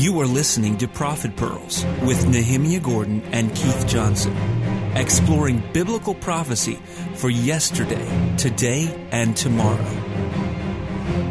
[0.00, 4.34] You are listening to Prophet Pearls with Nehemiah Gordon and Keith Johnson,
[4.96, 6.78] exploring biblical prophecy
[7.16, 8.08] for yesterday,
[8.38, 9.84] today, and tomorrow.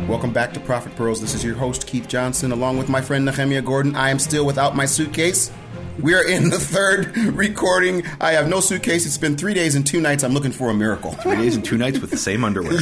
[0.07, 1.19] Welcome back to Prophet Pearls.
[1.19, 3.95] This is your host, Keith Johnson, along with my friend Nehemiah Gordon.
[3.95, 5.49] I am still without my suitcase.
[6.01, 8.05] We are in the third recording.
[8.21, 9.05] I have no suitcase.
[9.05, 10.23] It's been three days and two nights.
[10.23, 11.11] I'm looking for a miracle.
[11.11, 12.79] Three days and two nights with the same underwear.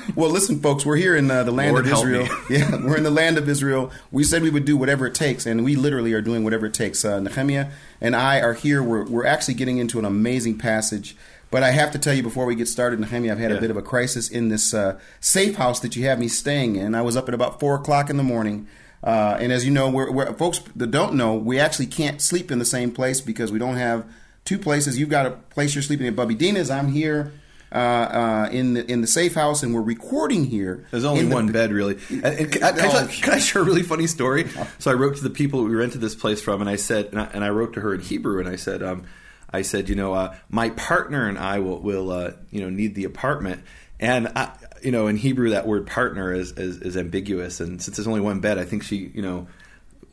[0.16, 2.26] well, listen, folks, we're here in uh, the land Lord of Israel.
[2.50, 3.92] Yeah, we're in the land of Israel.
[4.10, 6.74] We said we would do whatever it takes, and we literally are doing whatever it
[6.74, 7.04] takes.
[7.04, 7.70] Uh, Nehemiah
[8.00, 8.82] and I are here.
[8.82, 11.16] We're, we're actually getting into an amazing passage.
[11.52, 13.70] But I have to tell you before we get started, Nehemiah, I've had a bit
[13.70, 16.94] of a crisis in this uh, safe house that you have me staying in.
[16.94, 18.66] I was up at about four o'clock in the morning.
[19.02, 22.50] Uh, and as you know, we're, we're, folks that don't know, we actually can't sleep
[22.50, 24.06] in the same place because we don't have
[24.44, 24.98] two places.
[24.98, 26.14] You've got a place you're sleeping in.
[26.14, 26.70] Bubby Dina's.
[26.70, 27.32] I'm here
[27.72, 30.86] uh, uh, in the in the safe house, and we're recording here.
[30.90, 31.98] There's only the- one bed, really.
[32.10, 34.48] And, and can, I, can, I, can I share a really funny story?
[34.78, 37.20] So I wrote to the people we rented this place from, and I said, and
[37.20, 39.04] I, and I wrote to her in Hebrew, and I said, um,
[39.52, 42.94] I said, you know, uh, my partner and I will, will uh, you know, need
[42.94, 43.62] the apartment,
[44.02, 44.50] and I,
[44.82, 48.20] you know, in Hebrew that word partner is, is is ambiguous, and since there's only
[48.20, 49.46] one bed, I think she, you know.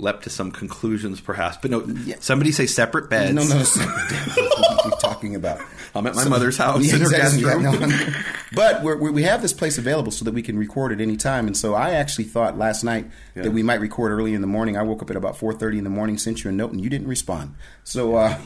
[0.02, 1.86] Leapt to some conclusions, perhaps, but no.
[2.22, 3.34] Somebody say separate beds.
[3.34, 4.12] No, no, separate.
[4.38, 5.60] what are you talking about?
[5.94, 7.42] I'm at my mother's house in her exactly.
[7.42, 7.64] guest room.
[7.64, 8.14] Yeah, no.
[8.56, 11.18] but we're, we we have this place available so that we can record at any
[11.18, 11.48] time.
[11.48, 13.42] And so I actually thought last night Yeah.
[13.44, 14.78] that we might record early in the morning.
[14.78, 16.90] I woke up at about 4:30 in the morning, sent you a note, and you
[16.90, 17.56] didn't respond.
[17.84, 18.38] So uh,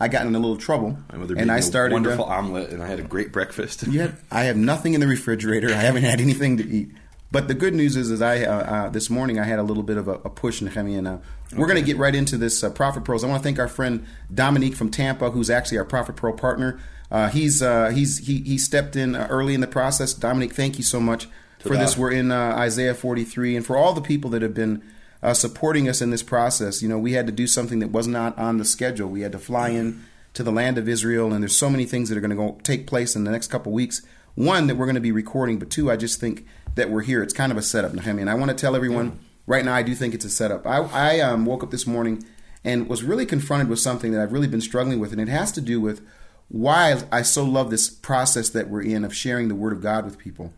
[0.00, 2.86] I got in a little trouble, and I started a uh, wonderful omelet, and I
[2.86, 3.82] had a great breakfast.
[3.82, 3.92] Had,
[4.30, 5.68] I have nothing in the refrigerator.
[5.68, 6.90] I haven't had anything to eat.
[7.32, 9.82] But the good news is, is I uh, uh, this morning I had a little
[9.82, 11.18] bit of a, a push, Nehemiah, and uh,
[11.56, 13.22] we're going to get right into this uh, Prophet Pearls.
[13.22, 16.80] I want to thank our friend Dominique from Tampa, who's actually our Prophet Pearl partner.
[17.10, 20.14] Uh, he's uh, he's he he stepped in uh, early in the process.
[20.14, 21.28] Dominique, thank you so much
[21.58, 21.96] for this.
[21.96, 24.82] We're in uh, Isaiah 43, and for all the people that have been
[25.22, 26.82] uh, supporting us in this process.
[26.82, 29.08] You know, we had to do something that was not on the schedule.
[29.08, 30.04] We had to fly in
[30.34, 32.58] to the land of Israel, and there's so many things that are going to go
[32.62, 34.02] take place in the next couple weeks.
[34.34, 36.46] One that we're going to be recording, but two, I just think
[36.76, 37.22] that we're here.
[37.22, 38.20] It's kind of a setup, Nehemiah.
[38.22, 40.66] And I want to tell everyone right now, I do think it's a setup.
[40.66, 42.24] I, I um, woke up this morning
[42.64, 45.50] and was really confronted with something that I've really been struggling with, and it has
[45.52, 46.00] to do with
[46.48, 50.04] why I so love this process that we're in of sharing the Word of God
[50.04, 50.52] with people.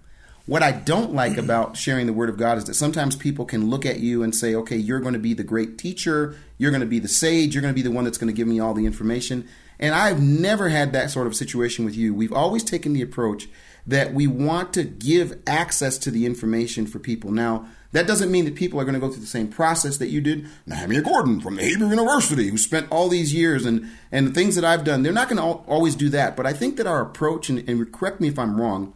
[0.46, 3.70] What I don't like about sharing the Word of God is that sometimes people can
[3.70, 6.80] look at you and say, okay, you're going to be the great teacher, you're going
[6.80, 8.58] to be the sage, you're going to be the one that's going to give me
[8.58, 9.48] all the information.
[9.78, 12.12] And I've never had that sort of situation with you.
[12.12, 13.48] We've always taken the approach
[13.86, 17.30] that we want to give access to the information for people.
[17.30, 20.08] Now, that doesn't mean that people are going to go through the same process that
[20.08, 20.46] you did.
[20.66, 24.54] Nehemiah Gordon from the Hebrew University, who spent all these years and, and the things
[24.54, 26.36] that I've done, they're not going to always do that.
[26.36, 28.94] But I think that our approach, and, and correct me if I'm wrong,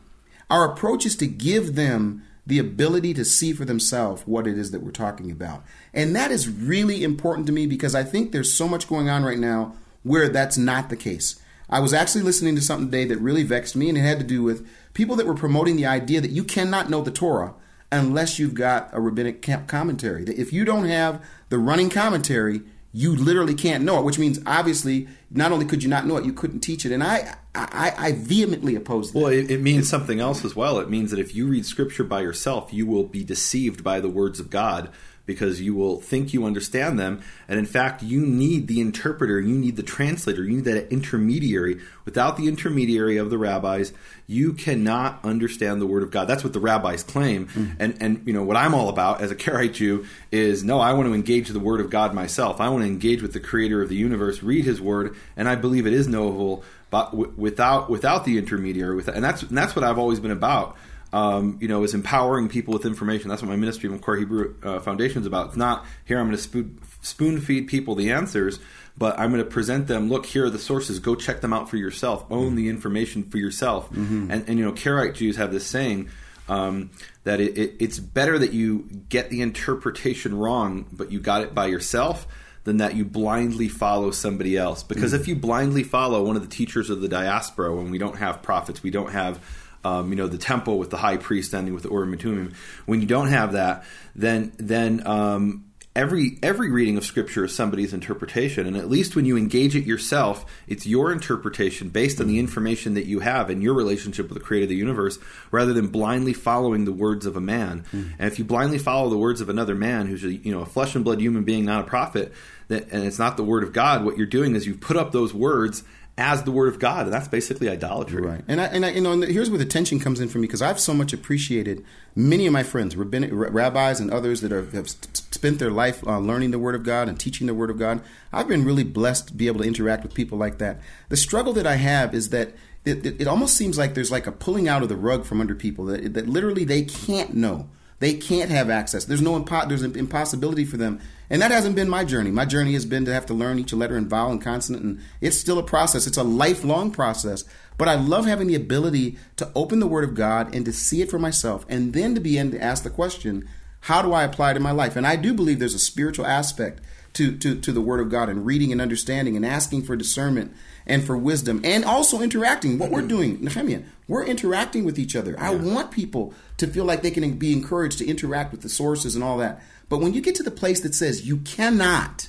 [0.50, 4.70] our approach is to give them the ability to see for themselves what it is
[4.70, 5.64] that we're talking about.
[5.92, 9.24] And that is really important to me because I think there's so much going on
[9.24, 9.74] right now
[10.04, 11.40] where that's not the case.
[11.68, 14.24] I was actually listening to something today that really vexed me, and it had to
[14.24, 17.54] do with people that were promoting the idea that you cannot know the Torah
[17.90, 20.22] unless you've got a rabbinic commentary.
[20.22, 22.62] That if you don't have the running commentary,
[22.96, 26.24] you literally can't know it, which means obviously not only could you not know it,
[26.24, 26.92] you couldn't teach it.
[26.92, 29.18] And I, I, I vehemently oppose that.
[29.18, 30.78] Well, it, it means something else as well.
[30.78, 34.08] It means that if you read Scripture by yourself, you will be deceived by the
[34.08, 34.90] words of God
[35.26, 37.20] because you will think you understand them.
[37.48, 41.80] And in fact, you need the interpreter, you need the translator, you need that intermediary.
[42.04, 43.92] Without the intermediary of the rabbis,
[44.28, 46.26] you cannot understand the Word of God.
[46.26, 47.48] That's what the rabbis claim.
[47.48, 47.76] Mm.
[47.78, 50.92] And, and you know, what I'm all about as a Karaite Jew is no, I
[50.92, 52.60] want to engage the Word of God myself.
[52.60, 55.56] I want to engage with the Creator of the universe, read His Word, and I
[55.56, 59.84] believe it is knowable but without without the intermediary with and that's and that's what
[59.84, 60.76] I've always been about
[61.12, 63.28] um, you know is empowering people with information.
[63.28, 65.48] That's what my ministry of Makor Hebrew uh, Foundation is about.
[65.48, 68.58] It's not here I'm going to spoon, spoon feed people the answers
[68.98, 70.98] but I'm going to present them look here are the sources.
[70.98, 72.24] Go check them out for yourself.
[72.30, 73.90] Own the information for yourself.
[74.30, 76.08] And, and you know Karaite Jews have this saying
[76.48, 76.90] um,
[77.24, 81.54] that it, it, it's better that you get the interpretation wrong but you got it
[81.54, 82.26] by yourself
[82.64, 84.82] than that you blindly follow somebody else.
[84.82, 88.16] Because if you blindly follow one of the teachers of the diaspora, when we don't
[88.16, 89.38] have prophets, we don't have,
[89.86, 92.54] um, you know, the temple with the high priest ending with the Urim Tumim.
[92.86, 93.84] When you don't have that,
[94.14, 98.66] then then um, every every reading of scripture is somebody's interpretation.
[98.66, 102.94] And at least when you engage it yourself it's your interpretation based on the information
[102.94, 105.18] that you have and your relationship with the creator of the universe
[105.50, 107.84] rather than blindly following the words of a man.
[108.18, 110.66] And if you blindly follow the words of another man who's a, you know a
[110.66, 112.32] flesh and blood human being not a prophet
[112.68, 115.12] that, and it's not the word of god what you're doing is you've put up
[115.12, 115.84] those words
[116.18, 119.00] as the word of god and that's basically idolatry Right, and I, and I, you
[119.00, 121.84] know, and here's where the tension comes in for me because I've so much appreciated
[122.16, 126.18] many of my friends, rabbinic, rabbis, and others that are, have spent their life uh,
[126.18, 128.00] learning the Word of God and teaching the Word of God.
[128.32, 130.80] I've been really blessed to be able to interact with people like that.
[131.10, 132.54] The struggle that I have is that
[132.84, 135.40] it, it, it almost seems like there's like a pulling out of the rug from
[135.40, 137.68] under people that, that literally they can't know.
[137.98, 139.04] They can't have access.
[139.04, 142.30] There's no impo- there's an impossibility for them, and that hasn't been my journey.
[142.30, 145.00] My journey has been to have to learn each letter and vowel and consonant, and
[145.20, 146.06] it's still a process.
[146.06, 147.44] It's a lifelong process.
[147.78, 151.02] But I love having the ability to open the Word of God and to see
[151.02, 153.48] it for myself, and then to begin to ask the question,
[153.80, 154.96] how do I apply it in my life?
[154.96, 156.80] And I do believe there's a spiritual aspect
[157.12, 160.54] to, to, to the Word of God and reading and understanding and asking for discernment
[160.86, 162.78] and for wisdom and also interacting.
[162.78, 165.36] What we're doing, Nehemiah, we're interacting with each other.
[165.38, 169.14] I want people to feel like they can be encouraged to interact with the sources
[169.14, 169.60] and all that.
[169.88, 172.28] But when you get to the place that says you cannot,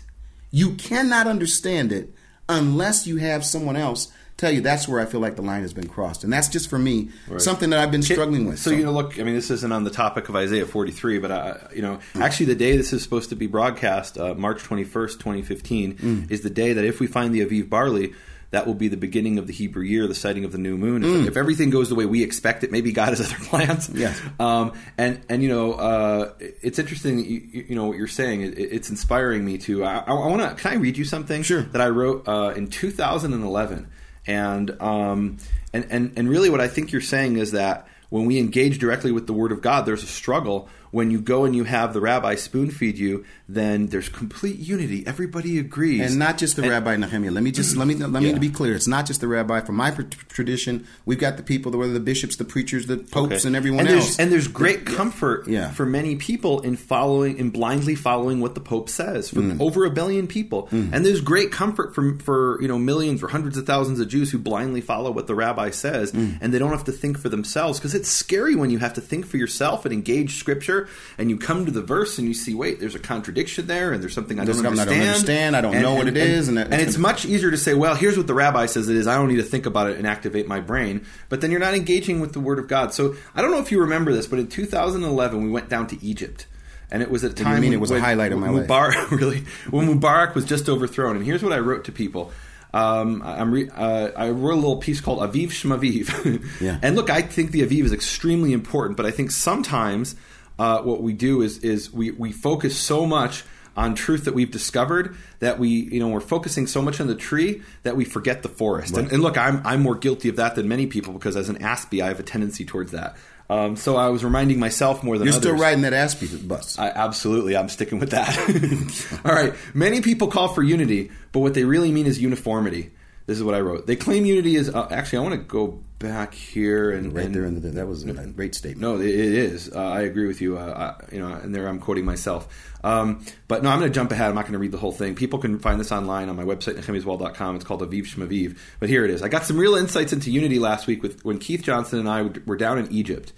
[0.51, 2.13] you cannot understand it
[2.49, 5.73] unless you have someone else tell you that's where I feel like the line has
[5.73, 6.23] been crossed.
[6.23, 7.41] And that's just for me right.
[7.41, 8.59] something that I've been struggling with.
[8.59, 11.17] So, so, you know, look, I mean, this isn't on the topic of Isaiah 43,
[11.17, 12.21] but I, you know, mm.
[12.21, 16.31] actually the day this is supposed to be broadcast, uh, March 21st, 2015, mm.
[16.31, 18.13] is the day that if we find the Aviv barley,
[18.51, 21.03] that will be the beginning of the Hebrew year, the sighting of the new moon.
[21.03, 21.27] If, mm.
[21.27, 23.89] if everything goes the way we expect it, maybe God has other plans.
[23.89, 24.19] Yes.
[24.39, 27.19] Um, and and you know, uh, it's interesting.
[27.19, 28.41] You, you, know what you're saying.
[28.41, 29.83] It, it's inspiring me to.
[29.83, 30.61] I, I want to.
[30.61, 31.43] Can I read you something?
[31.43, 31.63] Sure.
[31.63, 33.89] That I wrote uh, in 2011,
[34.25, 35.37] and um,
[35.73, 39.11] and and and really, what I think you're saying is that when we engage directly
[39.11, 42.01] with the Word of God, there's a struggle when you go and you have the
[42.01, 45.05] rabbi spoon feed you, then there's complete unity.
[45.07, 47.31] Everybody agrees, and not just the and, rabbi Nehemiah.
[47.31, 48.37] Let me just let me let me yeah.
[48.37, 48.75] be clear.
[48.75, 49.61] It's not just the rabbi.
[49.61, 53.47] From my tradition, we've got the people, whether the bishops, the preachers, the popes, okay.
[53.47, 54.19] and everyone and else.
[54.19, 55.71] And there's great comfort yeah.
[55.71, 59.29] for many people in following, in blindly following what the pope says.
[59.29, 59.61] For mm.
[59.61, 60.91] over a billion people, mm.
[60.91, 64.31] and there's great comfort for for you know millions or hundreds of thousands of Jews
[64.31, 66.37] who blindly follow what the rabbi says, mm.
[66.41, 69.01] and they don't have to think for themselves because it's scary when you have to
[69.01, 70.76] think for yourself and engage Scripture
[71.17, 74.01] and you come to the verse and you see, wait, there's a contradiction there, and
[74.01, 74.79] there's something I don't understand.
[74.79, 75.55] I don't understand.
[75.55, 77.57] I don't and, know and, what it and, is, and, and, it's much easier to
[77.57, 79.07] say, well, here's what the rabbi says it is.
[79.07, 81.05] I don't need to think about it and activate my brain.
[81.29, 82.93] But then you're not engaging with the Word of God.
[82.93, 86.03] So I don't know if you remember this, but in 2011 we went down to
[86.03, 86.47] Egypt
[86.91, 87.55] and it was a time.
[87.55, 89.11] You mean it was when, a highlight of my Mubarak, life?
[89.17, 91.15] Really, when Mubarak was just overthrown.
[91.15, 92.31] And here's what I wrote to people.
[92.73, 96.45] Um, I'm re- uh, I wrote a little piece called Aviv Shmaviv.
[96.61, 96.79] yeah.
[96.81, 100.15] And look, I think the Aviv is extremely important, but I think sometimes
[100.59, 103.43] uh, what we do is is we, we focus so much
[103.75, 107.15] on truth that we've discovered that we you know we're focusing so much on the
[107.15, 108.93] tree that we forget the forest.
[108.93, 109.03] Right.
[109.03, 111.59] and, and, look I'm, I'm more guilty of that than many people because as an
[111.59, 113.15] aspie i have a tendency towards that.
[113.49, 115.43] Um, so i was reminding myself more than you're others.
[115.43, 116.77] still riding that aspie bus.
[116.79, 117.55] I, absolutely.
[117.55, 119.21] I'm sticking with that.
[119.25, 119.53] All right.
[119.73, 122.91] Many people call for unity but what they really mean is uniformity
[123.27, 125.79] this is what i wrote they claim unity is uh, actually i want to go
[125.99, 128.81] back here and right and, there in the that was a great statement.
[128.81, 129.71] No, it, it is.
[129.73, 130.57] Uh, I agree with you.
[130.57, 132.47] Uh, I, you know, and there I'm quoting myself.
[132.83, 134.29] Um, but no, I'm going to jump ahead.
[134.29, 135.15] I'm not going to read the whole thing.
[135.15, 137.55] People can find this online on my website, nehemiaswall.com.
[137.55, 138.57] It's called Aviv Shmaviv.
[138.79, 139.23] But here it is.
[139.23, 142.29] I got some real insights into unity last week with when Keith Johnson and I
[142.45, 143.33] were down in Egypt.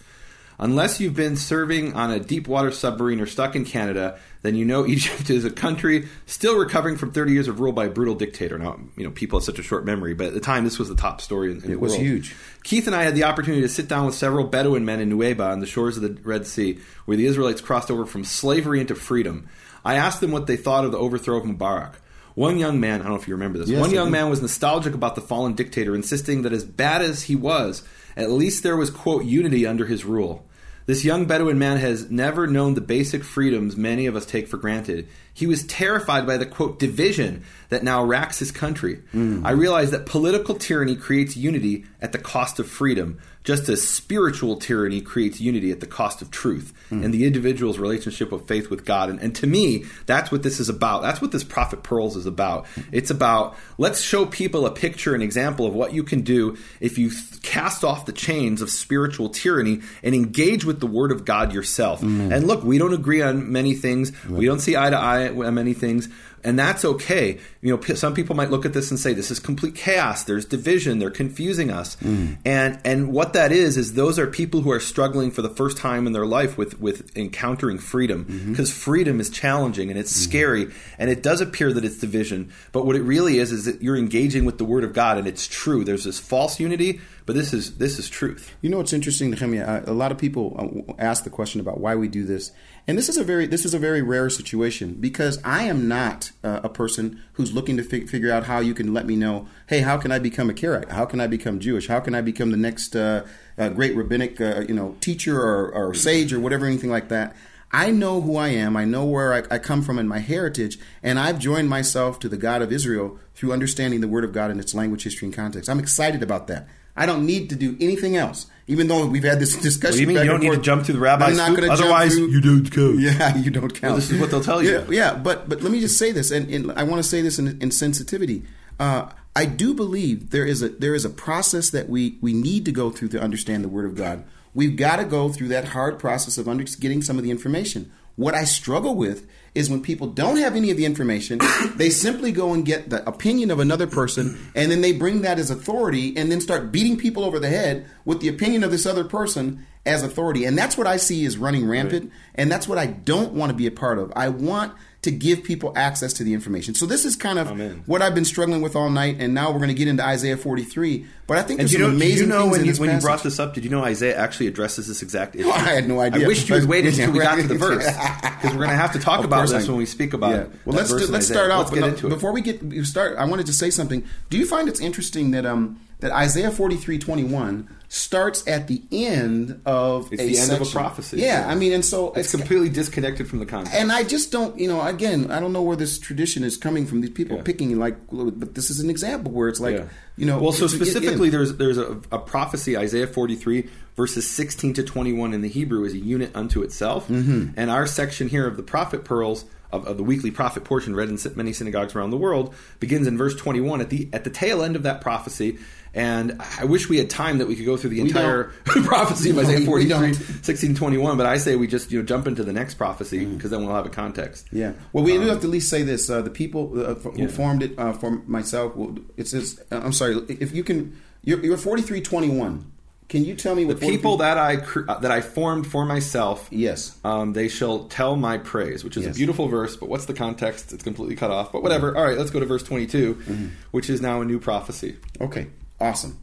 [0.61, 4.65] Unless you've been serving on a deep water submarine or stuck in Canada, then you
[4.65, 8.15] know Egypt is a country still recovering from 30 years of rule by a brutal
[8.15, 8.57] dictator.
[8.57, 10.89] Now, you know, people have such a short memory, but at the time, this was
[10.89, 11.93] the top story in, in it the world.
[11.93, 12.35] It was huge.
[12.63, 15.49] Keith and I had the opportunity to sit down with several Bedouin men in Nuweiba
[15.49, 18.95] on the shores of the Red Sea, where the Israelites crossed over from slavery into
[18.95, 19.47] freedom.
[19.85, 21.95] I asked them what they thought of the overthrow of Mubarak.
[22.35, 24.41] One young man, I don't know if you remember this, yes, one young man was
[24.41, 27.83] nostalgic about the fallen dictator, insisting that as bad as he was,
[28.15, 30.45] at least there was, quote, unity under his rule.
[30.89, 34.57] This young Bedouin man has never known the basic freedoms many of us take for
[34.57, 35.07] granted.
[35.31, 39.03] He was terrified by the quote division that now racks his country.
[39.13, 39.45] Mm.
[39.45, 44.57] I realize that political tyranny creates unity at the cost of freedom, just as spiritual
[44.57, 47.03] tyranny creates unity at the cost of truth mm.
[47.03, 49.09] and the individual's relationship of faith with God.
[49.09, 51.01] And, and, to me, that's what this is about.
[51.01, 52.67] That's what this Prophet Pearls is about.
[52.91, 56.99] It's about let's show people a picture, an example of what you can do if
[56.99, 61.25] you th- cast off the chains of spiritual tyranny and engage with the Word of
[61.25, 62.01] God yourself.
[62.01, 62.31] Mm.
[62.31, 64.37] And look, we don't agree on many things, right.
[64.37, 66.07] we don't see eye to eye on many things
[66.43, 67.39] and that's okay.
[67.61, 70.23] You know, some people might look at this and say this is complete chaos.
[70.23, 70.99] There's division.
[70.99, 71.95] They're confusing us.
[71.97, 72.37] Mm.
[72.45, 75.77] And and what that is is those are people who are struggling for the first
[75.77, 78.79] time in their life with with encountering freedom because mm-hmm.
[78.79, 80.29] freedom is challenging and it's mm-hmm.
[80.29, 80.67] scary
[80.97, 82.51] and it does appear that it's division.
[82.71, 85.27] But what it really is is that you're engaging with the Word of God and
[85.27, 85.83] it's true.
[85.83, 88.55] There's this false unity, but this is this is truth.
[88.61, 89.83] You know what's interesting, Nehemiah?
[89.85, 90.55] A lot of people
[90.89, 92.51] uh, ask the question about why we do this,
[92.89, 96.31] and this is a very this is a very rare situation because I am not
[96.43, 99.47] uh, a person who's looking to fig- figure out how you can let me know,
[99.67, 100.89] hey, how can I become a Karaite?
[100.89, 101.87] How can I become Jewish?
[101.87, 103.27] How can I become the next uh,
[103.59, 107.35] uh, great rabbinic uh, you know teacher or, or sage or whatever anything like that?
[107.71, 108.75] I know who I am.
[108.75, 112.29] I know where I, I come from and my heritage, and I've joined myself to
[112.29, 115.35] the God of Israel through understanding the Word of God in its language, history, and
[115.35, 115.69] context.
[115.69, 116.67] I'm excited about that.
[116.99, 119.93] I don't need to do anything else, even though we've had this discussion.
[119.93, 121.71] Well, you mean you don't need to jump through the rabbi's I'm not hoop?
[121.71, 122.99] Otherwise, through- you don't count.
[122.99, 123.95] Yeah, you don't count.
[123.95, 124.71] this is what they'll tell you.
[124.71, 127.21] Yeah, yeah, but but let me just say this, and, and I want to say
[127.21, 128.43] this in, in sensitivity.
[128.79, 132.65] Uh, I do believe there is a there is a process that we we need
[132.65, 134.23] to go through to understand the Word of God.
[134.53, 137.91] We've got to go through that hard process of under, getting some of the information.
[138.15, 139.25] What I struggle with
[139.59, 141.37] is when people don't have any of the information,
[141.75, 145.37] they simply go and get the opinion of another person, and then they bring that
[145.37, 148.85] as authority, and then start beating people over the head with the opinion of this
[148.85, 150.45] other person as authority.
[150.45, 153.55] And that's what I see is running rampant, and that's what I don't want to
[153.55, 154.13] be a part of.
[154.15, 156.75] I want to give people access to the information.
[156.75, 157.83] So this is kind of Amen.
[157.85, 160.35] what I've been struggling with all night, and now we're going to get into Isaiah
[160.35, 161.05] 43.
[161.25, 163.01] But I think And there's you know, amazing you know things when you, when you
[163.01, 163.53] brought this up?
[163.53, 165.49] Did you know Isaiah actually addresses this exact issue?
[165.53, 166.25] I had no idea.
[166.25, 168.75] I wish you had waited until we got to the verse because we're going to
[168.75, 170.31] have to talk about this I- when we speak about.
[170.31, 170.37] Yeah.
[170.37, 171.59] that Well, let's do, let's start out.
[171.59, 172.09] Let's get but into it.
[172.09, 174.03] Before we get start, I wanted to say something.
[174.29, 178.67] Do you find it's interesting that um that Isaiah forty three twenty one starts at
[178.67, 181.17] the end of It's a the end of a prophecy.
[181.17, 183.75] Yeah, I mean, and so it's completely disconnected from the context.
[183.77, 186.85] and I just don't, you know, again, I don't know where this tradition is coming
[186.85, 187.01] from.
[187.01, 187.43] These people Yeah.
[187.43, 189.85] picking like, but this is an example where it's like, Yeah.
[190.17, 190.85] you know, well, so to get in.
[190.93, 193.67] specifically, there's there's a, a prophecy, Isaiah 43
[193.97, 197.59] verses 16 to 21 in the Hebrew is a unit unto itself, Mm-hmm.
[197.59, 199.45] and our section here of the prophet pearls.
[199.71, 203.19] Of, of the weekly prophet portion read in many synagogues around the world begins in
[203.19, 205.59] verse 21 at the at the tail end of that prophecy
[205.93, 209.31] and I wish we had time that we could go through the We entire prophecy
[209.31, 210.13] of Isaiah 43 don't.
[210.45, 213.35] 16 21 but I say we just you know jump into the next prophecy Mm.
[213.37, 214.73] because then we'll have a context Yeah.
[214.93, 217.17] Well, we do have to at least say this: uh, the people uh, who Um,
[217.17, 217.27] Yeah.
[217.27, 218.75] formed it uh, for myself.
[218.75, 222.71] Well, it says, uh, I'm sorry, if you can, you're, you're 4321.
[223.09, 225.83] Can you tell me what the people that I cr- uh, that I formed for
[225.83, 226.95] myself Yes.
[227.03, 229.15] um, they shall tell my praise, which is Yes.
[229.15, 229.75] a beautiful verse.
[229.75, 230.71] But what's the context?
[230.73, 231.51] It's completely cut off.
[231.51, 231.97] But whatever.
[231.97, 233.47] All right, let's go to verse 22, Mm-hmm.
[233.71, 234.97] which is now a new prophecy.
[235.19, 235.47] Okay,
[235.79, 236.19] awesome.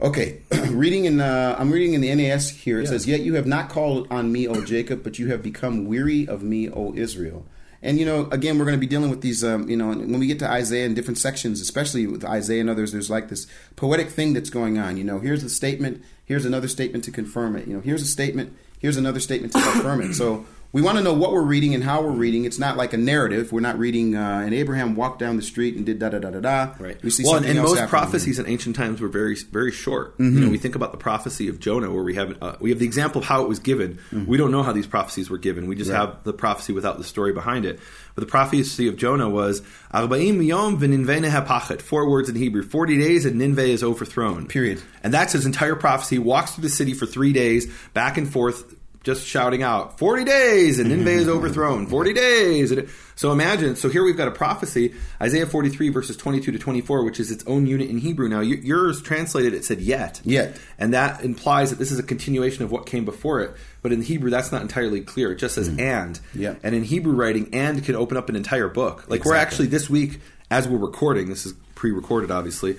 [0.00, 2.78] Okay, reading in uh, I'm reading in the NAS here.
[2.78, 2.90] It Yeah.
[2.90, 6.26] says, "Yet you have not called on me, O Jacob, but you have become weary
[6.28, 7.46] of me, O Israel."
[7.82, 9.42] And you know, again, we're going to be dealing with these.
[9.42, 12.70] Um, you know, when we get to Isaiah in different sections, especially with Isaiah and
[12.70, 13.46] others, there's like this
[13.76, 14.96] poetic thing that's going on.
[14.96, 16.02] You know, here's the statement.
[16.28, 17.66] Here's another statement to confirm it.
[17.66, 18.56] You know, here's a statement.
[18.78, 20.14] Here's another statement to confirm it.
[20.14, 22.44] So we want to know what we're reading and how we're reading.
[22.44, 23.50] It's not like a narrative.
[23.50, 24.14] We're not reading.
[24.14, 26.74] Uh, and Abraham walked down the street and did da da da da da.
[26.78, 27.02] Right.
[27.02, 27.88] We see well, and, most here.
[27.88, 30.12] prophecies in ancient times were very very short.
[30.18, 30.36] Mm-hmm.
[30.38, 32.78] You know, we think about the prophecy of Jonah, where we have uh, we have
[32.78, 33.98] the example of how it was given.
[34.12, 35.66] We don't know how these prophecies were given.
[35.66, 35.98] We just Mm-hmm.
[36.00, 36.08] Right.
[36.14, 37.80] have the prophecy without the story behind it.
[38.18, 39.62] But the prophecy of Jonah was
[39.94, 41.80] Arba'im yom hapachet.
[41.80, 42.64] Four words in Hebrew.
[42.64, 44.48] Forty days and Nineveh is overthrown.
[44.48, 44.82] Period.
[45.04, 46.16] And that's his entire prophecy.
[46.16, 50.24] He walks through the city for three days, back and forth, just shouting out, 40
[50.24, 51.86] days, and Nineveh is overthrown.
[51.86, 52.70] 40 days.
[52.72, 57.04] And So imagine, so here we've got a prophecy, Isaiah 43, verses 22 to 24,
[57.04, 58.28] which is its own unit in Hebrew.
[58.28, 60.20] Now, yours translated, it said yet.
[60.24, 60.60] Yet.
[60.78, 63.52] And that implies that this is a continuation of what came before it.
[63.82, 65.32] But in Hebrew, that's not entirely clear.
[65.32, 66.16] It just says and.
[66.16, 66.42] Mm-hmm.
[66.42, 66.54] Yeah.
[66.62, 69.08] And in Hebrew writing, and can open up an entire book.
[69.08, 72.76] Like we're actually this week, as we're recording, this is pre-recorded, obviously.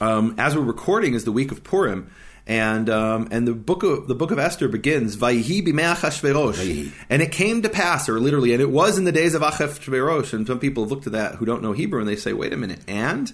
[0.00, 2.10] Um, as we're recording, is the week of Purim,
[2.46, 7.22] and um, and the book of the book of Esther begins Vayihi b'mei Achashverosh, and
[7.22, 10.32] it came to pass, or literally, and it was in the days of Achashverosh.
[10.32, 12.52] And some people have looked at that who don't know Hebrew, and they say, "Wait
[12.52, 13.32] a minute, and."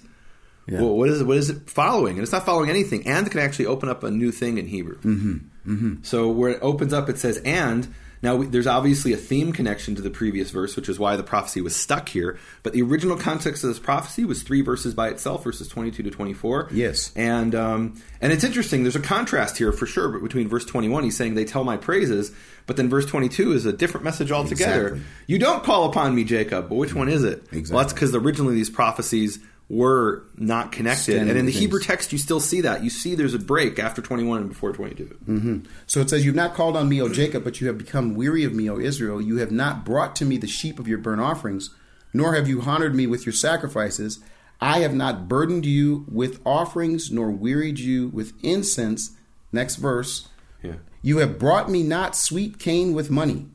[0.65, 0.79] Yeah.
[0.79, 1.27] Well, what is it?
[1.27, 2.13] What is it following?
[2.13, 3.05] And it's not following anything.
[3.05, 4.97] And can actually open up a new thing in Hebrew.
[5.01, 6.03] Mm-hmm.
[6.03, 7.93] So where it opens up, it says and.
[8.23, 11.23] Now we, there's obviously a theme connection to the previous verse, which is why the
[11.23, 12.39] prophecy was stuck here.
[12.63, 16.09] But the original context of this prophecy was three verses by itself, verses 22 to
[16.09, 16.69] 24.
[16.71, 17.11] Yes.
[17.17, 18.83] and um, and it's interesting.
[18.83, 21.75] There's a contrast here for sure, but between verse 21, he's saying they tell my
[21.75, 22.31] praises,
[22.65, 24.87] but then verse 22 is a different message altogether.
[24.87, 25.01] Exactly.
[25.27, 27.43] You don't call upon me, Jacob, but which one is it?
[27.51, 27.75] Exactly.
[27.75, 29.39] Well, that's because originally these prophecies
[29.69, 31.61] were not connected, and in the things.
[31.61, 32.83] Hebrew text, you still see that.
[32.83, 35.17] You see there's a break after 21 and before 22.
[35.25, 35.59] Mm-hmm.
[35.87, 38.43] So it says, You've not called on me, O Jacob, but you have become weary
[38.43, 39.21] of me, O Israel.
[39.21, 41.69] You have not brought to me the sheep of your burnt offerings,
[42.13, 44.19] nor have you honored me with your sacrifices.
[44.59, 49.11] I have not burdened you with offerings, nor wearied you with incense.
[49.51, 50.29] Next verse.
[50.61, 50.75] Yeah.
[51.01, 53.47] You have brought me not sweet cane with money.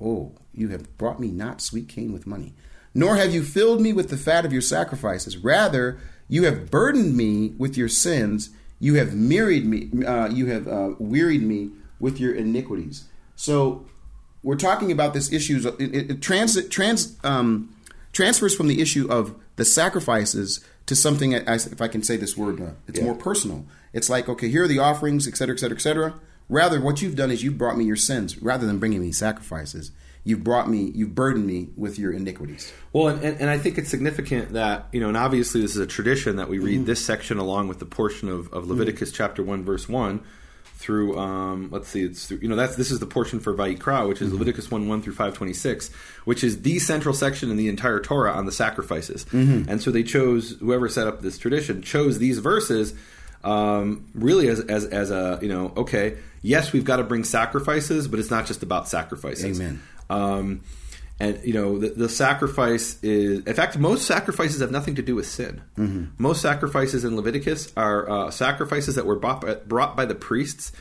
[0.00, 2.54] Oh, you have brought me not sweet cane with money.
[2.94, 5.36] Nor have you filled me with the fat of your sacrifices.
[5.36, 5.98] Rather,
[6.28, 8.50] you have burdened me with your sins.
[8.78, 10.04] You have wearied me.
[10.04, 13.04] Uh, you have uh, wearied me with your iniquities.
[13.36, 13.86] So,
[14.42, 15.74] we're talking about this issue.
[15.78, 17.74] It, it, trans, trans, um,
[18.12, 21.32] transfers from the issue of the sacrifices to something.
[21.32, 23.06] If I can say this word, uh, it's Yeah.
[23.06, 23.64] more personal.
[23.94, 26.14] It's like, okay, here are the offerings, et cetera, et cetera, et cetera.
[26.50, 29.92] Rather, what you've done is you've brought me your sins rather than bringing me sacrifices.
[30.24, 32.72] You've brought me, you've burdened me with your iniquities.
[32.94, 35.78] Well, and, and, and I think it's significant that, you know, and obviously this is
[35.78, 36.84] a tradition that we read Mm-hmm.
[36.86, 40.20] this section along with the portion of, of Leviticus chapter 1, verse 1
[40.76, 44.08] through, um, let's see, it's through, you know, that's this is the portion for Vayikra,
[44.08, 44.38] which is Mm-hmm.
[44.38, 45.90] Leviticus 1, 1 through 526,
[46.24, 49.24] which is the central section in the entire Torah on the sacrifices.
[49.26, 49.68] Mm-hmm.
[49.70, 52.94] And so they chose, whoever set up this tradition, chose these verses
[53.44, 58.08] um, really as, as, as a, you know, okay, yes, we've got to bring sacrifices,
[58.08, 59.60] but it's not just about sacrifices.
[59.60, 59.82] Amen.
[60.10, 60.62] Um,
[61.20, 65.14] and you know the, the sacrifice is in fact most sacrifices have nothing to do
[65.14, 66.04] with sin Mm-hmm.
[66.18, 70.72] most sacrifices in leviticus are uh, sacrifices that were brought by, brought by the priests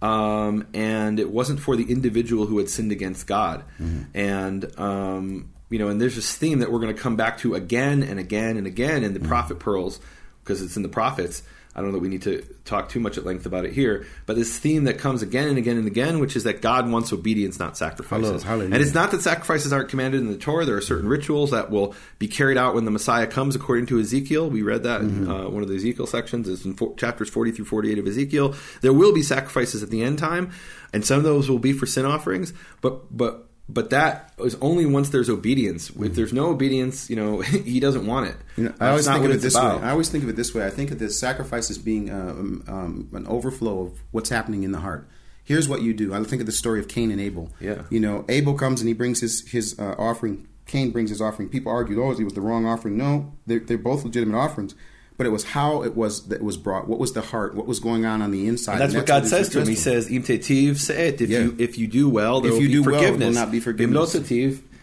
[0.00, 4.02] um, and it wasn't for the individual who had sinned against god Mm-hmm.
[4.14, 7.54] and um, you know and there's this theme that we're going to come back to
[7.56, 9.28] again and again and again in the Mm-hmm.
[9.28, 9.98] prophet pearls
[10.44, 11.42] because it's in the prophets
[11.74, 14.06] I don't know that we need to talk too much at length about it here,
[14.26, 17.12] but this theme that comes again and again and again, which is that God wants
[17.12, 18.42] obedience, not sacrifices.
[18.42, 18.74] Hallelujah.
[18.74, 20.64] And it's not that sacrifices aren't commanded in the Torah.
[20.64, 24.00] There are certain rituals that will be carried out when the Messiah comes, according to
[24.00, 24.50] Ezekiel.
[24.50, 26.48] We read that in uh, one of the Ezekiel sections.
[26.48, 28.54] It's in four, chapters 40 through 48 of Ezekiel.
[28.80, 30.50] There will be sacrifices at the end time,
[30.92, 34.86] and some of those will be for sin offerings, but, but, but that is only
[34.86, 35.90] once there's obedience.
[35.90, 38.36] If there's no obedience, you know, he doesn't want it.
[38.56, 39.80] You know, I always think of it this about.
[39.80, 39.86] way.
[39.86, 40.66] I always think of it this way.
[40.66, 44.62] I think of this sacrifice as being uh, um, um, an overflow of what's happening
[44.64, 45.08] in the heart.
[45.44, 46.14] Here's what you do.
[46.14, 47.50] I think of the story of Cain and Abel.
[47.60, 47.82] Yeah.
[47.90, 50.46] You know, Abel comes and he brings his his uh, offering.
[50.66, 51.48] Cain brings his offering.
[51.48, 52.96] People argue, oh, it was the wrong offering.
[52.96, 54.74] No, they're, they're both legitimate offerings.
[55.20, 56.88] But it was how it was that it was brought.
[56.88, 57.54] What was the heart?
[57.54, 58.72] What was going on on the inside?
[58.72, 59.68] And that's And what God says to him.
[59.68, 61.40] He says, "Im tetiv se'et." If Yeah.
[61.40, 63.60] you if you do well, there If will you be do well, will not be
[63.60, 64.14] forgiveness.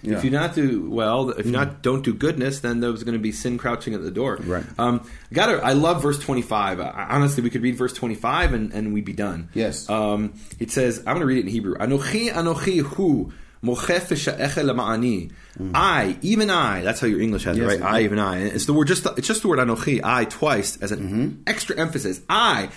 [0.04, 0.20] Yeah.
[0.20, 3.20] If you not do well, if you not don't do goodness, then there's going to
[3.20, 4.38] be sin crouching at the door.
[4.46, 4.64] Right.
[4.78, 5.02] Um,
[5.34, 5.54] got to.
[5.54, 6.82] I love verse 25.
[6.82, 9.50] I, honestly, we could read verse 25 and, and we'd be done.
[9.56, 9.90] Yes.
[9.90, 11.74] Um, it says, I'm going to read it in Hebrew.
[11.78, 13.34] Anochi anochi hu.
[13.64, 15.32] Lama'ani.
[15.74, 17.70] I, even I, that's how your English has it, Mm.
[17.72, 17.94] Yes, right?
[17.94, 18.38] I, even I.
[18.38, 21.00] And It's the word, just the, it's just the word anochi, I, twice, as an
[21.00, 21.42] Mm-hmm.
[21.48, 22.22] extra emphasis.
[22.30, 22.70] I,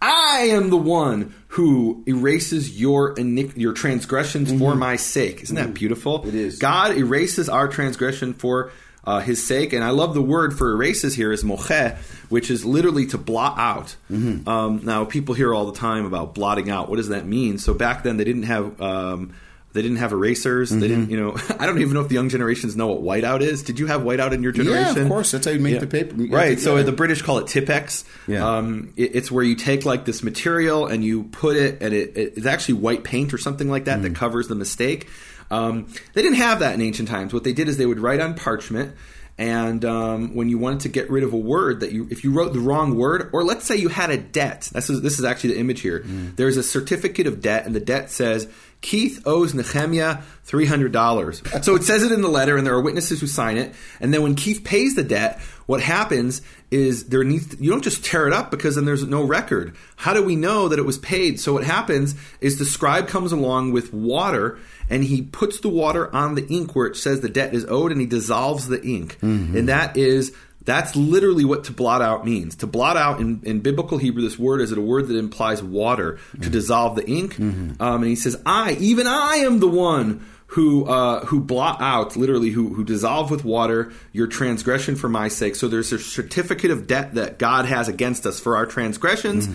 [0.00, 5.42] I am the one who erases your iniq- your transgressions for my sake.
[5.42, 6.20] Isn't that beautiful?
[6.20, 6.28] Mm-hmm.
[6.30, 6.58] It is.
[6.58, 8.72] God erases our transgression for
[9.04, 11.92] uh, His sake, and I love the word for erases here is moche,
[12.30, 13.94] which is literally to blot out.
[14.10, 14.48] Mm-hmm.
[14.48, 16.88] Um, now, people hear all the time about blotting out.
[16.88, 17.58] What does that mean?
[17.58, 18.80] So back then, they didn't have.
[18.80, 19.34] Um,
[19.72, 20.70] they didn't have erasers.
[20.70, 21.36] They didn't, you know.
[21.58, 23.62] I don't even know if the young generations know what whiteout is.
[23.62, 24.96] Did you have whiteout in your generation?
[24.96, 25.30] Yeah, of course.
[25.30, 26.14] That's how you make the paper.
[26.16, 26.58] Right.
[26.58, 26.82] So yeah.
[26.82, 28.04] the British call it Tipp-Ex.
[28.26, 28.46] Yeah.
[28.56, 32.16] Um, it- it's where you take like this material and you put it, and it,
[32.16, 34.02] it- it's actually white paint or something like that Mm.
[34.02, 35.08] that covers the mistake.
[35.50, 37.32] Um, they didn't have that in ancient times.
[37.34, 38.94] What they did is they would write on parchment.
[39.38, 42.32] And um, when you wanted to get rid of a word that you, if you
[42.32, 45.24] wrote the wrong word, or let's say you had a debt, this is this is
[45.24, 46.00] actually the image here.
[46.00, 46.36] Mm.
[46.36, 48.46] There's a certificate of debt, and the debt says
[48.82, 51.40] Keith owes Nehemiah three hundred dollars.
[51.62, 53.74] So it says it in the letter, and there are witnesses who sign it.
[54.00, 58.04] And then when Keith pays the debt, what happens is there needs you don't just
[58.04, 59.74] tear it up because then there's no record.
[59.96, 61.40] How do we know that it was paid?
[61.40, 64.58] So what happens is the scribe comes along with water
[64.90, 67.92] and he puts the water on the ink where it says the debt is owed,
[67.92, 69.56] and he dissolves the ink, mm-hmm.
[69.56, 70.34] and that is.
[70.64, 72.56] That's literally what to blot out means.
[72.56, 76.18] To blot out in, in biblical Hebrew, this word is a word that implies water
[76.40, 77.38] to dissolve the ink.
[77.40, 82.16] Um, and he says, "I, even I, am the one who uh, who blot out,
[82.16, 86.70] literally, who who dissolve with water your transgression for my sake." So there's a certificate
[86.70, 89.48] of debt that God has against us for our transgressions,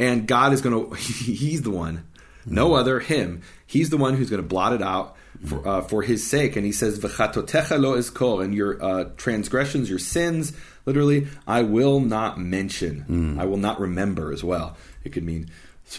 [0.00, 0.96] and God is going to.
[0.96, 2.06] He's the one,
[2.46, 3.42] no other, Him.
[3.66, 6.56] He's the one who's going to blot it out for, uh, for his sake.
[6.56, 10.52] And he says, "V'chatotecha lo ezkor," and your uh, transgressions, your sins,
[10.86, 13.36] literally, I will not mention.
[13.38, 14.76] I will not remember as well.
[15.04, 15.50] It could mean,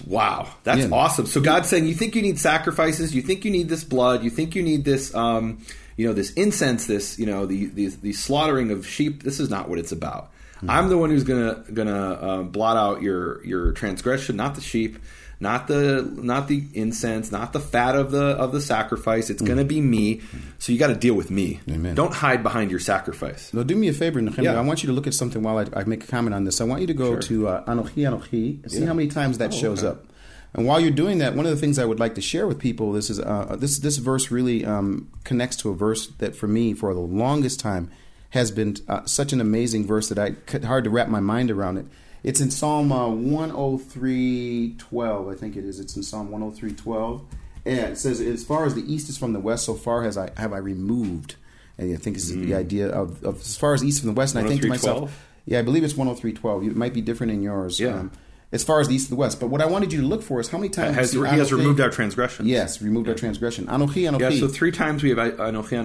[0.06, 0.90] wow, that's Yeah.
[0.92, 1.26] awesome.
[1.26, 4.30] So God's saying, you think you need sacrifices, you think you need this blood, you
[4.30, 5.60] think you need this, um,
[5.96, 9.24] you know, this incense, this, you know, the, the the slaughtering of sheep.
[9.24, 10.32] This is not what it's about.
[10.68, 14.98] I'm the one who's gonna gonna uh, blot out your your transgression, not the sheep
[15.40, 19.30] not the not the incense, not the fat of the of the sacrifice.
[19.30, 20.22] It's going to be me.
[20.60, 21.60] So you got to deal with me.
[21.70, 21.94] Amen.
[21.96, 23.54] Don't hide behind your sacrifice.
[23.54, 24.54] Now, do me a favor, Nehemiah.
[24.54, 24.60] Yeah.
[24.60, 26.60] I want you to look at something while I, I make a comment on this.
[26.60, 27.20] I want you to go Sure.
[27.22, 28.88] to uh, Anochi Anochi and see Yeah.
[28.88, 29.90] how many times that Oh, shows okay.
[30.00, 30.06] up.
[30.54, 32.58] And while you're doing that, one of the things I would like to share with
[32.58, 36.48] people this is uh, this this verse really um, connects to a verse that for
[36.48, 37.92] me for the longest time
[38.32, 41.52] has been uh, such an amazing verse that I could hard to wrap my mind
[41.52, 41.86] around it.
[42.24, 45.80] It's in Psalm uh, 103:12, I think it is.
[45.80, 47.22] It's in Psalm 103:12.
[47.66, 50.18] And it says, "As far as the east is from the west, so far has
[50.18, 51.36] I have I removed."
[51.78, 54.16] And I think this is the idea of, of as far as east from the
[54.16, 54.36] west.
[54.36, 55.14] And I think to myself, 103:12?
[55.46, 56.68] yeah, I believe it's 103.12.
[56.68, 57.80] It might be different in yours.
[57.80, 58.00] Yeah.
[58.00, 58.12] Um,
[58.52, 59.40] as far as the east and the west.
[59.40, 61.52] But what I wanted you to look for is how many times Has, he has
[61.52, 62.48] removed our transgressions.
[62.48, 63.66] Yes, removed our transgression.
[63.68, 64.20] Anochi, Anochi.
[64.20, 65.76] Yeah, so three times we have Anochi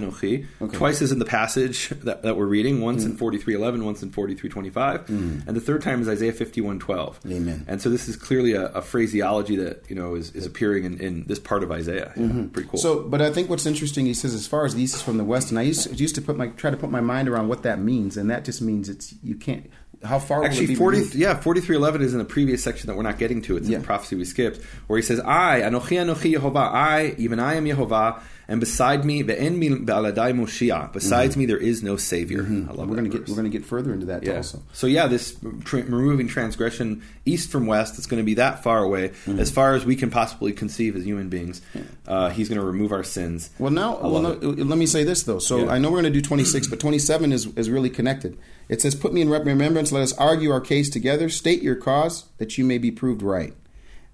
[0.61, 0.73] Anochi.
[0.73, 2.81] Twice is in the passage that, that we're reading.
[2.81, 3.07] Once Mm.
[3.07, 6.09] in forty three eleven, once in forty three twenty five, and the third time is
[6.09, 7.19] Isaiah fifty one twelve.
[7.29, 7.65] Amen.
[7.67, 11.01] And so this is clearly a, a phraseology that you know is, is appearing in,
[11.01, 12.13] in this part of Isaiah.
[12.17, 12.79] Yeah, Pretty cool.
[12.79, 12.79] Mm-hmm.
[12.79, 15.17] So, but I think what's interesting, he says, as far as the east is from
[15.19, 17.49] the west, and I used, used to put my try to put my mind around
[17.49, 19.69] what that means, and that just means it's you can't.
[20.05, 21.15] How far Actually, be forty removed?
[21.15, 23.57] yeah forty three eleven is in the previous section that we're not getting to.
[23.57, 27.39] It's in the prophecy we skipped, where he says, "I Anochi Anochi Yehovah, I even
[27.39, 28.21] I am Yehovah,
[28.53, 30.93] and beside me ve'en mi ba'aladai Moshiach.
[30.93, 32.91] Besides me, there is no savior." I love Mm-hmm.
[32.91, 34.37] We're going to get we're going to get further into that Yeah.
[34.37, 34.63] also.
[34.73, 38.81] So yeah, this tra- removing transgression east from west, it's going to be that far
[38.83, 39.39] away, Mm-hmm.
[39.41, 41.63] as far as we can possibly conceive as human beings.
[42.07, 43.51] Uh, he's going to remove our sins.
[43.59, 44.33] Well, now, well, no,
[44.73, 45.39] let me say this though.
[45.39, 45.71] So Yeah.
[45.75, 48.37] I know we're going to do 26, but 27 is, is really connected.
[48.69, 49.93] It says, "Put me in remembrance.
[49.93, 51.29] Let us argue our case together.
[51.29, 53.55] State your cause, that you may be proved right."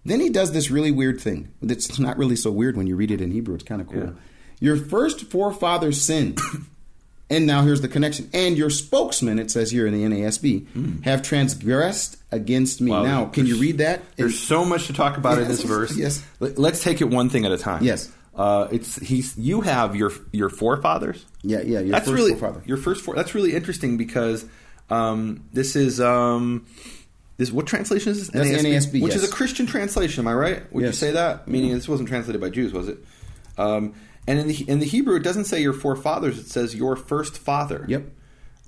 [0.04, 1.48] Then he does this really weird thing.
[1.60, 3.54] It's not really so weird when you read it in Hebrew.
[3.56, 4.04] It's kind of cool.
[4.04, 4.10] Yeah.
[4.60, 6.38] Your first forefathers sinned.
[7.30, 8.30] And now here's the connection.
[8.32, 12.90] And your spokesman, it says here in the NASB, have transgressed against me.
[12.90, 14.00] Wow, now, can you read that?
[14.16, 15.94] There's so much to talk about in this verse.
[15.94, 16.24] yes.
[16.40, 17.82] Let- Let's take it one thing at a time.
[17.84, 18.10] Yes.
[18.34, 21.24] Uh, it's he's you have your your forefathers.
[21.42, 21.80] yeah, yeah.
[21.80, 22.62] Your that's first really forefather.
[22.66, 23.16] your first four.
[23.16, 24.46] That's really interesting because
[24.90, 26.64] um, this is um,
[27.36, 28.28] this what translation is this?
[28.28, 29.22] That's NASB, which yes.
[29.22, 30.22] is a Christian translation.
[30.22, 30.72] Am I right?
[30.72, 31.48] Would you say that?
[31.48, 32.98] Meaning this wasn't translated by Jews, was it?
[33.58, 33.94] Um,
[34.28, 37.38] and in the in the Hebrew, it doesn't say your forefathers; it says your first
[37.38, 37.86] father.
[37.88, 38.10] Yep.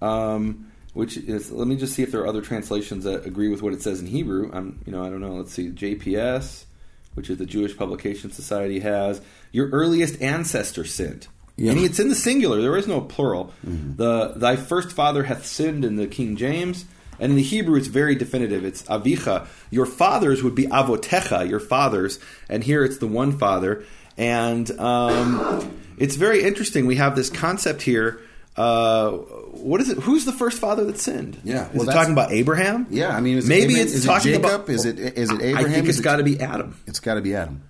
[0.01, 3.61] Um, which is let me just see if there are other translations that agree with
[3.61, 4.51] what it says in Hebrew.
[4.55, 5.35] I'm you know I don't know.
[5.35, 6.65] Let's see JPS,
[7.13, 9.21] which is the Jewish Publication Society has
[9.53, 11.29] your earliest ancestor sinned.
[11.57, 11.73] Yeah.
[11.73, 12.63] And it's in the singular.
[12.63, 13.53] There is no plural.
[13.63, 16.87] The thy first father hath sinned in the King James.
[17.19, 18.65] And in the Hebrew, it's very definitive.
[18.65, 19.47] It's avicha.
[19.71, 22.19] Your fathers would be avotecha, your fathers.
[22.49, 23.85] And here it's the one father.
[24.17, 26.87] And um, it's very interesting.
[26.87, 28.21] We have this concept here.
[28.57, 29.99] Uh, what is it?
[29.99, 31.41] Who's the first father that sinned?
[31.45, 32.87] Yeah, is well, it talking about Abraham?
[32.91, 34.45] Yeah, I mean, is it maybe it's Is it talking Jacob?
[34.45, 34.69] about.
[34.69, 35.57] Is it- is it Abraham?
[35.57, 36.77] I think it's it- got to be Adam.
[36.87, 37.63] It's got to be Adam.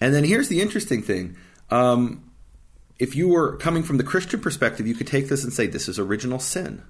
[0.00, 1.36] And then here's the interesting thing.
[1.70, 2.24] Um,
[2.98, 5.88] if you were coming from the Christian perspective, you could take this and say this
[5.88, 6.82] is original sin.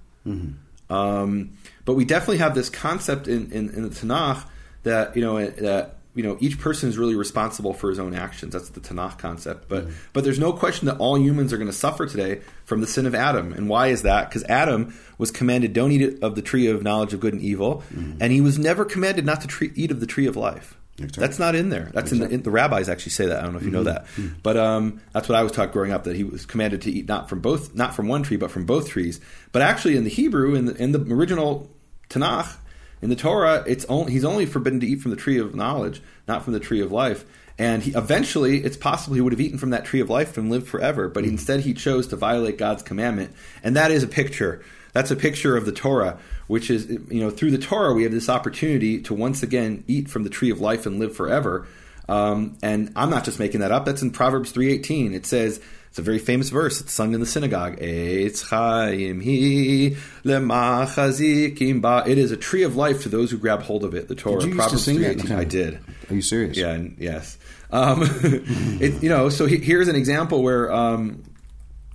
[0.91, 1.53] Um,
[1.85, 4.45] but we definitely have this concept in, in, in the Tanakh
[4.83, 8.53] that you know that you know each person is really responsible for his own actions.
[8.53, 9.69] That's the Tanakh concept.
[9.69, 9.97] But mm-hmm.
[10.13, 13.07] but there's no question that all humans are going to suffer today from the sin
[13.07, 13.53] of Adam.
[13.53, 14.29] And why is that?
[14.29, 17.83] Because Adam was commanded, "Don't eat of the tree of knowledge of good and evil,"
[17.93, 18.19] mm-hmm.
[18.21, 20.77] and he was never commanded not to tre- eat of the tree of life.
[20.99, 21.21] Exactly.
[21.21, 21.91] That's not in there.
[21.95, 23.41] That's in the, in the rabbis actually say that.
[23.41, 24.27] I don't know if you know mm-hmm.
[24.27, 26.91] that, but um, that's what I was taught growing up that he was commanded to
[26.91, 29.21] eat not from both, not from one tree, but from both trees.
[29.53, 31.71] But actually, in the Hebrew, in the, in the original
[32.11, 32.55] Tanakh,
[33.03, 36.03] in the Torah, it's only, he's only forbidden to eat from the tree of knowledge,
[36.29, 37.25] not from the tree of life.
[37.59, 40.51] And he, eventually, it's possible he would have eaten from that tree of life and
[40.51, 41.09] lived forever.
[41.09, 43.33] But instead, he chose to violate God's commandment,
[43.63, 44.63] and that is a picture.
[44.93, 48.13] That's a picture of the Torah, which is, you know, through the Torah, we have
[48.13, 51.67] this opportunity to once again eat from the tree of life and live forever.
[52.09, 53.85] Um, and I'm not just making that up.
[53.85, 55.15] That's in Proverbs 3.18.
[55.15, 56.81] It says, it's a very famous verse.
[56.81, 57.81] It's sung in the synagogue.
[57.81, 62.05] Eitz chaim hi lemachazikim ba.
[62.07, 64.07] It is a tree of life to those who grab hold of it.
[64.07, 64.41] The Torah.
[64.41, 65.31] Did you used to sing that?
[65.33, 65.81] I did.
[66.09, 66.57] Are you serious?
[66.57, 67.39] Yeah, and yes.
[67.73, 68.03] Um,
[68.81, 71.25] it, you know, so he, here's an example where um,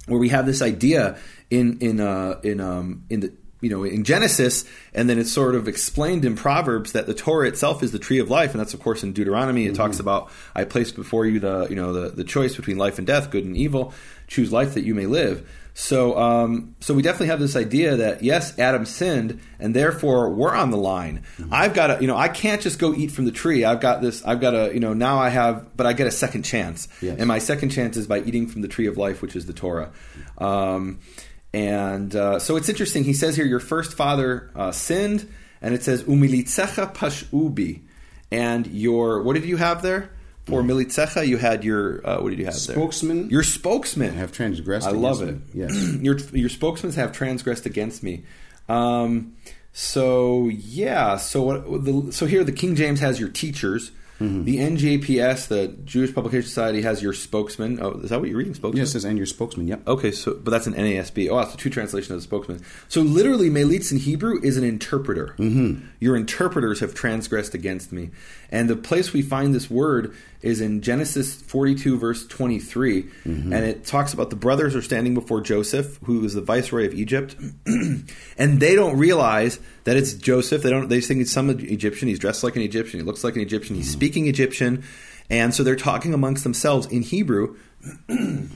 [0.07, 1.17] where we have this idea
[1.49, 3.33] in in uh, in um, in the
[3.65, 7.47] you know in Genesis, and then it's sort of explained in Proverbs that the Torah
[7.47, 9.65] itself is the tree of life, and that's of course in Deuteronomy.
[9.65, 12.97] It talks about I placed before you the you know the the choice between life
[12.99, 13.93] and death, good and evil.
[14.27, 15.37] Choose life that you may live.
[15.77, 20.55] So, um, so we definitely have this idea that yes, Adam sinned, and therefore we're
[20.55, 21.23] on the line.
[21.51, 23.65] I've got to, you know, I can't just go eat from the tree.
[23.65, 24.23] I've got this.
[24.23, 27.17] I've got to, you know, now I have, but I get a second chance, Yes.
[27.19, 29.53] and my second chance is by eating from the tree of life, which is the
[29.53, 29.91] Torah.
[30.37, 30.99] Um,
[31.55, 33.05] and uh, so it's interesting.
[33.05, 37.83] He says here, your first father uh, sinned, and it says umilitzecha pashubi,
[38.29, 40.11] and your what did you have there?
[40.43, 42.75] For militzecha, you had your uh, what did you have there?
[42.75, 43.29] Spokesman.
[43.29, 45.31] Your spokesman have transgressed I love it.
[45.31, 45.41] me.
[45.53, 45.73] Yes.
[46.01, 48.25] your your spokesmen have transgressed against me.
[48.67, 49.37] Um,
[49.71, 51.15] so yeah.
[51.15, 51.85] So what?
[51.85, 53.91] The, so here the King James has your teachers.
[54.19, 57.79] The NJPS, the Jewish Publication Society, has your spokesman.
[57.81, 58.53] Oh, is that what you're reading?
[58.53, 58.77] Spokesman.
[58.77, 59.67] Yes, it says and your spokesman.
[59.67, 59.87] Yep.
[59.87, 61.29] Okay, so but that's an NASB.
[61.29, 62.63] Oh, that's a true translation of the spokesman.
[62.87, 65.35] So literally, melitz in Hebrew is an interpreter.
[65.37, 65.85] Mm-hmm.
[65.99, 68.11] Your interpreters have transgressed against me,
[68.51, 73.53] and the place we find this word is in Genesis 42, verse 23, mm-hmm.
[73.53, 76.93] and it talks about the brothers are standing before Joseph, who is the viceroy of
[76.93, 80.61] Egypt, and they don't realize that it's Joseph.
[80.61, 80.87] They don't.
[80.87, 82.07] They think it's some Egyptian.
[82.07, 82.99] He's dressed like an Egyptian.
[82.99, 83.75] He looks like an Egyptian.
[83.75, 83.93] He's mm-hmm.
[83.93, 84.83] speaking Egyptian,
[85.29, 87.57] and so they're talking amongst themselves in Hebrew.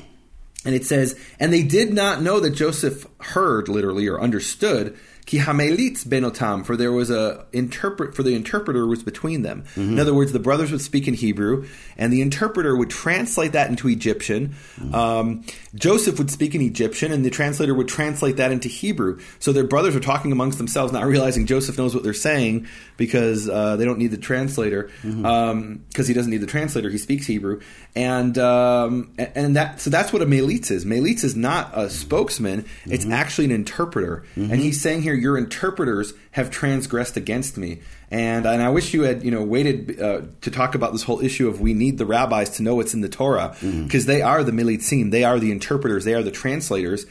[0.66, 4.98] And it says, and they did not know that Joseph heard, literally, or understood
[5.30, 9.62] Ki hamelitz benotam, for there was a interpret for the interpreter was between them.
[9.76, 9.94] Mm-hmm.
[9.94, 11.68] In other words, the brothers would speak in Hebrew,
[12.00, 14.56] and the interpreter would translate that into Egyptian.
[14.78, 14.96] Mm-hmm.
[14.96, 15.44] Um,
[15.76, 19.20] Joseph would speak in Egyptian, and the translator would translate that into Hebrew.
[19.38, 22.66] So their brothers are talking amongst themselves, not realizing Joseph knows what they're saying
[23.00, 25.26] because uh, they don't need the translator because mm-hmm.
[25.26, 26.90] um, he doesn't need the translator.
[26.90, 27.62] He speaks Hebrew,
[27.96, 30.86] and um, and that so that's what a melitz is.
[30.86, 33.14] Melitz is not a spokesman; it's mm-hmm.
[33.14, 34.62] actually an interpreter, and mm-hmm.
[34.62, 37.80] he's saying here your interpreters have transgressed against me.
[38.12, 41.22] And and I wish you had you know waited uh, to talk about this whole
[41.22, 44.08] issue of we need the rabbis to know what's in the Torah because mm-hmm.
[44.08, 47.06] they are the militzim, they are the interpreters, they are the translators.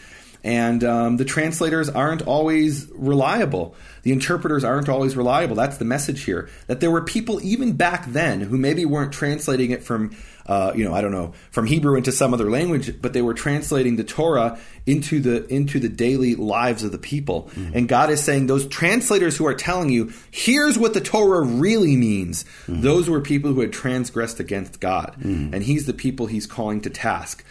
[0.45, 3.75] And um, the translators aren't always reliable.
[4.03, 5.57] The interpreters aren't always reliable.
[5.57, 6.49] That's the message here.
[6.69, 10.17] That there were people even back then who maybe weren't translating it from
[10.49, 13.35] uh, you know, I don't know, from Hebrew into some other language, but they were
[13.35, 17.51] translating the Torah into the into the daily lives of the people.
[17.55, 17.77] Mm-hmm.
[17.77, 21.97] And God is saying those translators who are telling you, here's what the Torah really
[21.97, 22.45] means.
[22.45, 22.81] Mm-hmm.
[22.81, 25.53] Those were people who had transgressed against God, mm-hmm.
[25.53, 27.45] and He's the people He's calling to task.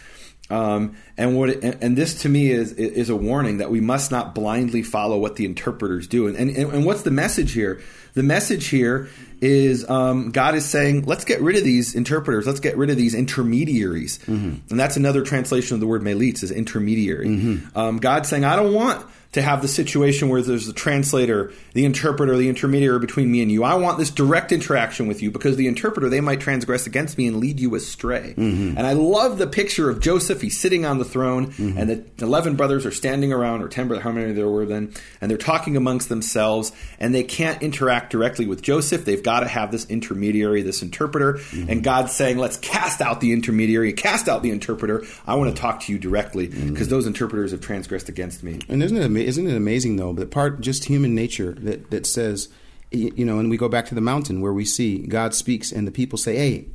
[0.50, 4.34] Um, and what and, this to me is is a warning that we must not
[4.34, 6.28] blindly follow what the interpreters do.
[6.28, 7.82] And, and, and what's the message here?
[8.14, 9.10] The message here
[9.42, 12.98] is um, God is saying, let's get rid of these interpreters, let's get rid of
[12.98, 14.56] these intermediaries, mm-hmm.
[14.70, 17.28] and that's another translation of the word melitz is intermediary.
[17.28, 17.78] Mm-hmm.
[17.78, 21.86] Um, God's saying, I don't want to have the situation where there's the translator, the
[21.86, 23.64] interpreter, the intermediary between me and you.
[23.64, 27.28] I want this direct interaction with you because the interpreter, they might transgress against me
[27.28, 28.34] and lead you astray.
[28.38, 28.78] Mm-hmm.
[28.78, 30.42] And I love the picture of Joseph.
[30.42, 31.78] He's sitting on the throne, mm-hmm.
[31.78, 34.94] and the 11 brothers are standing around, or 10, brothers, how many there were then,
[35.22, 39.06] and they're talking amongst themselves, and they can't interact directly with Joseph.
[39.06, 41.34] They've got to have this intermediary, this interpreter.
[41.34, 41.70] Mm-hmm.
[41.70, 45.04] And God's saying, let's cast out the intermediary, cast out the interpreter.
[45.26, 46.90] I want to talk to you directly because mm-hmm.
[46.90, 48.60] those interpreters have transgressed against me.
[48.70, 50.14] And isn't it isn't it amazing though?
[50.14, 52.50] But part just human nature that that says,
[52.92, 55.88] you know, and we go back to the mountain where we see God speaks, and
[55.88, 56.68] the people say, "Hey,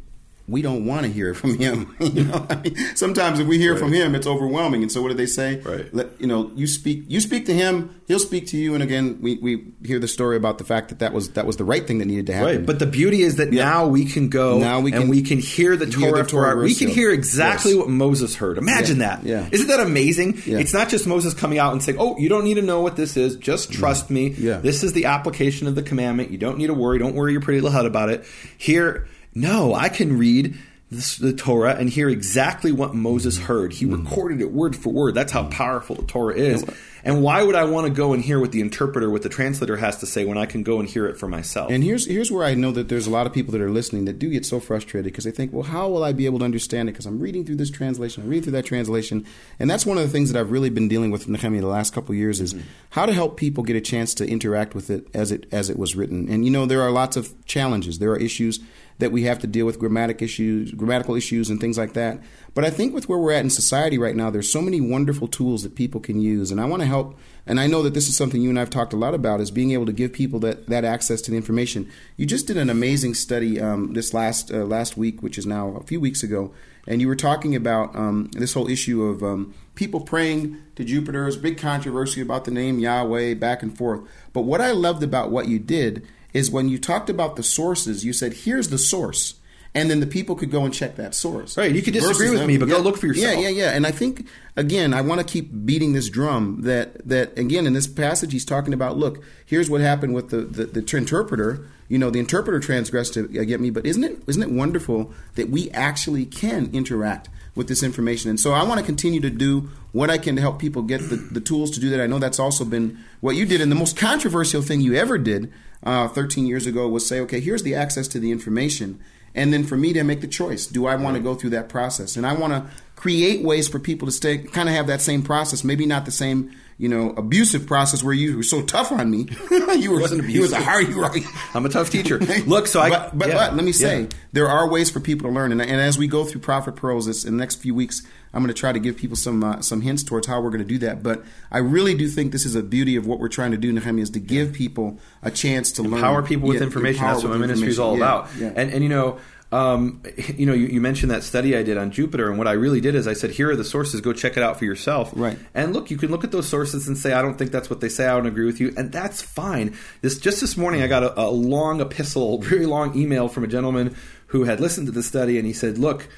[0.53, 1.97] we don't want to hear it from him.
[2.01, 3.81] you know, I mean, sometimes if we hear right.
[3.81, 4.83] from him, it's overwhelming.
[4.83, 5.61] And so, what do they say?
[5.61, 5.93] Right.
[5.95, 7.05] Let, you know, you speak.
[7.09, 8.01] You speak to him.
[8.07, 8.75] He'll speak to you.
[8.75, 11.57] And again, we, we hear the story about the fact that that was that was
[11.57, 12.57] the right thing that needed to happen.
[12.59, 12.67] Right.
[12.67, 13.65] But the beauty is that yeah.
[13.65, 14.59] now we can go.
[14.59, 16.05] Now we can, and we can hear the Torah.
[16.05, 17.81] Hear the Torah we can hear exactly yes.
[17.81, 18.59] what Moses heard.
[18.59, 19.17] Imagine yeah.
[19.17, 19.25] that.
[19.25, 19.49] Yeah.
[19.51, 20.43] Isn't that amazing?
[20.45, 20.59] Yeah.
[20.59, 22.97] It's not just Moses coming out and saying, "Oh, you don't need to know what
[22.97, 23.37] this is.
[23.37, 23.81] Just mm-hmm.
[23.81, 24.29] trust me.
[24.31, 24.59] Yeah.
[24.59, 26.31] This is the application of the commandment.
[26.31, 26.99] You don't need to worry.
[26.99, 28.27] Don't worry your pretty little head about it."
[28.59, 30.57] Here, no, I can read
[30.93, 33.73] the Torah and hear exactly what Moses heard.
[33.73, 34.05] He mm.
[34.05, 35.15] recorded it word for word.
[35.15, 36.65] That's how powerful the Torah is.
[37.05, 39.77] And why would I want to go and hear what the interpreter, what the translator
[39.77, 41.71] has to say when I can go and hear it for myself?
[41.71, 44.05] And here's here's where I know that there's a lot of people that are listening
[44.05, 46.45] that do get so frustrated because they think, well, how will I be able to
[46.45, 46.93] understand it?
[46.93, 49.27] Because I'm reading through this translation, I'm reading through that translation,
[49.59, 51.93] and that's one of the things that I've really been dealing with Nehemiah the last
[51.93, 52.67] couple of years is mm-hmm.
[52.91, 55.79] how to help people get a chance to interact with it as it as it
[55.79, 56.29] was written.
[56.29, 58.61] And you know, there are lots of challenges, there are issues
[58.99, 62.21] that we have to deal with grammatic issues, grammatical issues, and things like that.
[62.55, 65.27] But I think with where we're at in society right now, there's so many wonderful
[65.27, 67.19] tools that people can use, and I want to help.
[67.47, 69.51] And I know that this is something you and I've talked a lot about is
[69.51, 71.91] being able to give people that, that access to the information.
[72.17, 75.77] You just did an amazing study um, this last uh, last week, which is now
[75.77, 76.53] a few weeks ago,
[76.87, 81.23] and you were talking about um, this whole issue of um, people praying to Jupiter.
[81.23, 84.03] There's big controversy about the name Yahweh, back and forth.
[84.33, 88.05] But what I loved about what you did is when you talked about the sources,
[88.05, 89.35] you said, here's the source.
[89.75, 91.57] And then the people could go and check that source.
[91.57, 91.75] Right.
[91.75, 93.37] You could disagree with them, me, but yeah, go look for yourself.
[93.37, 93.71] Yeah, yeah, yeah.
[93.71, 97.73] And I think again, I want to keep beating this drum that that again in
[97.73, 98.99] this passage he's talking about.
[98.99, 101.67] Look, here's what happened with the the, the interpreter.
[101.89, 105.11] You know, the interpreter transgressed to uh, get me, but isn't it isn't it wonderful
[105.37, 108.31] that we actually can interact with this information.
[108.31, 111.09] And so I want to continue to do what I can to help people get
[111.09, 112.01] the, the tools to do that.
[112.01, 113.61] I know that's also been what you did.
[113.61, 117.41] And the most controversial thing you ever did uh, 13 years ago was say, okay,
[117.41, 119.01] here's the access to the information.
[119.35, 121.69] And then for me to make the choice, do I want to go through that
[121.69, 122.17] process?
[122.17, 125.23] And I want to create ways for people to stay, kind of have that same
[125.23, 125.65] process.
[125.65, 129.19] Maybe not the same, you know, abusive process where you were so tough on me.
[129.79, 131.09] you were, wasn't you was a hard, you were,
[131.55, 132.19] I'm a tough teacher.
[132.19, 132.91] Look, so I.
[132.91, 134.07] but, but, yeah, but let me say, yeah.
[134.33, 137.07] there are ways for people to learn, and, and as we go through Prophet Pearls
[137.07, 138.03] this, in the next few weeks,
[138.35, 140.59] I'm going to try to give people some uh, some hints towards how we're going
[140.59, 141.05] to do that.
[141.05, 143.73] But I really do think this is a beauty of what we're trying to do,
[143.73, 147.05] Nehemiah, is to give people a chance to learn, empower people with Yeah, information.
[147.05, 148.29] That's what my ministry is all about.
[148.41, 149.21] And and you know,
[149.53, 150.03] um,
[150.37, 152.81] you know, you, you mentioned that study I did on Jupiter, and what I really
[152.81, 154.01] did is I said, here are the sources.
[154.01, 155.13] Go check it out for yourself.
[155.15, 155.39] Right.
[155.55, 157.81] And look, you can look at those sources and say, I don't think that's what
[157.81, 158.07] they say.
[158.07, 159.77] I don't agree with you, and that's fine.
[160.01, 163.49] This just this morning, I got a, a long epistle, very long email from a
[163.49, 163.95] gentleman
[164.29, 166.09] who had listened to the study, and he said, look.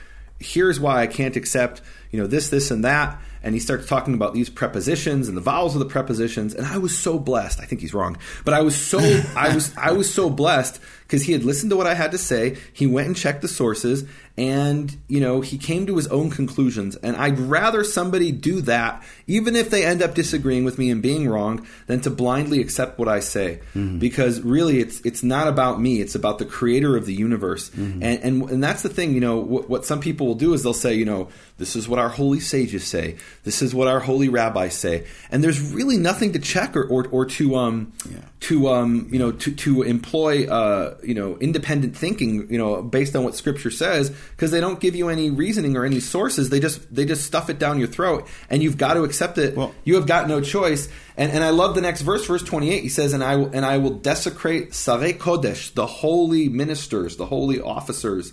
[0.40, 3.18] Here's why I can't accept, you know, this, this, and that.
[3.45, 6.55] And he starts talking about these prepositions and the vowels of the prepositions.
[6.55, 7.61] And I was so blessed.
[7.61, 8.99] I think he's wrong, but I was so
[9.37, 12.19] I was I was so blessed because he had listened to what I had to
[12.19, 12.57] say.
[12.73, 14.05] He went and checked the sources,
[14.37, 16.97] and you know he came to his own conclusions.
[16.97, 21.03] And I'd rather somebody do that, even if they end up disagreeing with me and
[21.03, 23.61] being wrong, than to blindly accept what I say.
[23.75, 23.99] Mm-hmm.
[23.99, 26.01] Because really, it's it's not about me.
[26.01, 27.71] It's about the Creator of the universe.
[27.71, 28.03] Mm-hmm.
[28.03, 29.15] And and and that's the thing.
[29.15, 31.88] You know what, what some people will do is they'll say, you know, this is
[31.88, 33.17] what our holy sages say.
[33.45, 35.07] This is what our holy rabbis say.
[35.31, 37.93] And there's really nothing to check or or, or to um
[38.40, 43.14] to um you know to to employ uh you know independent thinking you know based
[43.14, 46.51] on what Scripture says because they don't give you any reasoning or any sources.
[46.51, 49.57] They just they just stuff it down your throat, and you've got to accept it.
[49.57, 50.88] Well- you have got no choice.
[51.17, 52.83] And and I love the next verse, verse twenty eight.
[52.83, 57.27] He says, "And I will, and I will desecrate Sarei Kodesh, the holy ministers, the
[57.27, 58.33] holy officers."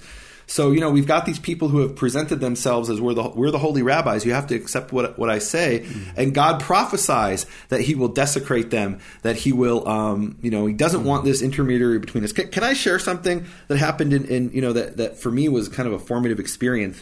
[0.51, 3.51] So you know we've got these people who have presented themselves as we're the we're
[3.51, 4.25] the holy rabbis.
[4.25, 5.87] You have to accept what what I say,
[6.17, 8.99] and God prophesies that He will desecrate them.
[9.21, 12.33] That He will, um, you know, He doesn't want this intermediary between us.
[12.33, 15.47] Can, can I share something that happened in, in you know that that for me
[15.47, 17.01] was kind of a formative experience?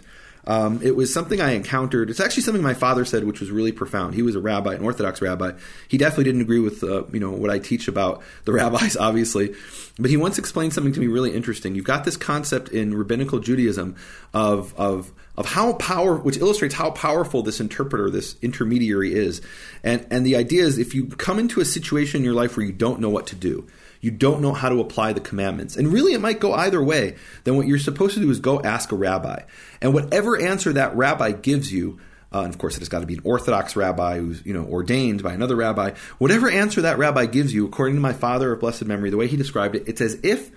[0.50, 2.10] Um, it was something I encountered.
[2.10, 4.16] It's actually something my father said, which was really profound.
[4.16, 5.52] He was a rabbi, an Orthodox rabbi.
[5.88, 9.54] He definitely didn't agree with uh, you know what I teach about the rabbis, obviously,
[10.00, 11.76] but he once explained something to me really interesting.
[11.76, 13.96] You've got this concept in rabbinical Judaism
[14.34, 19.44] of of of how power, which illustrates how powerful this interpreter, this intermediary is,
[19.84, 22.66] and and the idea is if you come into a situation in your life where
[22.66, 23.68] you don't know what to do,
[24.02, 25.76] you don't know how to apply the commandments.
[25.76, 27.16] And really, it might go either way.
[27.44, 29.42] Then what you're supposed to do is go ask a rabbi.
[29.82, 32.00] And whatever answer that rabbi gives you,
[32.34, 34.64] uh, and of course, it has got to be an Orthodox rabbi who's you know
[34.66, 35.92] ordained by another rabbi.
[36.20, 39.28] Whatever answer that rabbi gives you, according to my father of blessed memory, the way
[39.28, 40.52] he described it, it's as if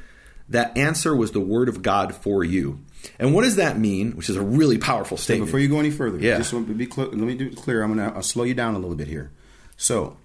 [0.49, 2.81] that answer was the word of God for you.
[3.19, 4.13] And what does that mean?
[4.13, 5.49] Which is a really powerful So statement.
[5.49, 6.37] before you go any further, Yeah.
[6.37, 7.83] just want to be clear, let me do it clear.
[7.83, 9.31] I'm going to slow you down a little bit here.
[9.77, 10.17] So,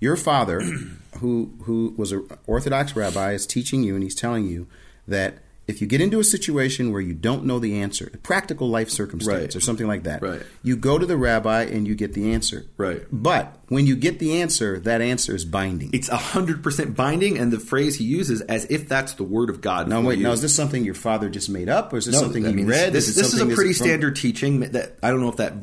[0.00, 0.60] your father,
[1.18, 4.66] who who was an Orthodox rabbi, is teaching you, and he's telling you
[5.08, 8.68] that if you get into a situation where you don't know the answer, a practical
[8.68, 9.56] life circumstance Right.
[9.56, 10.42] or something like that, Right.
[10.62, 12.66] you go to the rabbi and you get the answer.
[12.76, 13.02] Right.
[13.10, 15.90] But when you get the answer, that answer is binding.
[15.92, 19.60] it's hundred percent binding, and the phrase he uses as if that's the word of
[19.60, 19.88] God.
[19.88, 20.24] now wait, you.
[20.24, 22.52] now is this something your father just made up, or is this No, something he
[22.52, 22.92] mean, read?
[22.92, 25.54] This, it this is a pretty from- standard teaching that I don't know if that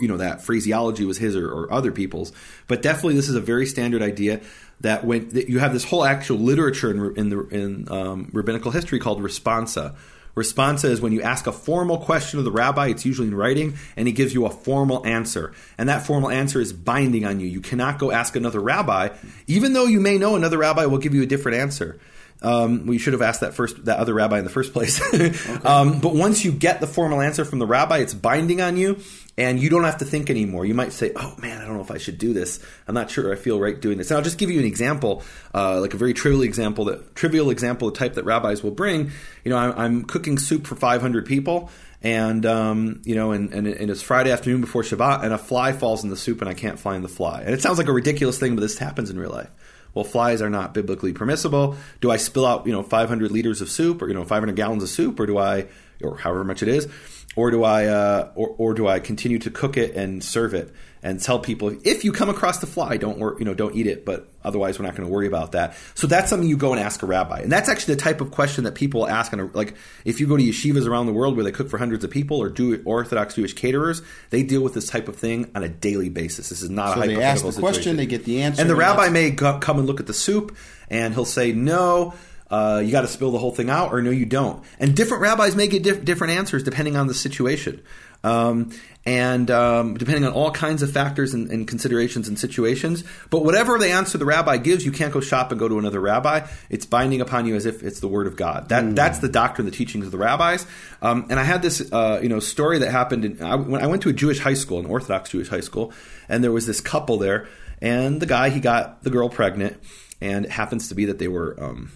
[0.00, 2.32] you know that phraseology was his or, or other people's,
[2.66, 4.40] but definitely this is a very standard idea
[4.80, 8.70] that when that you have this whole actual literature in, in the in um, rabbinical
[8.70, 9.94] history called responsa.
[10.36, 13.74] Responsa is when you ask a formal question of the rabbi, it's usually in writing,
[13.96, 15.52] and he gives you a formal answer.
[15.76, 17.48] And that formal answer is binding on you.
[17.48, 19.08] You cannot go ask another rabbi,
[19.48, 21.98] even though you may know another rabbi will give you a different answer.
[22.42, 25.00] Um, we should have asked that first, that other rabbi in the first place.
[25.64, 29.00] um, but once you get the formal answer from the rabbi, it's binding on you,
[29.40, 30.66] and you don't have to think anymore.
[30.66, 32.60] You might say, "Oh man, I don't know if I should do this.
[32.86, 35.22] I'm not sure I feel right doing this." And I'll just give you an example,
[35.54, 39.12] uh, like a very trivial example, that trivial example, the type that rabbis will bring.
[39.42, 41.70] You know, I'm, I'm cooking soup for 500 people.
[42.02, 45.72] And um, you know, and, and, and it's Friday afternoon before Shabbat, and a fly
[45.72, 47.40] falls in the soup, and I can't find the fly.
[47.40, 49.50] And it sounds like a ridiculous thing, but this happens in real life
[49.92, 53.68] well flies are not biblically permissible do i spill out you know 500 liters of
[53.68, 55.66] soup or you know 500 gallons of soup or do i
[56.00, 56.86] or however much it is
[57.36, 60.72] or do i uh, or, or do i continue to cook it and serve it
[61.02, 63.86] and tell people if you come across the fly don't wor- you know don't eat
[63.86, 65.76] it but otherwise we're not going to worry about that.
[65.94, 67.40] So that's something you go and ask a rabbi.
[67.40, 69.74] And that's actually the type of question that people ask on a, like
[70.06, 72.38] if you go to yeshivas around the world where they cook for hundreds of people
[72.38, 76.08] or do orthodox jewish caterers they deal with this type of thing on a daily
[76.08, 76.48] basis.
[76.48, 77.72] This is not So a they hypothetical ask the situation.
[77.74, 80.06] question, they get the answer, and the and rabbi may go, come and look at
[80.06, 80.56] the soup
[80.88, 82.14] and he'll say no
[82.50, 85.22] uh, you got to spill the whole thing out or no you don't and different
[85.22, 87.82] rabbis may get diff- different answers depending on the situation
[88.22, 88.72] Um,
[89.06, 93.02] and um, depending on all kinds of factors and, and, considerations and situations.
[93.30, 96.00] But whatever the answer the rabbi gives, you can't go shop and go to another
[96.00, 96.46] rabbi.
[96.68, 98.68] It's binding upon you as if it's the word of God.
[98.68, 98.94] That mm.
[98.94, 100.66] that's the doctrine, the teachings of the rabbis.
[101.00, 103.86] Um, and I had this uh, you know story that happened in, I, when I
[103.86, 105.94] went to a Jewish high school, an Orthodox Jewish high school,
[106.28, 107.48] and there was this couple there,
[107.80, 109.80] and the guy he got the girl pregnant,
[110.20, 111.56] and it happens to be that they were.
[111.58, 111.92] Um,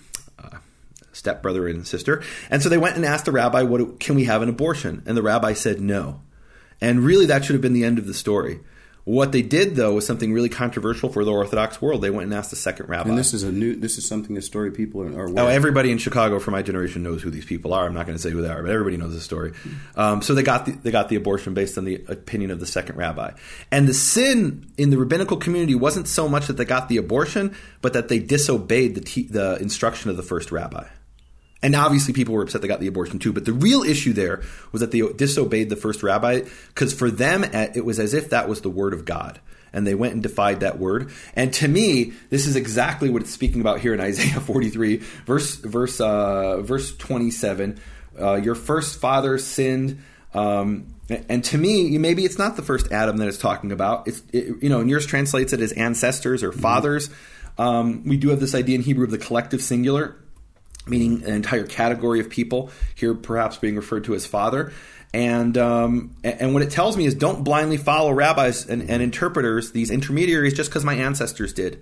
[1.25, 4.43] stepbrother and sister and so they went and asked the rabbi what can we have
[4.43, 6.21] an abortion and the rabbi said no
[6.81, 8.61] and really, that should have been the end of the story.
[9.05, 12.01] What they did, though, was something really controversial for the Orthodox world.
[12.01, 13.11] They went and asked the second rabbi.
[13.11, 13.77] And this is a new.
[13.77, 15.27] This is something a story people are.
[15.27, 17.85] are oh, everybody in Chicago from my generation knows who these people are.
[17.85, 19.53] I'm not going to say who they are, but everybody knows the story.
[19.95, 22.67] Um, so they got the, they got the abortion based on the opinion of the
[22.67, 23.33] second rabbi.
[23.71, 27.55] And the sin in the rabbinical community wasn't so much that they got the abortion,
[27.83, 30.87] but that they disobeyed the te- the instruction of the first rabbi.
[31.65, 33.33] And obviously, people were upset they got the abortion too.
[33.33, 37.43] But the real issue there was that they disobeyed the first rabbi because for them,
[37.43, 39.41] it was as if that was the word of God.
[39.73, 41.11] And they went and defied that word.
[41.35, 45.57] And to me, this is exactly what it's speaking about here in Isaiah 43, verse
[45.57, 47.81] verse uh, verse 27.
[48.21, 50.03] Uh, your first father sinned.
[50.35, 50.89] Um,
[51.31, 54.07] and to me, maybe it's not the first Adam that it's talking about.
[54.07, 57.09] It's it, you know, and yours translates it as ancestors or fathers.
[57.57, 60.17] Um, we do have this idea in Hebrew of the collective singular
[60.87, 64.73] meaning an entire category of people, here perhaps being referred to as father.
[65.13, 69.71] And um, and what it tells me is don't blindly follow rabbis and, and interpreters,
[69.71, 71.81] these intermediaries, just because my ancestors did.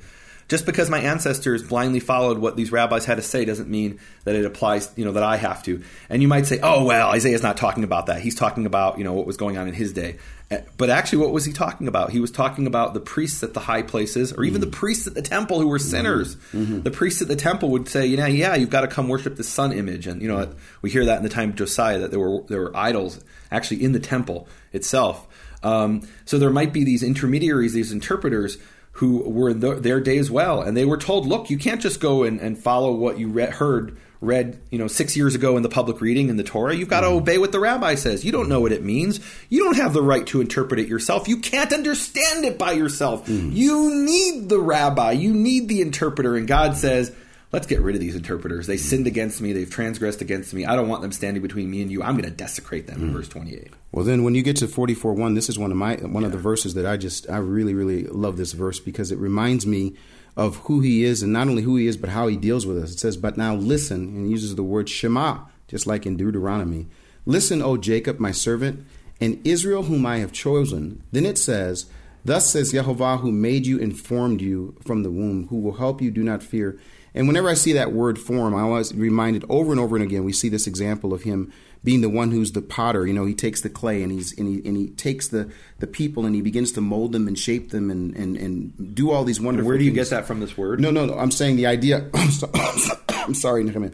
[0.49, 4.35] Just because my ancestors blindly followed what these rabbis had to say doesn't mean that
[4.35, 5.83] it applies, you know, that I have to.
[6.09, 8.21] And you might say, "Oh, well, Isaiah's not talking about that.
[8.21, 10.19] He's talking about, you know, what was going on in his day."
[10.51, 12.11] Eh, but actually, what was he talking about?
[12.11, 14.71] He was talking about the priests at the high places, or even mm-hmm.
[14.71, 15.89] the priests at the temple who were mm-hmm.
[15.89, 16.37] sinners.
[16.53, 16.83] Mm-hmm.
[16.83, 19.37] The priests at the temple would say, "You know, yeah, you've got to come worship
[19.37, 22.11] the sun image." And you know, we hear that in the time of Josiah that
[22.11, 25.27] there were there were idols actually in the temple itself.
[25.63, 28.59] Um, so there might be these intermediaries, these interpreters
[29.03, 31.81] who were in the, their day as well, and they were told, "Look, you can't
[31.81, 35.57] just go and, and follow what you re- heard." read, you know, six years ago
[35.57, 36.77] in the public reading in the Torah.
[36.77, 37.17] You've got to mm-hmm.
[37.17, 38.25] obey what the rabbi says.
[38.25, 39.19] You don't know what it means.
[39.49, 41.27] You don't have the right to interpret it yourself.
[41.27, 43.27] You can't understand it by yourself.
[43.27, 43.53] Mm.
[43.53, 45.11] You need the rabbi.
[45.11, 46.37] You need the interpreter.
[46.37, 47.11] And God says,
[47.53, 48.67] let's get rid of these interpreters.
[48.67, 49.53] They sinned against me.
[49.53, 50.65] They've transgressed against me.
[50.65, 52.03] I don't want them standing between me and you.
[52.03, 53.01] I'm going to desecrate them.
[53.01, 53.03] Mm.
[53.03, 53.73] In verse 28.
[53.93, 56.27] Well, then when you get to 44 1, this is one of my one yeah.
[56.27, 59.67] of the verses that I just I really really love this verse because it reminds
[59.67, 59.95] me
[60.35, 62.83] of who he is and not only who he is but how he deals with
[62.83, 62.93] us.
[62.93, 66.87] It says, "But now listen," and uses the word Shema, just like in Deuteronomy.
[67.27, 68.85] Listen, O Jacob, my servant,
[69.21, 71.03] and Israel, whom I have chosen.
[71.13, 71.87] Then it says,
[72.25, 76.01] Thus says Jehovah, who made you and formed you from the womb, who will help
[76.01, 76.11] you.
[76.11, 76.79] Do not fear.
[77.15, 80.25] And whenever I see that word form, I always reminded over and over and again.
[80.25, 81.53] We see this example of him
[81.85, 83.07] being the one who's the potter.
[83.07, 85.87] You know, he takes the clay and he's and he and he takes the the
[85.87, 89.25] people and he begins to mold them and shape them and and, and do all
[89.25, 89.61] these wonderful.
[89.61, 90.09] And where do you things.
[90.09, 90.41] get that from?
[90.41, 90.81] This word?
[90.81, 91.19] No, no, no.
[91.19, 92.09] I'm saying the idea.
[93.09, 93.93] I'm sorry, Nehemiah.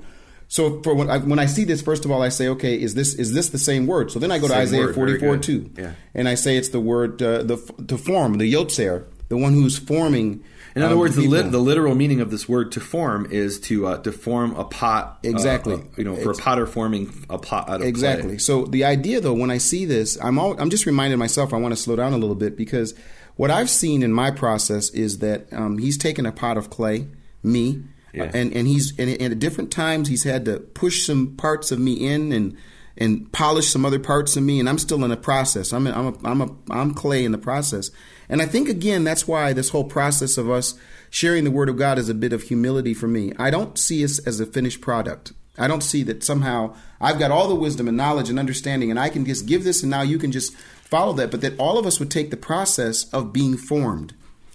[0.48, 2.94] So for when I, when I see this, first of all, I say, okay, is
[2.94, 4.10] this is this the same word?
[4.10, 5.92] So then I go to same Isaiah 44 2, yeah.
[6.14, 7.56] and I say it's the word uh, the
[7.86, 10.42] to form the yotzer, the one who's forming
[10.79, 13.61] in other um, words, the, lit, the, literal meaning of this word "to form" is
[13.61, 15.18] to uh, to form a pot.
[15.24, 15.74] Uh, exactly.
[15.74, 17.89] Uh, you know, for a potter forming a pot out of clay.
[17.89, 18.29] exactly.
[18.29, 18.39] Clay.
[18.39, 21.57] So the idea, though, when I see this, I'm all, I'm just reminding myself I
[21.57, 22.95] want to slow down a little bit because
[23.37, 27.07] what I've seen in my process is that um, he's taken a pot of clay,
[27.43, 28.31] me, yeah.
[28.35, 31.79] and and he's and, and at different times he's had to push some parts of
[31.79, 32.57] me in and
[32.97, 35.72] and polish some other parts of me, and I'm still in a process.
[35.72, 37.91] I'm a, I'm a, I'm a, I'm clay in the process,
[38.29, 40.74] and I think again that's why this whole process of us
[41.11, 43.33] sharing the word of God is a bit of humility for me.
[43.39, 45.33] I don't see us as a finished product.
[45.57, 48.99] I don't see that somehow I've got all the wisdom and knowledge and understanding, and
[48.99, 51.31] I can just give this, and now you can just follow that.
[51.31, 54.14] But that all of us would take the process of being formed.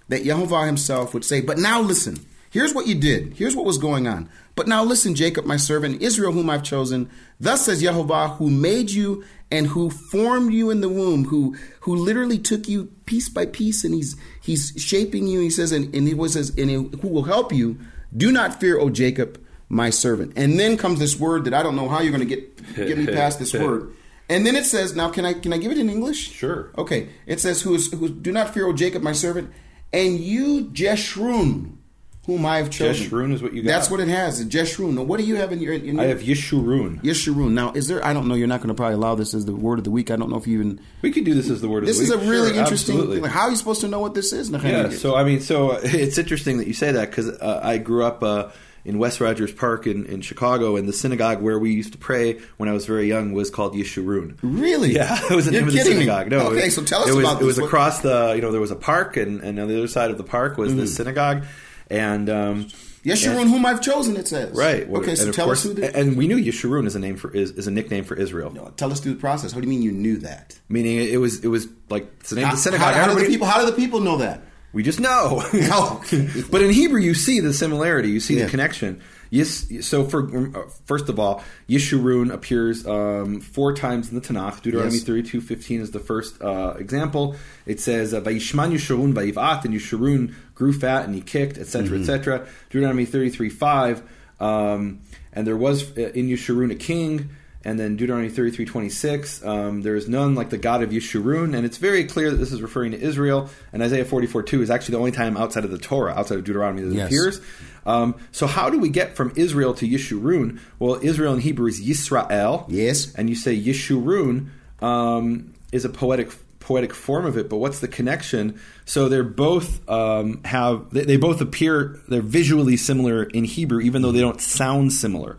[0.10, 3.34] That Yehovah Himself would say, "But now listen." Here's what you did.
[3.34, 4.30] Here's what was going on.
[4.54, 7.10] But now listen, Jacob, my servant, Israel, whom I've chosen.
[7.40, 11.96] Thus says Yehovah, who made you and who formed you in the womb, who who
[11.96, 15.40] literally took you piece by piece, and he's he's shaping you.
[15.40, 17.80] He says, and, and he was says, and he, who will help you.
[18.16, 20.34] Do not fear, O Jacob, my servant.
[20.36, 23.00] And then comes this word that I don't know how you're going to get get
[23.00, 23.96] me past this word.
[24.30, 26.30] And then it says, now can I can I give it in English?
[26.30, 26.72] Sure.
[26.78, 27.10] Okay.
[27.26, 28.10] It says, who is who?
[28.10, 29.52] Do not fear, O Jacob, my servant,
[29.92, 31.78] and you Jeshurun
[32.26, 33.08] whom I have chosen.
[33.08, 33.70] Jeshurun is what you got.
[33.70, 34.44] That's what it has.
[34.46, 34.94] Jeshurun.
[34.94, 35.74] Now, what do you have in your?
[35.74, 37.02] In your I have Yeshurun.
[37.02, 37.52] Yeshurun.
[37.52, 38.06] Now, is there?
[38.06, 38.36] I don't know.
[38.36, 40.10] You're not going to probably allow this as the word of the week.
[40.10, 40.80] I don't know if you even.
[41.02, 42.10] We could do this as the word of this the week.
[42.12, 43.22] This is a really sure, interesting.
[43.22, 44.50] Like, how are you supposed to know what this is?
[44.50, 44.90] Yeah.
[44.90, 48.04] So I mean, so uh, it's interesting that you say that because uh, I grew
[48.04, 48.24] up.
[48.24, 48.50] Uh,
[48.86, 52.40] in West Rogers Park in, in Chicago, and the synagogue where we used to pray
[52.58, 54.38] when I was very young was called Yeshurun.
[54.42, 54.94] Really?
[55.04, 56.30] Yeah, it was the You're name of the synagogue.
[56.30, 57.58] No, Okay, so tell us it was, about It was.
[57.58, 60.18] Across the, you know, there was a park, and, and on the other side of
[60.18, 61.46] the park was the synagogue,
[61.94, 62.66] and um,
[63.04, 64.56] Yeshurun, whom I've chosen, it says.
[64.58, 64.88] right.
[64.90, 67.32] Okay, so tell course, us who the, and we knew Yeshurun is a name for
[67.34, 69.54] is, is a nickname for Israel, No, Tell us through the process.
[69.54, 70.58] What do you mean you knew that?
[70.70, 72.94] meaning it was it was like it's the name How, of the synagogue.
[72.94, 73.48] how, how do the people?
[73.48, 74.42] How do the people know that?
[74.74, 75.44] We just know.
[75.54, 76.02] Oh.
[76.52, 78.10] but in Hebrew, you see the similarity.
[78.10, 78.46] You see Yeah.
[78.46, 79.02] the connection.
[79.34, 79.66] Yes.
[79.82, 80.20] So, for
[80.56, 84.62] uh, first of all, Yeshurun appears um, four times in the Tanakh.
[84.62, 85.04] Deuteronomy Yes.
[85.04, 87.36] thirty-two fifteen is the first uh, example.
[87.66, 92.02] It says, uh, "Vayishman Yeshurun vayivat," and Yeshurun grew fat and he kicked, etc., Mm-hmm.
[92.02, 92.48] etc.
[92.70, 94.04] Deuteronomy thirty-three five.
[94.40, 97.30] Um, and there was uh, in Yeshurun a king.
[97.66, 101.56] And then Deuteronomy 33, 26, um, there is none like the God of Yeshurun.
[101.56, 103.50] And it's very clear that this is referring to Israel.
[103.72, 106.44] And Isaiah 44, 2 is actually the only time outside of the Torah, outside of
[106.44, 107.08] Deuteronomy, that it Yes.
[107.08, 107.40] appears.
[107.86, 110.60] Um, so how do we get from Israel to Yeshurun?
[110.80, 112.66] Well, Israel in Hebrew is Yisrael.
[112.68, 113.14] Yes.
[113.16, 114.50] And you say Yeshurun
[114.82, 118.60] um, is a poetic poetic form of it, but what's the connection?
[118.86, 124.02] So they're both um, have they, they both appear they're visually similar in Hebrew, even
[124.02, 125.38] though they don't sound similar.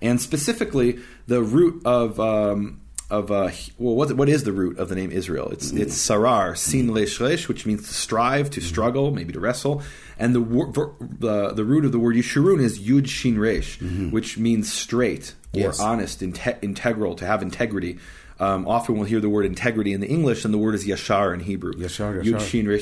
[0.00, 2.80] And specifically, the root of um,
[3.10, 5.48] of uh, well, what what is the root of the name Israel?
[5.50, 5.80] It's mm.
[5.80, 6.96] it's sarar, sin mm.
[6.96, 8.64] resh resh, which means to strive, to mm.
[8.64, 9.82] struggle, maybe to wrestle.
[10.18, 14.10] And the wor- the the root of the word yeshurun is yud shin resh, mm-hmm.
[14.10, 15.80] which means straight or Yes.
[15.80, 17.98] honest, inte- integral, to have integrity.
[18.40, 21.34] Um, often we'll hear the word integrity in the English, and the word is yashar
[21.34, 21.74] in Hebrew.
[21.74, 22.30] Yashar, yashar.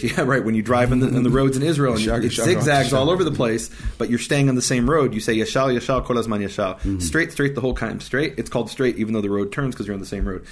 [0.17, 0.45] Yeah, right.
[0.45, 2.93] When you drive in the, on the roads in Israel, and Yashar, it yashar, zigzags
[2.93, 5.13] all over the place, but you're staying on the same road.
[5.13, 6.77] You say yashal, yashal, kol hazman yashal.
[6.77, 7.01] Mm-hmm.
[7.01, 8.01] Straight, straight the whole time.
[8.01, 8.35] Straight.
[8.39, 10.47] It's called straight, even though the road turns because you're on the same road.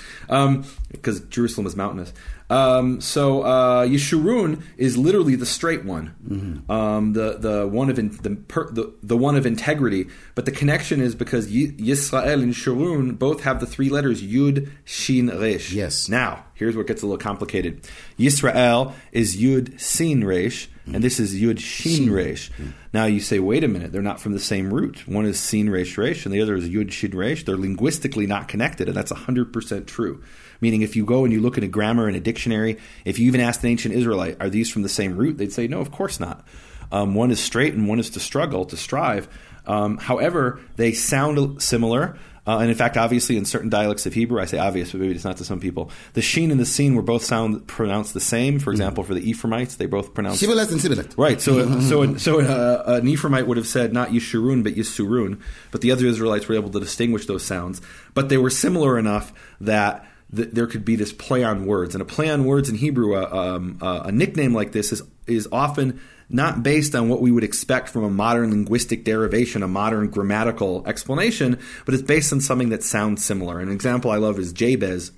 [0.91, 2.13] Because Jerusalem is mountainous.
[2.49, 6.71] Um, so uh, Yeshurun is literally the straight one, Mm-hmm.
[6.71, 10.07] um, the the one of in, the, per, the the one of integrity.
[10.37, 14.69] But the connection is because Y- Yisrael and Shurun both have the three letters Yud
[14.85, 15.73] Shin Resh.
[15.73, 16.09] Yes.
[16.09, 17.83] Now here's where it gets a little complicated.
[18.19, 22.51] Yisrael is Yud Sin Resh, and this is Yud Shin Resh.
[22.93, 25.07] Now you say, wait a minute, they're not from the same root.
[25.09, 27.45] One is Sin Resh Resh, and the other is Yud Shin Resh.
[27.45, 30.23] They're linguistically not connected, and that's 100% true.
[30.61, 33.27] Meaning, if you go and you look at a grammar and a dictionary, if you
[33.27, 35.39] even asked an ancient Israelite, are these from the same root?
[35.39, 36.47] They'd say, no, of course not.
[36.93, 39.29] Um, one is straight and one is to struggle, to strive.
[39.67, 42.19] Um, however, they sound similar.
[42.47, 45.15] Uh, and in fact, obviously, in certain dialects of Hebrew, I say obvious, but maybe
[45.15, 45.91] it's not to some people.
[46.13, 48.61] The sheen and the seen were both sound pronounced the same.
[48.61, 51.19] For example, for the Ephraimites, they both pronounced Sibilat and.
[51.19, 51.41] Right.
[51.41, 55.41] So, so, so uh, an Ephraimite would have said not Yeshurun but Yisurun,
[55.73, 57.83] but the other Israelites were able to distinguish those sounds.
[58.15, 62.03] But they were similar enough that th- there could be this play on words, and
[62.03, 65.49] a play on words in Hebrew, uh, um, uh, a nickname like this is is
[65.51, 70.09] often not based on what we would expect from a modern linguistic derivation, a modern
[70.09, 73.61] grammatical explanation, but it's based on something that sounds similar.
[73.61, 75.13] An example I love is Jabez.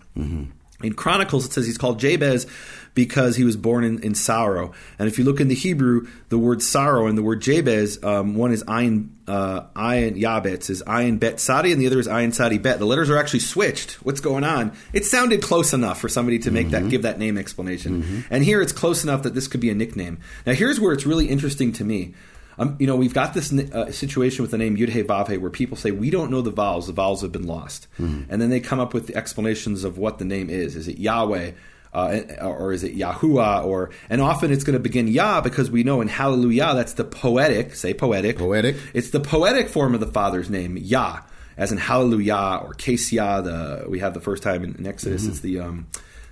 [0.83, 2.47] In Chronicles, it says he's called Jabez
[2.95, 4.73] because he was born in, in sorrow.
[4.99, 8.35] And if you look in the Hebrew, the word sorrow and the word Jabez, um,
[8.35, 12.35] one is ayin, uh, ayin yabetz, is ayin bet sadi, and the other is ayin
[12.35, 12.79] sadi bet.
[12.79, 13.93] The letters are actually switched.
[14.05, 14.73] What's going on?
[14.93, 18.25] It sounded close enough for somebody to make that give that name explanation.
[18.31, 20.19] And here it's close enough that this could be a nickname.
[20.47, 22.15] Now here's where it's really interesting to me.
[22.59, 25.03] Um, you know, we've got this uh, situation with the name Yud He
[25.37, 27.87] where people say we don't know the vowels; the vowels have been lost,
[28.29, 30.75] and then they come up with the explanations of what the name is.
[30.75, 31.53] Is it Yahweh?
[31.93, 33.65] Uh, or is it Yahuwah?
[33.65, 37.05] Or and often it's going to begin Yah because we know in Hallelujah that's the
[37.05, 37.75] poetic.
[37.75, 38.39] Say poetic.
[38.39, 38.77] Poetic.
[38.95, 41.21] It's the poetic form of the Father's name Yah,
[41.57, 43.41] as in Hallelujah or Kes Yah.
[43.41, 45.27] The we have the first time in, in Exodus.
[45.27, 45.87] It's the um,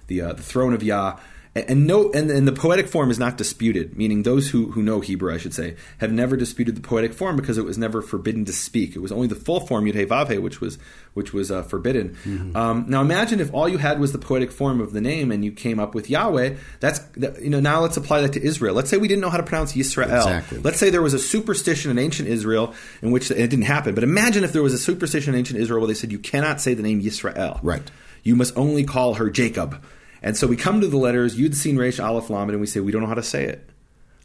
[0.08, 1.18] the uh, the throne of Yah.
[1.56, 3.96] And, no, and, and the poetic form is not disputed.
[3.96, 7.36] Meaning, those who, who know Hebrew, I should say, have never disputed the poetic form
[7.36, 8.94] because it was never forbidden to speak.
[8.94, 10.78] It was only the full form Yud He Vav He, which was
[11.14, 12.16] which was uh, forbidden.
[12.54, 15.42] Um, now, imagine if all you had was the poetic form of the name, and
[15.44, 16.56] you came up with Yahweh.
[16.80, 17.60] That's that- you know.
[17.60, 18.74] Now let's apply that to Israel.
[18.74, 20.16] Let's say we didn't know how to pronounce Yisrael.
[20.16, 20.58] Exactly.
[20.58, 23.94] Let's say there was a superstition in ancient Israel in which it didn't happen.
[23.94, 26.60] But imagine if there was a superstition in ancient Israel where they said you cannot
[26.60, 27.60] say the name Yisrael.
[27.62, 27.90] Right.
[28.22, 29.82] You must only call her Jacob.
[30.22, 32.80] And so we come to the letters Yud Sin Resh Aleph Lamed and we say
[32.80, 33.68] we don't know how to say it.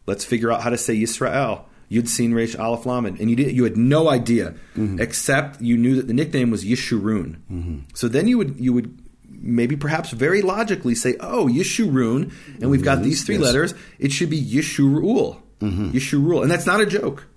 [0.06, 1.66] Let's figure out how to say Yisrael.
[1.92, 5.02] Yud Sin Resh Aleph Lamed, and you did, you had no idea, mm-hmm.
[5.02, 7.36] except you knew that the nickname was Yeshurun.
[7.52, 7.80] Mm-hmm.
[7.94, 8.98] So then you would you would
[9.30, 12.32] maybe perhaps very logically say, oh Yeshurun,
[12.62, 13.04] and we've got mm-hmm.
[13.04, 13.44] these three Yes.
[13.44, 13.74] letters.
[14.00, 17.28] It should be Yeshurul, Yeshurul, and that's not a joke.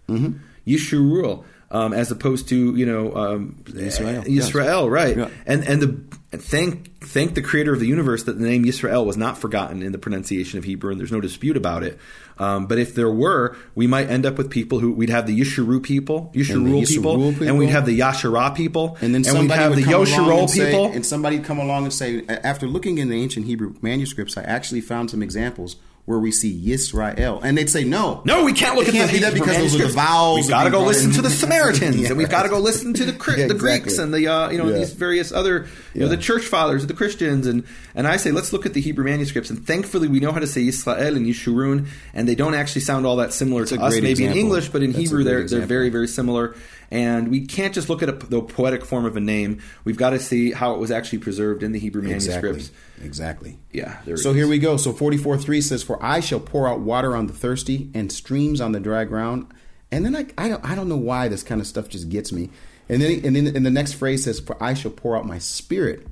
[0.67, 1.45] Yeshurul.
[1.75, 5.17] Um, as opposed to you know um, Israel, Israel, right?
[5.17, 5.29] Yeah.
[5.45, 9.17] And and the thank thank the creator of the universe that the name Yisrael was
[9.17, 11.99] not forgotten in the pronunciation of Hebrew, and there's no dispute about it.
[12.39, 15.39] Um, but if there were, we might end up with people who we'd have the
[15.41, 17.47] Yisharu people, Yisharul people, people.
[17.47, 20.07] and we'd have the Yashara people, And then and we'd somebody have the come along
[20.07, 20.87] Yosharol say- people.
[20.87, 24.81] and somebody come along and say, after looking in the ancient Hebrew manuscripts, I actually
[24.81, 25.77] found some examples
[26.07, 29.11] where we see Yisrael, and they'd say, no, No, we can't look It at can't
[29.11, 29.95] the be that Hebrew because those are the manuscripts.
[29.95, 31.17] vowels We've got to go listen in.
[31.17, 34.03] to the Samaritans, Yeah, and we've got to go listen to the, the Greeks exactly.
[34.05, 34.79] and the uh, you know Yeah.
[34.81, 38.53] these various other you know the church fathers, the Christians, and and I say let's
[38.53, 41.87] look at the Hebrew manuscripts, and thankfully we know how to say Yisrael and Yishurun,
[42.13, 44.35] and they don't actually sound all that similar to us, maybe in.
[44.37, 45.61] English, but in That's Hebrew they're example.
[45.61, 46.55] they're very very similar.
[46.91, 49.63] And we can't just look at a, the poetic form of a name.
[49.85, 52.71] We've got to see how it was actually preserved in the Hebrew manuscripts.
[52.99, 53.05] Exactly.
[53.05, 53.59] Exactly.
[53.73, 54.17] Yeah.
[54.17, 54.51] So it here is.
[54.51, 54.77] we go.
[54.77, 58.61] So 44 3 says, For I shall pour out water on the thirsty and streams
[58.61, 59.53] on the dry ground.
[59.91, 62.33] And then I, I, don't, I don't know why this kind of stuff just gets
[62.33, 62.51] me.
[62.89, 65.39] And then, and then and the next phrase says, For I shall pour out my
[65.39, 66.07] spirit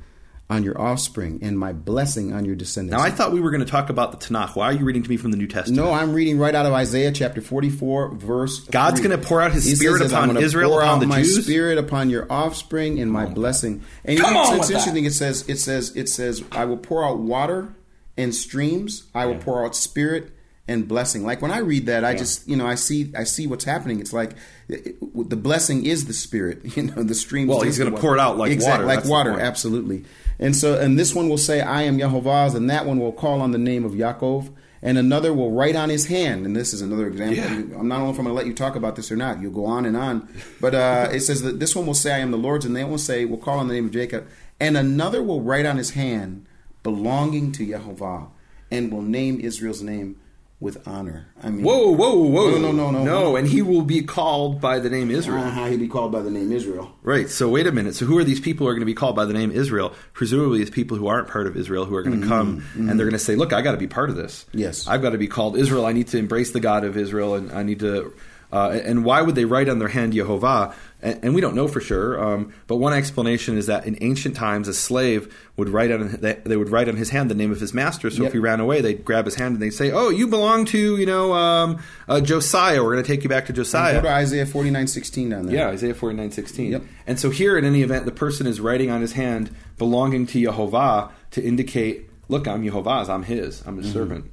[0.50, 2.96] on your offspring and my blessing on your descendants.
[2.98, 4.54] Now I thought we were going to talk about the Tanakh.
[4.54, 5.82] Why are you reading to me from the New Testament?
[5.82, 8.60] no, I'm reading right out of Isaiah chapter 44, verse.
[8.68, 12.10] God's gonna pour out His He Spirit upon Israel, upon the my Jews." spirit upon
[12.10, 13.82] your offspring and my blessing.
[14.04, 14.74] And Come you know, on it's, it's that.
[14.74, 15.04] interesting.
[15.06, 17.74] It says, it says, it says, I will pour out water
[18.18, 19.04] and streams.
[19.14, 20.32] I will pour out spirit
[20.68, 21.24] and blessing.
[21.24, 24.00] Like when I read that, I just, you know, I see, I see what's happening.
[24.00, 24.32] It's like
[24.68, 26.60] it- it- the blessing is the spirit.
[26.76, 27.48] You know, the streams.
[27.48, 28.84] Well, he's gonna pour it out like Exact- water.
[28.86, 29.40] like That's water.
[29.40, 30.04] Absolutely.
[30.42, 33.40] And so, and this one will say, "I am Yehovah's," and that one will call
[33.40, 34.50] on the name of Yaakov,
[34.82, 36.44] and another will write on his hand.
[36.44, 37.36] And this is another example.
[37.36, 37.78] Yeah.
[37.78, 39.40] I'm not know if I'm going to let you talk about this or not.
[39.40, 40.28] You'll go on and on,
[40.60, 42.82] but uh, it says that this one will say, "I am the Lord's," and they
[42.82, 44.26] will say, "Will call on the name of Jacob,"
[44.58, 46.44] and another will write on his hand,
[46.82, 48.26] belonging to Yehovah,
[48.70, 50.16] and will name Israel's name
[50.62, 51.26] with honor.
[51.42, 52.50] I mean, Whoa, whoa, whoa!
[52.52, 53.36] No, no, no, no, no.
[53.36, 55.42] And he will be called by the name Israel.
[55.42, 56.96] uh, he'll be called by the name Israel.
[57.02, 57.28] Right.
[57.28, 57.96] So wait a minute.
[57.96, 59.92] So who are these people who are going to be called by the name Israel?
[60.12, 63.06] Presumably, it's people who aren't part of Israel who are going to come and they're
[63.06, 64.46] going to say, "Look, I got to be part of this.
[64.52, 64.86] Yes.
[64.86, 65.84] I've got to be called Israel.
[65.84, 68.14] I need to embrace the God of Israel, and I need to."
[68.52, 70.74] Uh, and why would they write on their hand Yehovah?
[71.00, 72.22] And, and we don't know for sure.
[72.22, 76.34] Um, but one explanation is that in ancient times, a slave would write on they
[76.44, 78.10] they would write on his hand the name of his master.
[78.10, 78.26] So Yep.
[78.26, 80.96] if he ran away, they'd grab his hand and they'd say, "Oh, you belong to
[80.98, 82.82] you know um, uh, Josiah.
[82.84, 85.54] We're going to take you back to Josiah." Go to Isaiah 49:16 down there.
[85.56, 86.72] Yeah, Isaiah forty nine sixteen.
[86.72, 86.82] Yep.
[87.06, 90.38] And so here, in any event, the person is writing on his hand, belonging to
[90.38, 93.92] Yehovah, to indicate, look, I'm Yehovah's, I'm his, I'm his Mm-hmm.
[93.94, 94.30] servant.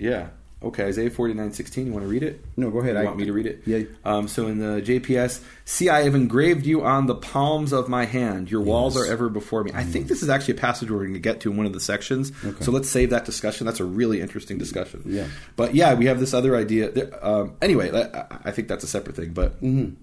[0.00, 0.28] Yeah.
[0.60, 1.86] Okay, Isaiah forty nine sixteen.
[1.86, 2.44] You want to read it?
[2.56, 2.94] No, go ahead.
[2.96, 3.62] You I- want me to read it?
[3.64, 3.82] Yeah.
[4.04, 8.06] Um, so in the JPS, see, I have engraved you on the palms of my
[8.06, 8.50] hand.
[8.50, 9.04] Your walls Yes.
[9.04, 9.10] Mm-hmm.
[9.10, 9.70] are ever before me.
[9.72, 11.72] I think this is actually a passage we're going to get to in one of
[11.74, 12.32] the sections.
[12.60, 13.66] So let's save that discussion.
[13.66, 15.02] That's a really interesting discussion.
[15.06, 15.28] Yeah.
[15.54, 16.90] But yeah, we have this other idea.
[17.22, 19.32] Um, anyway, I I think that's a separate thing.
[19.34, 19.94] But Mm-hmm.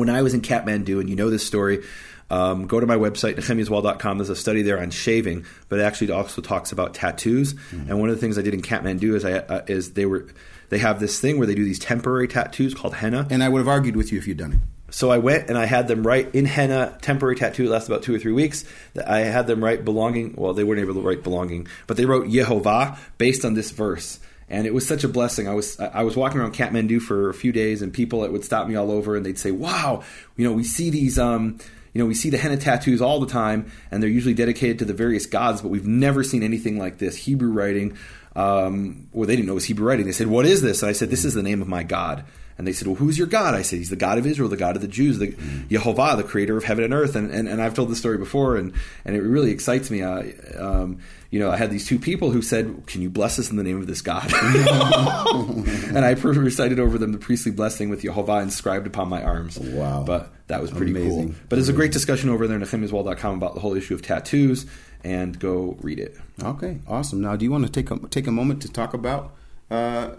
[0.00, 1.82] when I was in Kathmandu, and you know this story,
[2.30, 4.18] um, go to my website, nehemiaswall.com.
[4.18, 7.54] There's a study there on shaving, but it actually also talks about tattoos.
[7.54, 7.90] Mm-hmm.
[7.90, 10.26] And one of the things I did in Kathmandu is I uh, is they were
[10.68, 13.26] they have this thing where they do these temporary tattoos called henna.
[13.30, 14.58] And I would have argued with you if you'd done it.
[14.90, 17.64] So I went and I had them write in henna temporary tattoo.
[17.64, 18.64] It lasted about two or three weeks.
[19.06, 20.34] I had them write belonging.
[20.36, 24.18] Well, they weren't able to write belonging, but they wrote Yehovah based on this verse.
[24.50, 25.46] And it was such a blessing.
[25.46, 28.46] I was I was walking around Kathmandu for a few days, and people that would
[28.46, 30.04] stop me all over, and they'd say, "Wow,
[30.38, 31.58] you know, we see these." Um,
[31.98, 34.84] you know, we see the henna tattoos all the time, and they're usually dedicated to
[34.84, 37.16] the various gods, but we've never seen anything like this.
[37.16, 37.98] Hebrew writing,
[38.36, 40.06] um, well, they didn't know it was Hebrew writing.
[40.06, 42.22] They said, "What is this?" And I said, "This is the name of my God."
[42.58, 44.56] And they said, "Well, who's your God?" I said, "He's the God of Israel, the
[44.56, 45.28] God of the Jews, the
[45.70, 48.56] Yehovah, the Creator of heaven and earth." And, and and I've told this story before,
[48.56, 48.72] and
[49.04, 50.02] and it really excites me.
[50.02, 50.24] Uh,
[50.58, 50.98] um,
[51.30, 53.62] you know, I had these two people who said, "Can you bless us in the
[53.62, 58.86] name of this God?" and I recited over them the priestly blessing with Yehovah inscribed
[58.86, 59.58] upon my arms.
[59.58, 60.02] Wow.
[60.04, 61.28] But that was pretty Amazing.
[61.28, 61.36] cool.
[61.48, 64.66] But there's a great discussion over there at nehemiaswall.com about the whole issue of tattoos,
[65.04, 66.16] and go read it.
[66.42, 67.20] Okay, awesome.
[67.20, 69.34] Now, do you want to take a, take a moment to talk about
[69.70, 70.10] uh,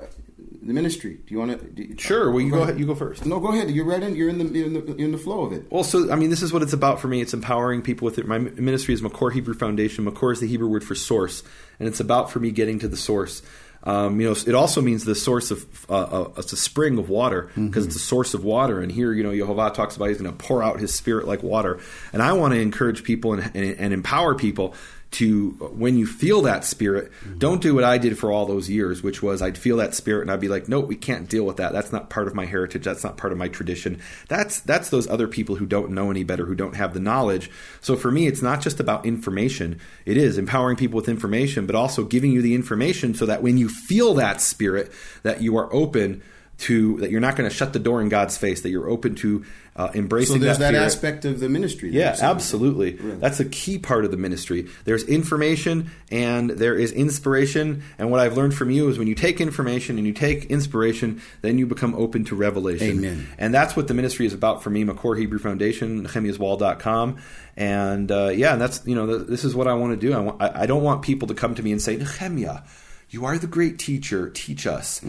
[0.61, 1.15] the ministry?
[1.15, 1.97] Do you want to?
[1.97, 2.31] Sure.
[2.31, 2.79] Well, you go ahead.
[2.79, 3.25] You go first.
[3.25, 3.71] No, go ahead.
[3.71, 4.15] You're right in.
[4.15, 5.71] You're in the you're in the, in the flow of it.
[5.71, 7.21] Well, so I mean, this is what it's about for me.
[7.21, 8.27] It's empowering people with it.
[8.27, 10.05] My ministry is Makor Hebrew Foundation.
[10.05, 11.43] Makor is the Hebrew word for source,
[11.79, 13.41] and it's about for me getting to the source.
[13.83, 17.09] Um, you know, it also means the source of uh, uh, it's a spring of
[17.09, 18.81] water because it's a source of water.
[18.81, 21.43] And here, you know, Yehovah talks about he's going to pour out his spirit like
[21.43, 21.79] water.
[22.11, 24.75] And I want to encourage people and, and, and empower people
[25.11, 27.39] to when you feel that spirit, mm-hmm.
[27.39, 30.21] don't do what I did for all those years, which was I'd feel that spirit
[30.21, 31.73] and I'd be like, no, we can't deal with that.
[31.73, 32.83] That's not part of my heritage.
[32.83, 34.01] That's not part of my tradition.
[34.27, 37.49] That's that's those other people who don't know any better, who don't have the knowledge.
[37.81, 39.79] So for me, it's not just about information.
[40.05, 43.57] It is empowering people with information, but also giving you the information so that when
[43.57, 44.91] you feel that spirit,
[45.23, 46.21] that you are open
[46.59, 48.61] to that you're not going to shut the door in God's face.
[48.61, 49.45] That you're open to
[49.79, 50.35] uh, embracing.
[50.35, 50.81] So there's that, fear.
[50.81, 51.89] aspect of the ministry.
[51.91, 52.91] Yeah, absolutely.
[52.91, 54.67] That's a key part of the ministry.
[54.83, 57.83] There's information and there is inspiration.
[57.97, 61.21] And what I've learned from you is when you take information and you take inspiration,
[61.41, 62.97] then you become open to revelation.
[62.97, 63.27] Amen.
[63.37, 67.17] And that's what the ministry is about for me, Makor Hebrew Foundation, NehemiahsWall.com.
[67.55, 70.13] And uh, yeah, and that's, you know, th- this is what I want to do.
[70.13, 72.63] I, want, I, I don't want people to come to me and say, Nehemiah,
[73.09, 74.29] you are the great teacher.
[74.29, 74.99] Teach us.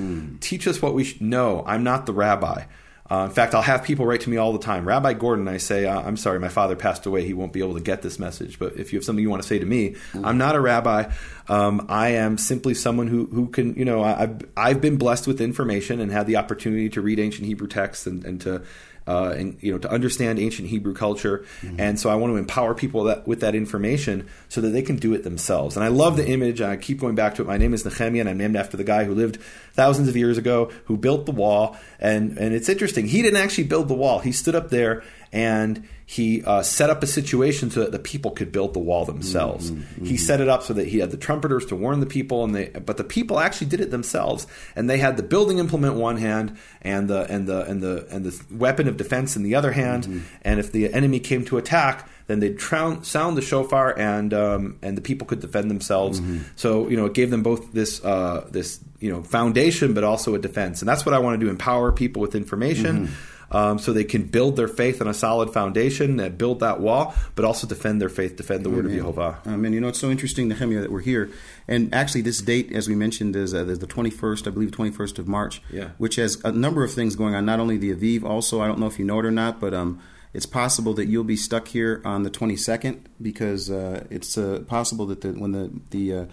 [0.41, 1.63] Teach us what we should know.
[1.67, 2.65] I'm not the rabbi.
[3.11, 4.87] Uh, in fact, I'll have people write to me all the time.
[4.87, 7.27] Rabbi Gordon, I say, uh, I'm sorry, my father passed away.
[7.27, 8.61] He won't be able to get this message.
[8.61, 11.11] But if you have something you want to say to me, I'm not a rabbi.
[11.49, 15.27] Um, I am simply someone who, who can, you know, I, I've, I've been blessed
[15.27, 18.63] with information and had the opportunity to read ancient Hebrew texts and, and to
[19.07, 21.45] uh, and you know to understand ancient Hebrew culture,
[21.79, 24.97] and so I want to empower people that, with that information so that they can
[24.97, 25.77] do it themselves.
[25.77, 26.61] And I love the image.
[26.61, 27.49] I keep going back to it.
[27.49, 29.39] My name is Nehemiah, and I'm named after the guy who lived
[29.73, 31.77] thousands of years ago, who built the wall.
[31.99, 33.07] And and it's interesting.
[33.07, 34.21] He didn't actually build the wall.
[34.21, 35.03] He stood up there
[35.33, 39.05] and he uh, set up a situation so that the people could build the wall
[39.05, 39.71] themselves.
[39.71, 42.01] Mm, mm, mm, he set it up so that he had the trumpeters to warn
[42.01, 45.23] the people, and they but the people actually did it themselves, and they had the
[45.23, 49.37] building implement one hand and the and the and the and the weapon of defense
[49.37, 50.05] in the other hand.
[50.05, 50.21] Mm-hmm.
[50.43, 54.79] And if the enemy came to attack, then they'd troun- sound the shofar, and um,
[54.83, 56.21] and the people could defend themselves.
[56.21, 56.43] Mm-hmm.
[56.57, 60.35] So you know, it gave them both this uh, this you know foundation, but also
[60.35, 63.15] a defense, and that's what I want to do: empower people with information mm-hmm.
[63.53, 67.15] Um, so they can build their faith on a solid foundation, and build that wall,
[67.35, 69.45] but also defend their faith, defend the word of Yehovah.
[69.45, 71.31] And you know, it's so interesting, Nehemiah, that we're here.
[71.67, 75.27] And actually, this date, as we mentioned, is uh, the 21st, I believe, 21st of
[75.29, 75.91] March, Yeah.
[75.99, 77.45] which has a number of things going on.
[77.45, 79.75] Not only the Aviv, also, I don't know if you know it or not, but
[79.75, 80.01] um,
[80.33, 85.07] it's possible that you'll be stuck here on the 22nd because uh, it's uh, possible
[85.07, 86.25] that the, when the the uh,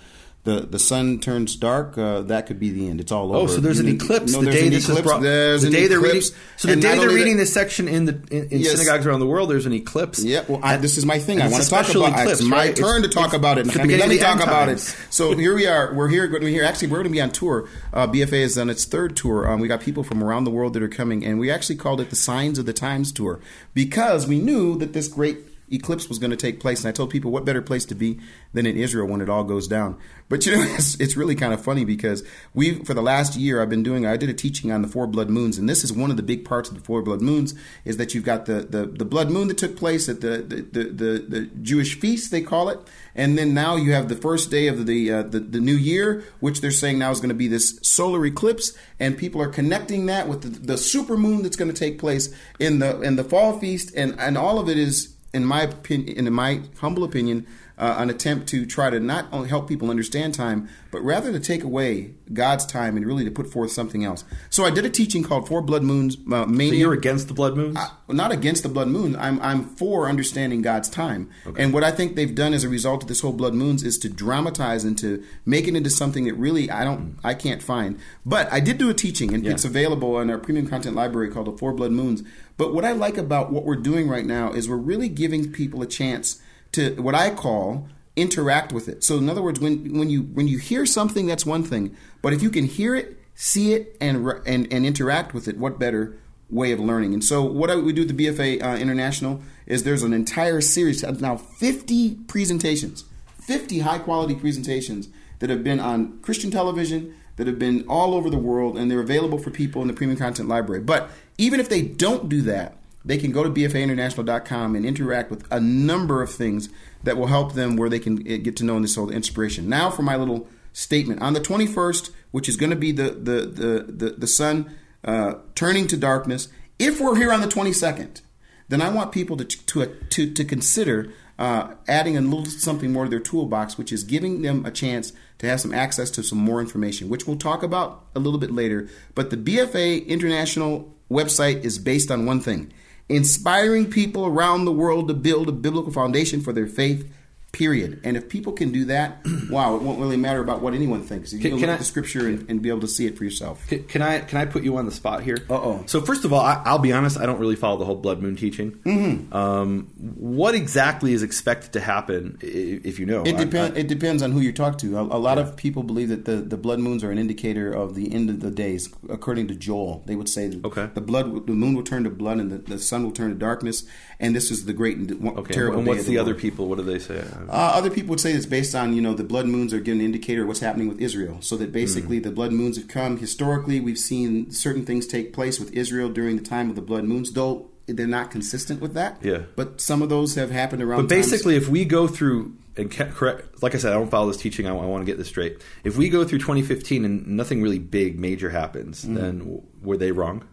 [0.48, 3.02] the, the sun turns dark, uh, that could be the end.
[3.02, 3.40] It's all over.
[3.52, 5.22] Oh, so there's an You- eclipse no, the day an this is brought.
[5.22, 6.18] There's the an day they're reading.
[6.22, 6.32] eclipse.
[6.56, 8.72] So the And day they're reading that- this section in the in, in Yes.
[8.80, 10.24] synagogues around the world, there's an eclipse.
[10.24, 11.42] Yeah, well, I, this is my thing.
[11.42, 12.20] I want to talk about.
[12.20, 12.76] eclipse, it's my right?
[12.76, 13.66] turn It's- to talk about it.
[13.68, 13.98] the Nehemiah.
[14.00, 14.80] Let me talk about it.
[15.10, 15.94] So here we are.
[15.94, 16.32] We're here.
[16.32, 16.64] We're here.
[16.64, 17.68] Actually, we're going to be on tour.
[17.94, 19.50] Uh, BFA is on its third tour.
[19.52, 22.00] Um, we got people from around the world that are coming, and we actually called
[22.02, 23.40] it the Signs of the Times tour
[23.74, 25.40] because we knew that this great
[25.70, 26.80] eclipse was going to take place.
[26.80, 28.20] And I told people, what better place to be
[28.54, 29.98] than in Israel when it all goes down?
[30.30, 33.62] But you know, it's, it's really kind of funny because we, for the last year,
[33.62, 35.58] I've been doing, I did a teaching on the four blood moons.
[35.58, 37.54] And this is one of the big parts of the four blood moons
[37.86, 40.62] is that you've got the, the, the blood moon that took place at the, the,
[40.62, 42.80] the, the, the Jewish feast, they call it.
[43.16, 46.24] And then now you have the first day of the, uh, the, the new year,
[46.40, 48.74] which they're saying now is going to be this solar eclipse.
[49.00, 52.34] And people are connecting that with the, the super moon that's going to take place
[52.60, 53.92] in the, in the fall feast.
[53.96, 57.46] And, and all of it is, in my opinion, in my humble opinion,
[57.78, 61.40] uh, an attempt to try to not only help people understand time, but rather to
[61.40, 64.24] take away God's time and really to put forth something else.
[64.50, 66.72] So I did a teaching called Four Blood Moons uh, Mania.
[66.72, 67.78] So you're against the blood moons?
[68.10, 69.16] not against the blood moon.
[69.16, 71.30] I'm I'm for understanding God's time.
[71.56, 74.00] And what I think they've done as a result of this whole blood moons is
[74.00, 78.00] to dramatize and to make it into something that really I don't I can't find.
[78.26, 79.52] But I did do a teaching and Yeah.
[79.52, 82.24] it's available in our premium content library called the Four Blood Moons.
[82.58, 85.82] But what I like about what we're doing right now is we're really giving people
[85.82, 86.42] a chance
[86.74, 89.04] to what I call interact with it.
[89.04, 91.96] So in other words, when when you when you hear something, that's one thing.
[92.22, 95.80] But if you can hear it, see it, and and and interact with it, what
[95.80, 96.18] better
[96.50, 97.14] way of learning?
[97.14, 100.62] And so what I, we do at the BFA uh, International is there's an entire
[100.62, 103.06] series now 50 presentations,
[103.42, 108.30] 50 high quality presentations that have been on Christian television, that have been all over
[108.30, 110.82] the world, and they're available for people in the premium content library.
[110.82, 115.48] But even if they don't do that, they can go to bfainternational.com and interact with
[115.50, 116.70] a number of things
[117.04, 119.70] that will help them where they can get to know and this whole inspiration.
[119.70, 121.22] Now for my little statement.
[121.22, 125.36] On the 21st, which is going to be the, the, the, the, the sun uh,
[125.56, 128.22] turning to darkness, if we're here on the 22nd,
[128.68, 133.04] then I want people to, to, to, to consider uh, adding a little something more
[133.04, 136.40] to their toolbox, which is giving them a chance to have some access to some
[136.40, 138.90] more information, which we'll talk about a little bit later.
[139.14, 142.72] But the BFA International website is based on one thing
[143.10, 147.10] inspiring people around the world to build a biblical foundation for their faith.
[147.58, 148.02] Period.
[148.04, 151.34] And if people can do that, wow, it won't really matter about what anyone thinks.
[151.34, 153.18] You Can- can, look I- at the scripture and, and be able to see it
[153.18, 153.68] for yourself.
[153.68, 155.38] Can, can I can I put you on the spot here?
[155.50, 155.84] Uh-oh.
[155.88, 157.18] So first of all, I, I'll be honest.
[157.20, 158.74] I don't really follow the whole blood moon teaching.
[158.74, 159.34] Mm-hmm.
[159.36, 163.24] Um, what exactly is expected to happen, if you know?
[163.24, 163.76] It depends.
[163.76, 164.96] It depends on who you talk to.
[165.00, 167.96] A, a lot of people believe that the, the blood moons are an indicator of
[167.96, 168.88] the end of the days.
[169.10, 170.90] According to Joel, they would say that Okay.
[170.94, 173.36] the blood, the moon will turn to blood, and the, the sun will turn to
[173.36, 173.84] darkness.
[174.20, 175.54] And this is the great and okay.
[175.54, 175.78] terrible.
[175.80, 176.68] And day what's of the, other people?
[176.68, 177.24] What do they say?
[177.50, 180.00] Uh, other people would say it's based on you know the blood moons are giving
[180.02, 181.38] an indicator of what's happening with Israel.
[181.42, 183.18] So that basically the blood moons have come.
[183.18, 187.04] Historically, we've seen certain things take place with Israel during the time of the blood
[187.06, 189.18] moons, though they're not consistent with that.
[189.24, 189.44] Yeah.
[189.56, 191.04] But some of those have happened around.
[191.08, 194.28] But times- basically, if we go through and correct, like I said, I don't follow
[194.28, 194.68] this teaching.
[194.68, 195.62] I, I want to get this straight.
[195.84, 199.16] If we go through 2015 and nothing really big, major happens, Mm-hmm.
[199.16, 200.44] then were they wrong?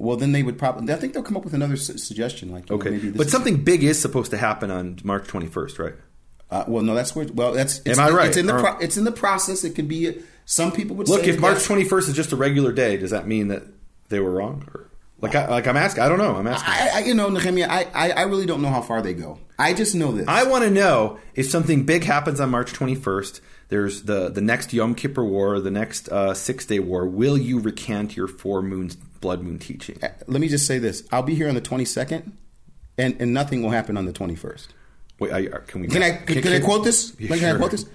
[0.00, 0.92] well, then they would probably.
[0.92, 2.52] I think they'll come up with another su- suggestion.
[2.52, 5.26] Like know, Okay, maybe this but is- something big is supposed to happen on March
[5.26, 5.94] 21st, right?
[6.50, 7.26] Uh, well, no, that's where.
[7.26, 7.78] Well, that's.
[7.80, 8.28] It's, Am I right?
[8.28, 8.58] It's in the.
[8.58, 9.64] Pro, it's in the process.
[9.64, 10.22] It could be.
[10.46, 13.26] Some people would say Look, if March 21st is just a regular day, does that
[13.26, 13.64] mean that
[14.08, 14.66] they were wrong?
[14.72, 14.88] Or,
[15.20, 16.02] like, I, like I'm asking.
[16.02, 16.36] I don't know.
[16.36, 16.72] I'm asking.
[16.72, 19.38] I, I, you know, Nehemiah, I, I, I really don't know how far they go.
[19.58, 20.26] I just know this.
[20.26, 23.40] I want to know if something big happens on March 21st.
[23.68, 27.06] There's the the next Yom Kippur War, the next uh, Six Day War.
[27.06, 29.98] Will you recant your four moons blood moon teaching?
[30.00, 32.38] Let me just say this: I'll be here on the twenty second,
[32.96, 34.72] and, and nothing will happen on the twenty first.
[35.18, 35.88] Wait, I, uh, can we?
[35.88, 37.14] Can I can, I quote this?
[37.18, 37.86] Yeah, Can I quote this?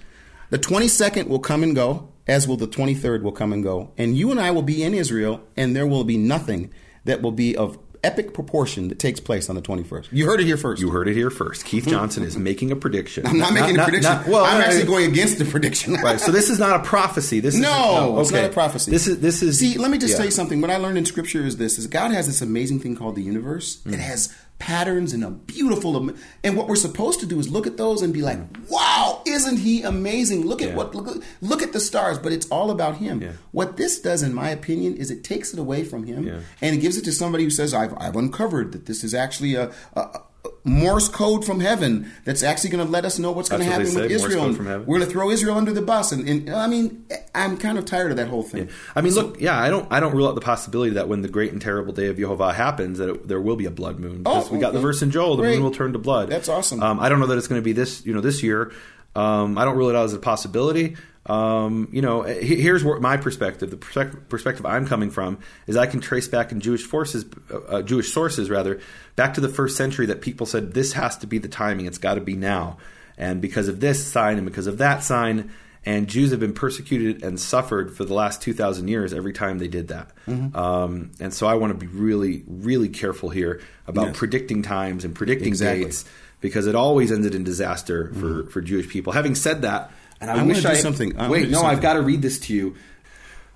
[0.50, 3.62] The twenty second will come and go, as will the twenty third will come and
[3.62, 6.72] go, and you and I will be in Israel, and there will be nothing
[7.04, 10.12] that will be of epic proportion that takes place on the twenty first.
[10.12, 10.82] You heard it here first.
[10.82, 11.64] You heard it here first.
[11.64, 13.26] Keith Johnson is making a prediction.
[13.26, 14.30] I'm not making a prediction.
[14.30, 15.94] well, I'm no, actually no, going against the prediction.
[16.04, 16.20] Right.
[16.20, 17.40] So this is not a prophecy.
[17.40, 18.46] This is No, it's not okay.
[18.48, 18.90] a prophecy.
[18.90, 19.58] This is this is.
[19.58, 20.16] See, let me just yeah.
[20.18, 20.60] tell you something.
[20.60, 23.22] What I learned in Scripture is this: is God has this amazing thing called the
[23.22, 23.78] universe.
[23.86, 23.94] Mm.
[23.94, 24.34] It has
[24.64, 26.10] patterns and a beautiful.
[26.42, 28.38] And what we're supposed to do is look at those and be like,
[28.70, 30.46] "Wow, isn't He amazing?
[30.46, 30.76] Look at Yeah.
[30.76, 33.20] what look, look at the stars." But it's all about Him.
[33.20, 33.32] Yeah.
[33.52, 36.38] What this does, in my opinion, is it takes it away from Him Yeah.
[36.62, 39.54] and it gives it to somebody who says, "I've I've uncovered that this is actually
[39.54, 40.20] a." a a
[40.66, 43.94] Morse code from heaven that's actually going to let us know what's going to happen
[43.94, 44.46] with Israel.
[44.46, 44.86] code from heaven.
[44.86, 47.04] We're going to throw Israel under the bus, and, and I mean,
[47.34, 48.70] I'm kind of tired of that whole thing.
[48.96, 51.28] I mean, look, yeah, I don't, I don't rule out the possibility that when the
[51.28, 54.22] great and terrible day of Yehovah happens, that it, there will be a blood moon.
[54.22, 55.56] Because Oh, we got the verse in Joel, the Great.
[55.56, 56.30] moon will turn to blood.
[56.30, 56.82] That's awesome.
[56.82, 58.72] Um, I don't know that it's going to be this, you know, this year.
[59.14, 60.96] Um, I don't rule it out as a possibility.
[61.26, 63.70] Um, you know, here's what my perspective.
[63.70, 67.24] The perspective, I'm coming from is I can trace back in Jewish forces,
[67.68, 68.80] uh, Jewish sources rather,
[69.16, 71.86] back to the first century that people said this has to be the timing.
[71.86, 72.76] It's got to be now,
[73.16, 75.50] and because of this sign and because of that sign,
[75.86, 79.58] and Jews have been persecuted and suffered for the last two thousand years every time
[79.58, 80.10] they did that.
[80.28, 84.16] Um, and so I want to be really, really careful here about Yes.
[84.18, 85.84] predicting times and predicting Exactly.
[85.84, 86.04] dates
[86.40, 89.14] because it always ended in disaster for, for Jewish people.
[89.14, 89.90] Having said that,
[90.28, 91.18] and I I'm wish I something.
[91.18, 92.74] I'm wait, no, I've got to read this to you.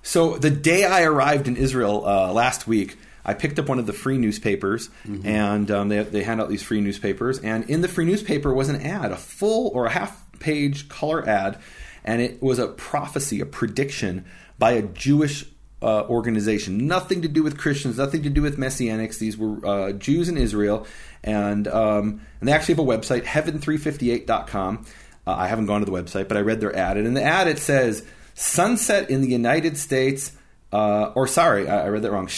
[0.01, 3.85] So the day I arrived in Israel uh, last week, I picked up one of
[3.85, 5.27] the free newspapers, Mm-hmm.
[5.27, 7.39] and um, they, they hand out these free newspapers.
[7.39, 11.27] And in the free newspaper was an ad, a full or a half page color
[11.27, 11.59] ad,
[12.05, 14.25] and it was a prophecy, a prediction
[14.57, 15.45] by a Jewish
[15.81, 16.87] uh, organization.
[16.87, 19.17] Nothing to do with Christians, nothing to do with Messianics.
[19.19, 20.87] These were uh, Jews in Israel,
[21.23, 24.85] and um, and they actually have a website, heaven358.com.
[25.29, 27.23] Uh, I haven't gone to the website, but I read their ad, and in the
[27.23, 28.03] ad it says
[28.33, 30.31] sunset in the United States.
[30.71, 32.27] Uh, or sorry, I, I read that wrong.
[32.27, 32.29] Uh,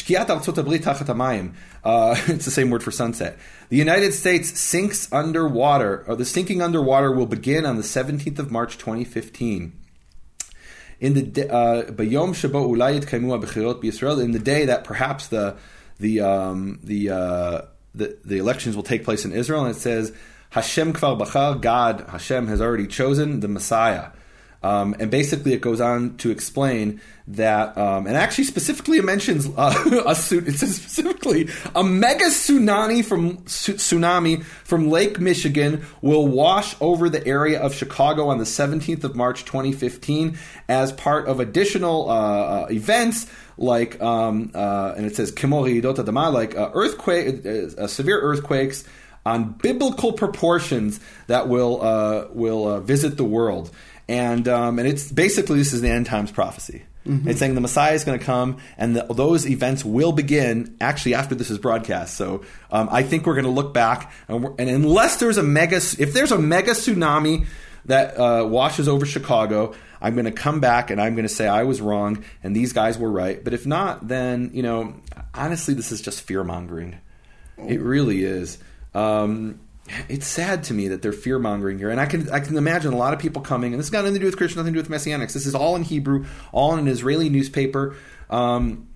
[2.28, 3.38] It's the same word for sunset.
[3.70, 8.52] The United States sinks underwater, or the sinking underwater will begin on the 17th of
[8.52, 9.74] March 2015
[11.00, 11.92] in the uh,
[14.20, 15.56] in the day that perhaps the
[16.00, 17.62] the um, the, uh,
[17.96, 20.12] the the elections will take place in Israel, and it says
[20.52, 24.10] Hashem kvar bachar, God Hashem has already chosen the Messiah.
[24.64, 29.48] Um, and basically, it goes on to explain that, um, and actually specifically it mentions
[29.58, 29.74] uh,
[30.06, 30.18] a it
[30.54, 37.60] says specifically a mega tsunami from tsunami from Lake Michigan will wash over the area
[37.60, 40.38] of Chicago on the 17th of March 2015
[40.70, 43.26] as part of additional uh, uh, events
[43.58, 48.84] like, um, uh, and it says Kimori Dota Dama, like uh, earthquake, uh, severe earthquakes
[49.26, 53.72] on biblical proportions that will uh, will uh, visit the world.
[54.08, 56.84] And um, and it's basically this is the end times prophecy.
[57.30, 61.16] It's saying the Messiah is going to come, and the, those events will begin actually
[61.16, 62.16] after this is broadcast.
[62.16, 65.78] So um, I think we're going to look back, and, and unless there's a mega,
[65.78, 67.48] if there's a mega tsunami
[67.86, 71.48] that uh, washes over Chicago, I'm going to come back and I'm going to say
[71.48, 73.44] I was wrong and these guys were right.
[73.44, 74.96] But if not, then you know,
[75.34, 77.00] honestly, this is just fear mongering.
[77.58, 78.58] It really is.
[78.94, 79.60] Um,
[80.08, 82.94] it's sad to me that they're fear mongering here, and I can I can imagine
[82.94, 83.74] a lot of people coming.
[83.74, 85.34] And this has got nothing to do with Christian, nothing to do with Messianics.
[85.34, 87.96] This is all in Hebrew, all in an Israeli newspaper.
[88.30, 88.88] Um,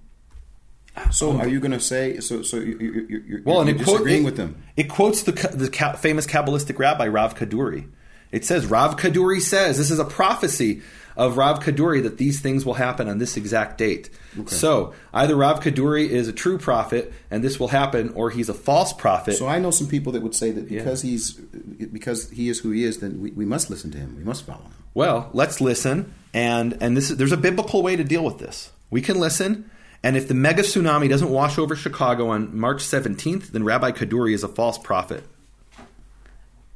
[1.12, 2.42] So, are you going to say so?
[2.42, 4.64] So you, you, you, you're, well, and you're it, quote, disagreeing it, with them?
[4.78, 7.90] it quotes the the famous Kabbalistic rabbi Rav Kaduri.
[8.32, 10.82] It says Rav Kaduri says this is a prophecy.
[11.18, 14.10] Of Rav Kaduri that these things will happen on this exact date.
[14.48, 18.54] So either Rav Kaduri is a true prophet and this will happen, or he's a
[18.54, 19.36] false prophet.
[19.36, 22.72] So I know some people that would say that because he's because he is who
[22.72, 24.16] he is, then we, we must listen to him.
[24.18, 24.74] We must follow him.
[24.94, 28.72] Well, let's listen, and and this is, there's a biblical way to deal with this.
[28.90, 29.70] We can listen,
[30.04, 34.34] and if the mega tsunami doesn't wash over Chicago on March 17th, then Rabbi Kaduri
[34.34, 35.24] is a false prophet.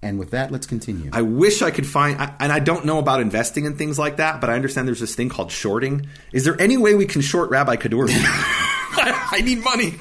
[0.01, 1.09] And with that, let's continue.
[1.11, 4.17] I wish I could find, I, and I don't know about investing in things like
[4.17, 6.07] that, but I understand there's this thing called shorting.
[6.31, 8.11] Is there any way we can short Rabbi Kaduri?
[8.13, 9.95] I, I need money.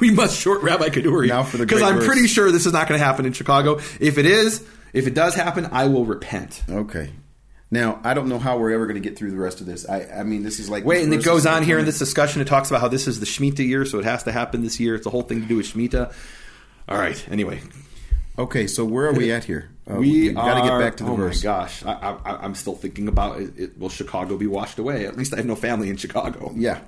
[0.00, 2.06] We must short Rabbi Kaduri Now for the because I'm verse.
[2.06, 3.78] pretty sure this is not going to happen in Chicago.
[4.00, 6.62] If it is, if it does happen, I will repent.
[6.68, 7.10] okay.
[7.70, 9.88] Now I don't know how we're ever going to get through the rest of this.
[9.88, 12.40] I, I mean, this is like Wait, and it goes on here in this discussion.
[12.40, 14.78] It talks about how this is the Shemitah year, so it has to happen this
[14.78, 14.94] year.
[14.94, 16.12] It's a whole thing to do with Shemitah.
[16.88, 17.28] All right.
[17.28, 17.60] Anyway,
[18.38, 19.70] Okay, so where are we at here?
[19.90, 21.42] Uh, we got to get back to the oh verse.
[21.42, 23.78] my gosh, I, I, I'm still thinking about it, it.
[23.78, 25.06] Will Chicago be washed away?
[25.06, 26.52] At least I have no family in Chicago.
[26.54, 26.80] Yeah.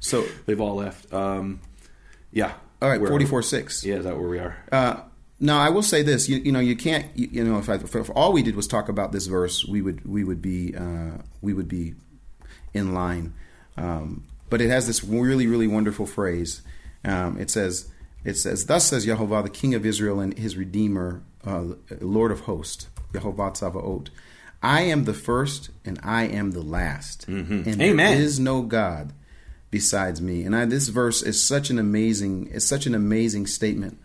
[0.00, 1.12] So they've all left.
[1.12, 1.60] Um,
[2.32, 2.54] yeah.
[2.80, 3.84] All right, forty-four six.
[3.84, 4.56] Yeah, is that where we are?
[4.72, 5.00] Uh,
[5.38, 7.06] now I will say this: you, you know, you can't.
[7.16, 9.64] You, you know, if, I, if, if all we did was talk about this verse,
[9.64, 11.94] we would we would be uh, we would be
[12.74, 13.34] in line.
[13.76, 16.62] Um, but it has this really really wonderful phrase.
[17.04, 17.88] Um, it says
[18.24, 21.64] it says, "Thus says Yehovah, the King of Israel and His Redeemer, uh,
[22.00, 24.08] Lord of Hosts, Yehovah Tzavaot."
[24.62, 27.96] I am the first and I am the last, and Amen.
[27.96, 29.12] there is no God
[29.72, 30.44] besides me.
[30.44, 33.98] And I, this verse is such an amazing, it's such an amazing statement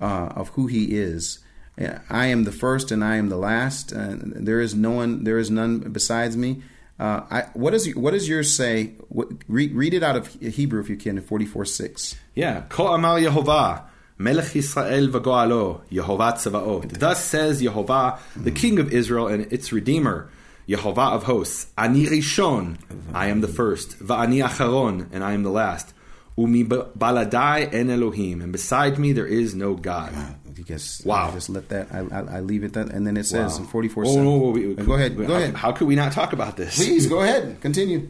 [0.00, 1.40] uh, of who He is.
[1.76, 3.90] I am the first and I am the last.
[3.90, 6.62] And there is no one, there is none besides me.
[6.98, 8.92] Uh, I, what is what does yours say?
[9.08, 12.16] What, read, read it out of Hebrew if you can in forty four six.
[12.34, 12.62] Yeah.
[12.68, 13.82] Ko amar Yehovah,
[14.16, 16.98] Melech Yisrael v'goalo, Yehovah Tzavaot.
[16.98, 20.30] Thus says Yehovah, the King of Israel and its Redeemer,
[20.68, 21.66] Yehovah of hosts.
[21.76, 22.78] Ani Rishon,
[23.12, 23.98] I am the first.
[23.98, 25.92] Va'ani Acharon, and I am the last.
[26.36, 30.12] Umi baladai en Elohim, and beside me there is no God.
[30.56, 31.28] You guess, Wow.
[31.28, 31.88] I just let that.
[31.92, 33.60] I, I, I leave it that, and then it says Wow.
[33.60, 34.04] in forty four.
[34.06, 35.16] Oh, no, we- go ahead.
[35.16, 35.54] Go how, ahead.
[35.54, 36.76] How could we not talk about this?
[36.76, 37.60] Please go ahead.
[37.60, 38.08] Continue.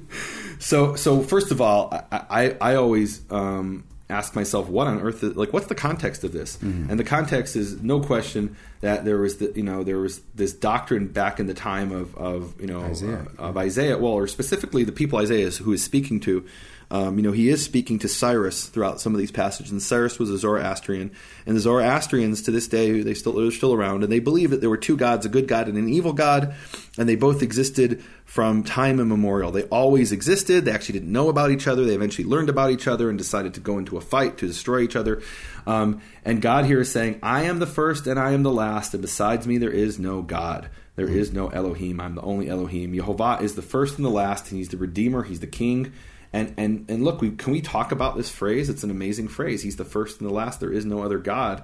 [0.59, 5.23] So, so first of all, I, I, I always um, ask myself, what on earth?
[5.23, 6.57] Is, like, what's the context of this?
[6.59, 6.91] Mm-hmm.
[6.91, 10.53] And the context is no question that there was, the, you know, there was this
[10.53, 13.27] doctrine back in the time of, of you know, Isaiah.
[13.39, 13.99] uh, of Isaiah.
[13.99, 16.45] Well, or specifically the people Isaiah is, who is speaking to.
[16.91, 20.19] Um, you know, he is speaking to Cyrus throughout some of these passages, and Cyrus
[20.19, 21.11] was a Zoroastrian,
[21.47, 24.61] and the Zoroastrians to this day they still they're still around, and they believe that
[24.61, 26.55] there were two gods, a good god and an evil god,
[26.99, 29.51] and they both existed from time immemorial.
[29.51, 30.65] They always existed.
[30.65, 31.85] They actually didn't know about each other.
[31.85, 34.81] They eventually learned about each other and decided to go into a fight to destroy
[34.81, 35.23] each other.
[35.67, 38.95] Um, and God here is saying, "I am the first and I am the last,
[38.95, 42.01] and besides me there is no God." There is no Elohim.
[42.01, 42.93] I'm the only Elohim.
[42.93, 45.25] Yehovah is the first and the last, and He's the Redeemer.
[45.25, 45.93] He's the King.
[46.35, 48.69] And and and look, we, can we talk about this phrase?
[48.69, 49.63] It's an amazing phrase.
[49.63, 50.61] He's the first and the last.
[50.61, 51.63] There is no other God.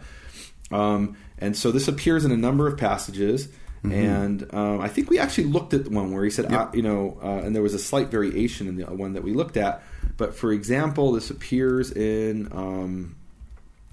[0.70, 3.48] Um, and so this appears in a number of passages.
[3.82, 7.18] And um, I think we actually looked at one where he said, uh, you know,
[7.22, 9.82] uh, and there was a slight variation in the one that we looked at.
[10.18, 12.48] But for example, this appears in.
[12.52, 13.16] Um,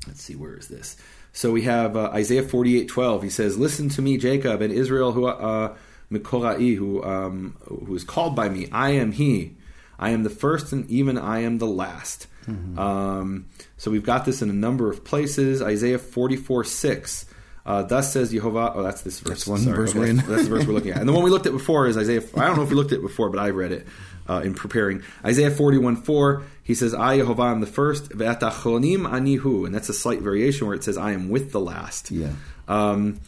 [0.07, 0.97] let's see where is this
[1.33, 5.11] so we have uh, isaiah 48 12 he says listen to me jacob and israel
[5.11, 5.75] who uh
[6.09, 9.56] Mikorai, who um, who is called by me i am he
[9.99, 12.27] i am the first and even i am the last
[12.77, 13.45] um,
[13.75, 17.25] so we've got this in a number of places isaiah 44 6
[17.67, 18.71] uh, thus says Yehovah.
[18.75, 19.43] Oh, that's this verse.
[19.43, 20.15] That's one verse we're in.
[20.15, 20.99] That's, that's the verse we're looking at.
[20.99, 22.21] And the one we looked at before is Isaiah.
[22.37, 23.85] I don't know if we looked at it before, but I read it
[24.29, 25.03] uh, in preparing.
[25.25, 29.65] Isaiah 41 4, he says, I, Yehovah, am the first, ve'atachonim anihu.
[29.65, 32.09] And that's a slight variation where it says, I am with the last.
[32.09, 32.31] Yeah.
[32.69, 33.19] Um,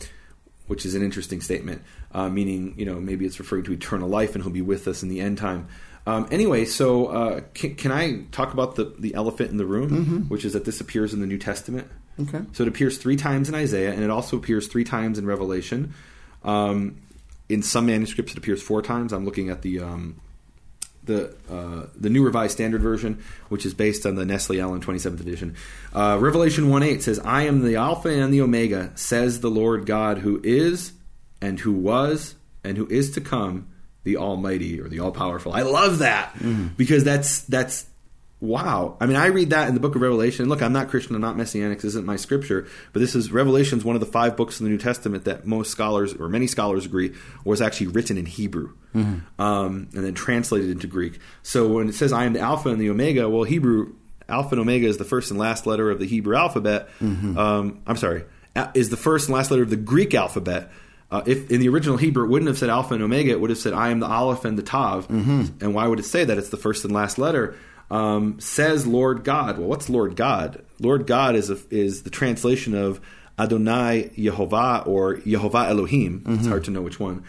[0.67, 1.82] which is an interesting statement,
[2.14, 5.03] uh, meaning, you know, maybe it's referring to eternal life and he'll be with us
[5.03, 5.68] in the end time.
[6.07, 10.26] Um, anyway, so uh, can, can I talk about the, the elephant in the room,
[10.30, 11.88] which is that this appears in the New Testament?
[12.20, 12.41] Okay.
[12.53, 15.93] So it appears three times in Isaiah, and it also appears three times in Revelation.
[16.43, 16.97] Um,
[17.47, 19.14] in some manuscripts, it appears four times.
[19.14, 20.20] I'm looking at the um,
[21.03, 25.20] the uh, the New Revised Standard Version, which is based on the Nestle Aland 27th
[25.20, 25.55] edition.
[25.93, 30.20] Uh, Revelation 1:8 says, "I am the Alpha and the Omega," says the Lord God,
[30.20, 30.91] who is
[31.41, 33.67] and who was and who is to come,
[34.03, 35.53] the Almighty or the All Powerful.
[35.53, 36.35] I love that
[36.77, 37.85] because that's that's
[38.41, 38.95] wow.
[39.01, 40.47] I mean, I read that in the book of Revelation.
[40.47, 43.83] Look, I'm not Christian, I'm not Messianic, this isn't my scripture, but this is Revelation's
[43.83, 46.85] one of the five books in the New Testament that most scholars, or many scholars
[46.85, 47.13] agree,
[47.43, 51.19] was actually written in Hebrew um, and then translated into Greek.
[51.43, 53.95] So when it says, I am the Alpha and the Omega, well, Hebrew,
[54.29, 56.87] Alpha and Omega is the first and last letter of the Hebrew alphabet.
[57.37, 58.23] Um, I'm sorry,
[58.73, 60.71] is the first and last letter of the Greek alphabet.
[61.12, 63.49] Uh, if in the original Hebrew it wouldn't have said Alpha and Omega, it would
[63.49, 65.07] have said I am the Aleph and the Tav.
[65.07, 65.45] Mm-hmm.
[65.62, 66.38] And why would it say that?
[66.38, 67.55] It's the first and last letter.
[67.89, 69.57] Um, says Lord God.
[69.57, 70.64] Well, what's Lord God?
[70.80, 73.01] Lord God is a, is the translation of
[73.39, 76.24] Adonai Yehovah or Yehovah Elohim.
[76.28, 77.24] It's hard to know which one.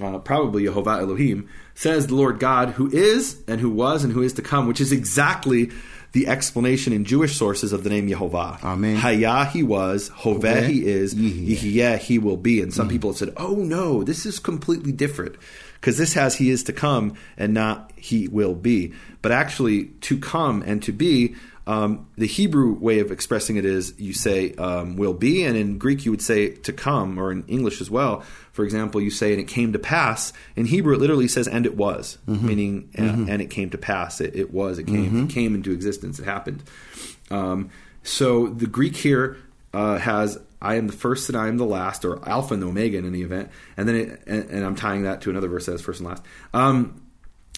[0.00, 4.22] Uh, probably Yehovah Elohim says the Lord God, who is and who was and who
[4.22, 5.70] is to come, which is exactly
[6.12, 8.62] the explanation in Jewish sources of the name Yehovah.
[8.64, 8.96] Amen.
[8.96, 11.14] Hayah he was, Hoveh he is.
[11.14, 12.62] Yihye he will be.
[12.62, 12.92] And some mm-hmm.
[12.92, 15.36] people have said, oh no, this is completely different
[15.74, 18.92] because this has he is to come and not he will be.
[19.20, 21.34] But actually, to come and to be,
[21.68, 25.76] um, the Hebrew way of expressing it is you say um, will be, and in
[25.76, 28.22] Greek you would say to come, or in English as well.
[28.52, 30.32] For example, you say and it came to pass.
[30.56, 34.22] In Hebrew, it literally says and it was, meaning uh, and it came to pass.
[34.22, 36.62] It, it was, it came, it came into existence, it happened.
[37.30, 37.68] Um,
[38.02, 39.36] so the Greek here
[39.74, 42.96] uh, has I am the first and I am the last, or Alpha and Omega
[42.96, 45.72] in any event, and then it, and, and I'm tying that to another verse that
[45.72, 46.22] says first and last.
[46.54, 47.02] Um,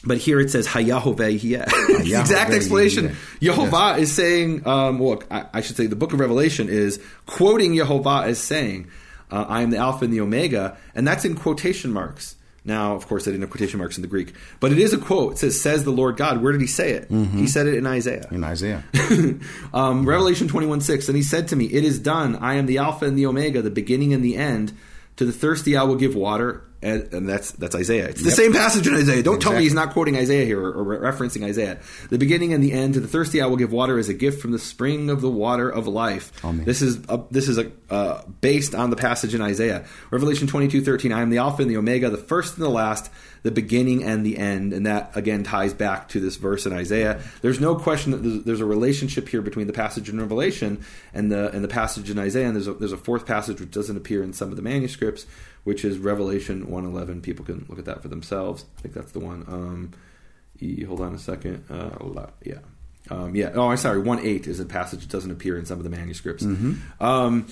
[0.05, 1.65] but here it says Hayahoveh Yeh.
[2.01, 3.17] It's the exact explanation.
[3.41, 3.53] Yeh.
[3.53, 7.73] Yehovah is saying, um, well, I, I should say the book of Revelation is quoting
[7.75, 8.89] Yehovah as saying,
[9.31, 12.37] uh, I am the Alpha and the Omega, and that's in quotation marks.
[12.65, 14.99] Now, of course, they didn't have quotation marks in the Greek, but it is a
[14.99, 15.33] quote.
[15.35, 17.11] It says, "Says the Lord God." Where did He say it?
[17.11, 18.29] He said it in Isaiah.
[18.31, 18.85] in Isaiah.
[19.75, 21.09] um, Revelation 21 6.
[21.09, 22.37] And he said to me, It is done.
[22.37, 24.73] I am the Alpha and the Omega, the beginning and the end.
[25.17, 26.63] To the thirsty I will give water.
[26.83, 28.07] And, and that's that's Isaiah.
[28.09, 28.37] It's the Yep.
[28.37, 29.23] same passage in Isaiah.
[29.23, 31.79] Don't tell me he's not quoting Isaiah here or, or re- referencing Isaiah.
[32.09, 32.95] The beginning and the end.
[32.95, 35.29] To the thirsty I will give water as a gift from the spring of the
[35.31, 36.33] water of life.
[36.43, 36.65] Amen.
[36.65, 39.85] This is a, this is a, uh, based on the passage in Isaiah.
[40.11, 41.13] Revelation twenty two thirteen.
[41.13, 43.11] I am the Alpha and the Omega, the first and the last,
[43.43, 44.73] the beginning and the end.
[44.73, 47.21] And that again ties back to this verse in Isaiah.
[47.43, 50.85] There's no question that there's, there's a relationship here between the passage in Revelation
[51.15, 52.47] and the and the passage in Isaiah.
[52.47, 55.27] And there's a, there's a fourth passage which doesn't appear in some of the manuscripts,
[55.65, 57.23] which is Revelation 111.
[57.23, 58.65] People can look at that for themselves.
[58.79, 59.45] I think that's the one.
[59.49, 59.93] Um,
[60.59, 61.65] e- hold on a second.
[61.71, 62.59] Uh, yeah.
[63.09, 63.53] Um, yeah.
[63.55, 64.01] Oh, I'm sorry.
[64.01, 66.45] One eight is a passage that doesn't appear in some of the manuscripts.
[67.01, 67.47] Um,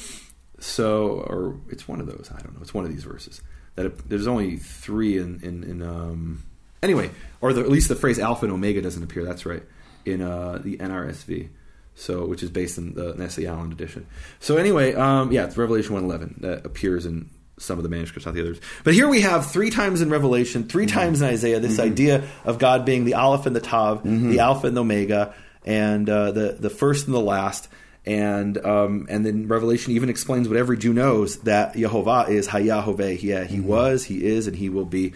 [0.61, 2.31] so, or it's one of those.
[2.35, 2.61] I don't know.
[2.63, 3.41] It's one of these verses.
[3.79, 6.43] That it, there's only three in in, in um,
[6.83, 9.25] anyway, or the, at least the phrase alpha and omega doesn't appear.
[9.25, 9.63] That's right
[10.05, 11.51] in uh, the NRSV.
[11.95, 14.07] So, which is based in the Nestle Aland edition.
[14.41, 18.27] So, anyway, um, yeah, it's Revelation one eleven that appears in some of the manuscripts,
[18.27, 18.61] not the others.
[18.83, 22.59] But here we have three times in Revelation, 3 times in Isaiah, this idea of
[22.59, 26.57] God being the Aleph and the Tav, the Alpha and the Omega, and uh, the
[26.59, 27.69] the first and the last.
[28.09, 33.23] And um, and then Revelation even explains what every Jew knows that Yehovah is Hayahoveh.
[33.23, 35.13] Yeah, he was, he is, and he will be.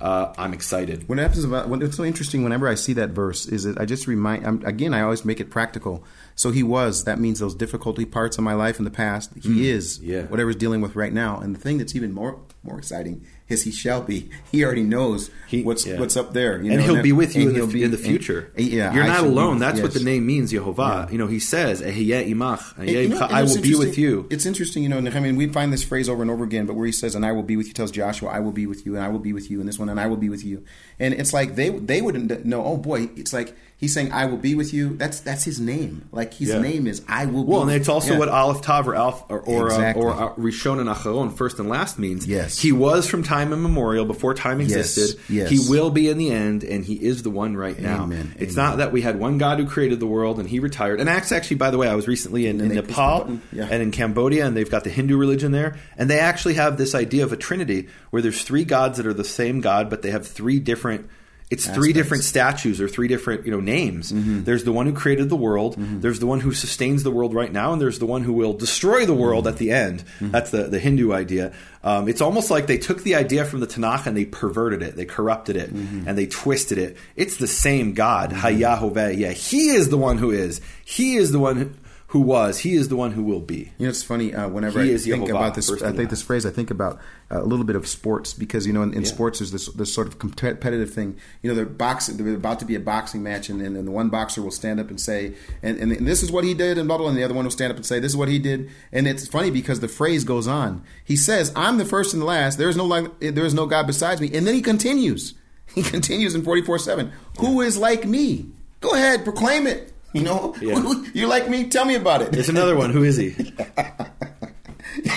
[0.00, 1.06] Uh, I'm excited.
[1.06, 3.84] What happens about when it's so interesting whenever I see that verse is that I
[3.84, 6.02] just remind I'm, again I always make it practical.
[6.40, 9.30] So he was that means those difficulty parts of my life in the past.
[9.42, 9.62] He hmm.
[9.62, 10.06] is Mm.
[10.06, 10.22] Yeah.
[10.22, 11.38] whatever's dealing with right now.
[11.38, 14.30] And the thing that's even more more exciting is he shall be.
[14.50, 15.98] He already knows He- what's yeah.
[16.00, 16.62] what's up there.
[16.62, 18.50] You and he'll be with you and in the, he'll be- in the future.
[18.56, 19.58] and- yeah, you're I not shall be- alone.
[19.58, 21.12] That's what the name means, Yehovah.
[21.12, 23.98] You know, he says, "Ehyeh eh, eh, imach, And you know, I will be with
[23.98, 24.96] you." It's interesting, you know.
[24.98, 27.26] I mean, we find this phrase over and over again, but where he says, "And
[27.26, 29.18] I will be with you," tells Joshua, "I will be with you," and I will
[29.18, 30.62] be with you, and this one, and I will be with you.
[30.98, 32.64] And it's like they they wouldn't know.
[32.64, 36.04] Oh boy, it's like he's saying, "I will be with you." That's that's his name.
[36.12, 36.60] Like his Yeah.
[36.60, 37.50] name is, "I will." Be.
[37.50, 38.18] Well, and it's also Yeah.
[38.20, 40.02] what Aleph Tav or Alf or or, Exactly.
[40.02, 42.26] uh, or uh, Rishon and Acharon, first and last, means.
[42.26, 42.58] Yes.
[42.58, 45.18] he was from time immemorial, before time existed.
[45.28, 45.48] yes.
[45.50, 48.04] He will be in the end, and he is the one right now.
[48.04, 48.70] Amen, It's amen.
[48.70, 51.00] not that we had one God who created the world and he retired.
[51.00, 53.38] And actually, actually by the way, I was recently in, in they pushed the Nepal.
[53.52, 53.68] Yeah.
[53.70, 56.94] and in Cambodia, and they've got the Hindu religion there, and they actually have this
[56.94, 60.10] idea of a trinity where there's three gods that are the same God, but they
[60.10, 61.06] have three different.
[61.50, 64.12] It's three different statues or three different you know names.
[64.12, 64.44] Mm-hmm.
[64.44, 65.74] There's the one who created the world.
[65.76, 68.52] There's the one who sustains the world right now, and there's the one who will
[68.52, 70.04] destroy the world at the end.
[70.04, 70.30] Mm-hmm.
[70.30, 71.52] That's the the Hindu idea.
[71.82, 74.96] Um, it's almost like they took the idea from the Tanakh and they perverted it,
[74.96, 76.06] they corrupted it, Mm-hmm.
[76.08, 76.96] and they twisted it.
[77.16, 79.16] It's the same God, Hayahoveh.
[79.18, 80.60] Yeah, He is the one who is.
[80.84, 81.78] He is the one
[82.10, 82.58] who, was.
[82.58, 83.72] He is the one who will be.
[83.78, 84.34] You know, it's funny.
[84.34, 86.44] Uh, whenever He I think Yehovah, about this, I think this phrase.
[86.44, 86.98] I think about
[87.30, 89.08] uh, a little bit of sports because you know, in, in Yeah.
[89.08, 91.16] sports, there's this this sort of competitive thing.
[91.42, 92.16] You know, they're boxing.
[92.16, 94.80] They're about to be a boxing match, and, and, and the one boxer will stand
[94.80, 97.08] up and say, and, and, and this is what he did, and blah blah.
[97.08, 98.68] And the other one will stand up and say, this is what he did.
[98.92, 100.82] And it's funny because the phrase goes on.
[101.04, 102.58] He says, "I'm the first and the last.
[102.58, 105.34] There is no like, there is no God besides me." And then he continues.
[105.72, 107.12] He continues in forty four seven.
[107.38, 108.46] Who is like me?
[108.80, 109.92] Go ahead, proclaim it.
[110.14, 111.04] You know, Yeah.
[111.14, 111.68] you like me?
[111.68, 112.32] Tell me about it.
[112.32, 112.90] There's another one.
[112.90, 113.34] Who is he?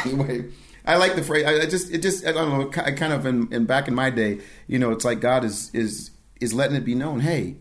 [0.06, 0.46] anyway,
[0.86, 1.46] I like the phrase.
[1.46, 2.66] I, I just, it just, I don't know.
[2.70, 5.72] ki- Kind of in, in back in my day, you know, it's like God is
[5.74, 7.22] is is letting it be known.
[7.22, 7.56] Hey,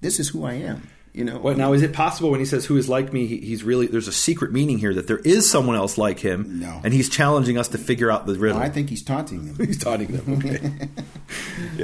[0.00, 0.88] this is who I am.
[1.14, 1.72] You know, What now?
[1.72, 3.26] Is it possible when he says "Who is like me"?
[3.26, 6.60] He, he's really there's a secret meaning here that there is someone else like him,
[6.60, 6.80] No.
[6.84, 8.58] and he's challenging us to figure out the riddle.
[8.60, 9.66] I think he's taunting them.
[9.66, 10.38] he's taunting them.
[10.38, 10.88] Okay.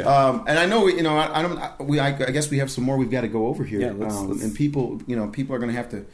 [0.05, 1.59] Um, and I know, you know, I, I don't.
[1.59, 3.81] I, we, I, I guess we have some more we've got to go over here.
[3.81, 6.05] Yeah, let's- um, let's- and people, you know, people are going to have to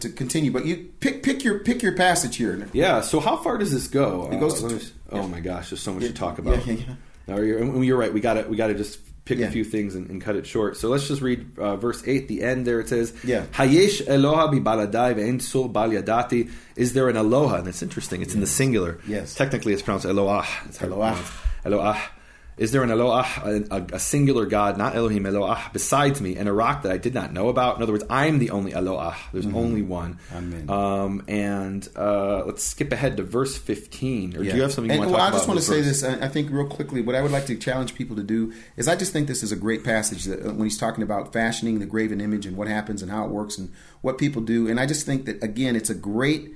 [0.00, 0.50] to continue.
[0.52, 2.68] But you pick pick your pick your passage here.
[2.72, 3.00] yeah.
[3.00, 4.28] So how far does this go?
[4.30, 5.26] It goes Uh, to- oh yeah.
[5.26, 6.66] my gosh, there's so much Yeah, to talk about.
[6.66, 6.94] yeah, yeah.
[7.26, 8.12] No, you're, you're right.
[8.12, 9.46] We got to we got to just pick Yeah.
[9.46, 10.76] a few things and, and cut it short.
[10.76, 12.28] So let's just read uh, verse eight.
[12.28, 13.46] The end there it says, Yeah.
[13.52, 16.50] Hayesh Eloha bi baladai ve'en sur baladati.
[16.76, 17.56] Is there an Aloha?
[17.56, 18.20] And it's interesting.
[18.22, 18.98] It's in the singular.
[19.06, 19.34] Yes.
[19.34, 20.46] Technically, it's pronounced Eloah.
[20.66, 21.16] It's Eloah.
[21.64, 21.98] Eloah.
[22.56, 26.52] Is there an Eloah, a, a, singular God, not Elohim, Eloah, besides me, and a
[26.52, 27.76] rock that I did not know about?
[27.76, 29.16] In other words, I'm the only Eloah.
[29.32, 30.20] There's only one.
[30.32, 30.36] Mm-hmm.
[30.36, 30.70] Amen.
[30.70, 34.36] Um, and uh, let's skip ahead to verse 15.
[34.36, 34.50] Or Yeah.
[34.52, 36.02] do you have something you and, want to well, I just want to say verse?
[36.02, 36.04] this.
[36.04, 37.00] I I think real quickly.
[37.00, 39.50] What I would like to challenge people to do is, I just think this is
[39.50, 42.68] a great passage that uh, when he's talking about fashioning the graven image and what
[42.68, 44.68] happens and how it works and what people do.
[44.68, 46.54] And I just think that again, it's a great,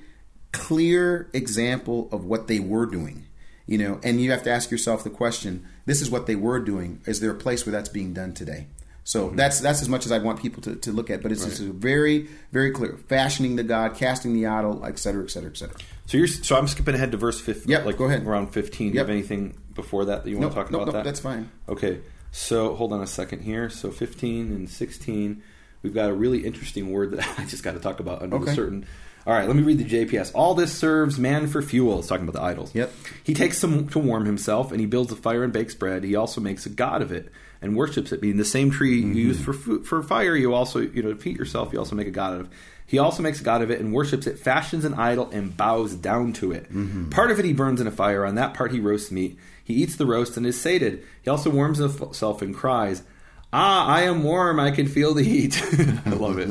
[0.53, 3.25] clear example of what they were doing.
[3.65, 6.59] You know, and you have to ask yourself the question: This is what they were
[6.59, 7.01] doing.
[7.05, 8.67] Is there a place where that's being done today?
[9.03, 9.37] So Mm-hmm.
[9.37, 11.23] that's that's as much as I want people to, to look at.
[11.23, 15.31] But it's just very, very clear: fashioning the god, casting the idol, et cetera, et
[15.31, 15.75] cetera, et cetera.
[16.05, 17.69] So you're so I'm skipping ahead to verse 15.
[17.71, 18.23] Yep, like go ahead.
[18.25, 18.87] Around 15.
[18.89, 21.03] Do you have anything before that that you want Nope, to talk nope, about nope,
[21.03, 21.09] that?
[21.09, 21.49] that's fine.
[21.67, 22.01] Okay.
[22.31, 23.69] So hold on a second here.
[23.71, 25.41] So 15 and 16,
[25.81, 28.51] we've got a really interesting word that I just got to talk about under Okay.
[28.51, 28.85] a certain.
[29.27, 30.31] All right, let me read the JPS.
[30.33, 31.99] All this serves man for fuel.
[31.99, 32.73] It's talking about the idols.
[32.73, 32.91] Yep.
[33.23, 36.03] He takes some to warm himself, and he builds a fire and bakes bread.
[36.03, 37.31] He also makes a god of it
[37.61, 38.21] and worships it.
[38.21, 39.13] Being the same tree Mm-hmm.
[39.13, 41.71] you use for food, for fire, you also you know to heat yourself.
[41.73, 42.45] You also make a god of.
[42.47, 42.51] It.
[42.87, 45.93] He also makes a god of it and worships it, fashions an idol and bows
[45.93, 46.63] down to it.
[46.73, 47.09] Mm-hmm.
[47.11, 48.25] Part of it he burns in a fire.
[48.25, 49.37] On that part he roasts meat.
[49.63, 51.03] He eats the roast and is sated.
[51.21, 53.03] He also warms himself and cries.
[53.51, 54.59] Ah, I am warm.
[54.59, 55.59] I can feel the heat.
[56.05, 56.49] I love it.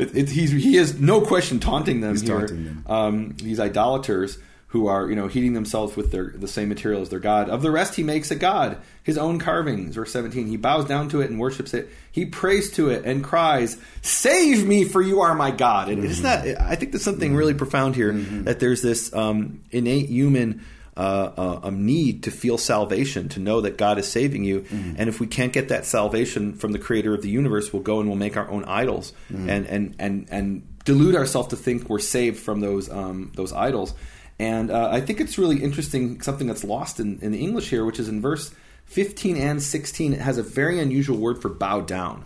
[0.00, 2.38] it, it he's, he is no question taunting them He's here.
[2.40, 2.84] taunting them.
[2.88, 4.38] Um, these idolaters
[4.68, 7.48] who are you know heating themselves with their the same material as their god.
[7.50, 9.94] Of the rest, he makes a god, his own carvings.
[9.94, 10.46] Verse seventeen.
[10.48, 11.90] He bows down to it and worships it.
[12.10, 16.22] He prays to it and cries, "Save me, for you are my God." And isn't
[16.24, 16.60] that?
[16.60, 20.64] I think there's something really profound here that there's this um, innate human
[20.96, 24.64] uh, um, need to feel salvation, to know that God is saving you.
[24.98, 28.00] And if we can't get that salvation from the Creator of the universe, we'll go
[28.00, 31.98] and we'll make our own idols and and and and delude ourselves to think we're
[31.98, 33.94] saved from those um, those idols.
[34.38, 37.84] And uh, I think it's really interesting something that's lost in, in the English here,
[37.84, 38.52] which is in verse.
[38.86, 42.20] 15 and 16 it has a very unusual word for bow down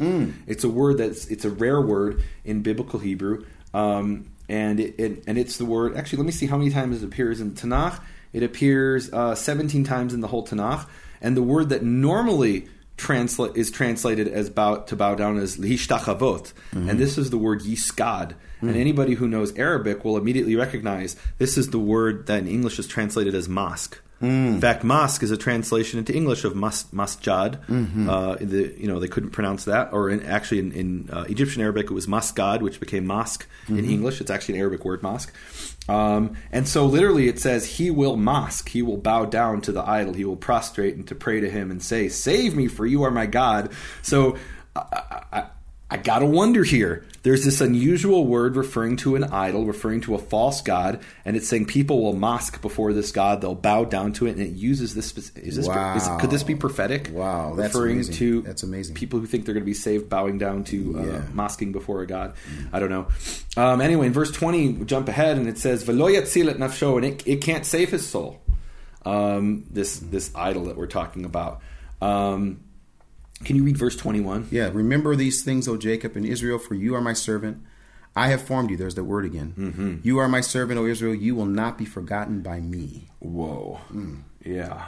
[0.49, 3.45] it's a word that's it's a rare word in biblical hebrew
[3.75, 7.03] um, and it, it and it's the word actually let me see how many times
[7.03, 8.01] it appears in tanakh
[8.37, 10.87] it appears uh, 17 times in the whole tanakh
[11.23, 12.69] and the word that normally
[12.99, 17.61] translate is translated as bow to bow down as lishtachavot and this is the word
[17.63, 18.35] yiskad.
[18.61, 22.79] And anybody who knows arabic will immediately recognize this is the word that in english
[22.79, 27.59] is translated as mosque in fact, mosque is a translation into English of mas- masjad.
[28.09, 31.61] Uh, the, you know, they couldn't pronounce that, or in, actually in, in uh, Egyptian
[31.61, 34.21] Arabic, it was masgad, which became mosque in English.
[34.23, 35.33] It's actually an Arabic word, mosque.
[35.89, 38.71] Um, and so, literally, it says, "He will mosque.
[38.71, 40.15] He will bow down to the idol.
[40.15, 43.11] He will prostrate and to pray to him and say, "Save me, for you are
[43.11, 43.71] my God."
[44.03, 44.37] So,
[44.75, 45.45] I, I,
[45.89, 47.05] I gotta wonder here.
[47.23, 51.47] There's this unusual word referring to an idol, referring to a false god, and it's
[51.49, 53.41] saying people will mosque before this god.
[53.41, 55.17] They'll bow down to it, and it uses this.
[55.37, 55.95] Is this Wow.
[55.97, 57.11] is, could this be prophetic?
[57.13, 58.15] Wow, that's referring amazing.
[58.17, 58.97] to That's amazing.
[58.97, 61.23] People who think they're going to be saved, bowing down to uh, Yeah.
[61.33, 62.35] mosquing before a god.
[62.73, 63.07] I don't know.
[63.57, 67.05] Um, anyway, in verse twenty, we jump ahead, and it says "V'lo yatzilet nafsho," and
[67.05, 68.41] it, it can't save his soul.
[69.05, 71.61] Um, this this idol that we're talking about.
[72.03, 72.61] Um,
[73.45, 74.49] can you read verse twenty one?
[74.51, 77.63] Yeah, remember these things, O Jacob and Israel, for you are my servant.
[78.15, 78.77] I have formed you.
[78.79, 79.53] There's the word again.
[79.59, 79.97] Mm-hmm.
[80.03, 81.15] You are my servant, O Israel.
[81.15, 83.09] You will not be forgotten by me.
[83.19, 83.79] Whoa.
[84.43, 84.87] Yeah.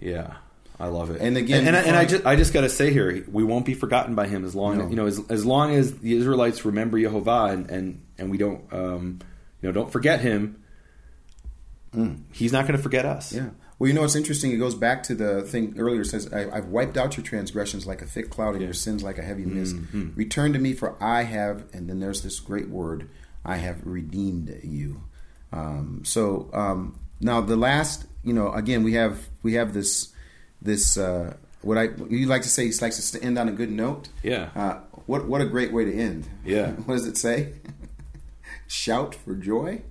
[0.00, 0.34] Yeah.
[0.80, 1.14] I love it.
[1.18, 1.24] Mm-hmm.
[1.26, 3.64] And again, and, I- and I just I just got to say here, we won't
[3.64, 4.84] be forgotten by him as long No.
[4.86, 8.38] as you know as, as long as the Israelites remember Yehovah and and, and we
[8.38, 9.20] don't um,
[9.62, 10.60] you know don't forget him.
[12.32, 13.32] He's not going to forget us.
[13.32, 13.36] Mm.
[13.36, 13.50] Yeah.
[13.78, 14.52] Well, you know what's interesting?
[14.52, 16.02] It goes back to the thing earlier.
[16.02, 19.02] It says, I, "I've wiped out your transgressions like a thick cloud, and your sins
[19.02, 19.76] like a heavy mist.
[19.76, 20.14] Mm-hmm.
[20.14, 23.08] Return to me, for I have." And then there's this great word:
[23.44, 25.02] "I have redeemed you."
[25.52, 30.12] Um, so um, now the last, you know, again we have we have this
[30.60, 32.66] this uh, what I you like to say.
[32.66, 34.08] He likes to end on a good note.
[34.22, 34.50] Yeah.
[34.54, 36.28] Uh, what what a great way to end.
[36.44, 36.70] Yeah.
[36.86, 37.54] what does it say?
[38.66, 39.82] Shout for joy,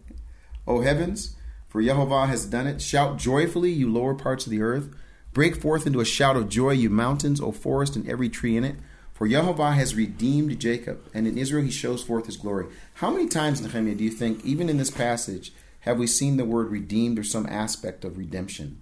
[0.68, 1.36] O heavens,
[1.74, 2.84] for Yehovah has done it.
[2.84, 4.94] Shout joyfully, you lower parts of the earth.
[5.34, 8.64] Break forth into a shout of joy, you mountains, O forest, and every tree in
[8.64, 8.76] it.
[9.12, 12.68] For Yehovah has redeemed Jacob, and in Israel he shows forth his glory.
[12.94, 16.46] How many times, Nehemiah, do you think, even in this passage, have we seen the
[16.46, 18.80] word redeemed or some aspect of redemption?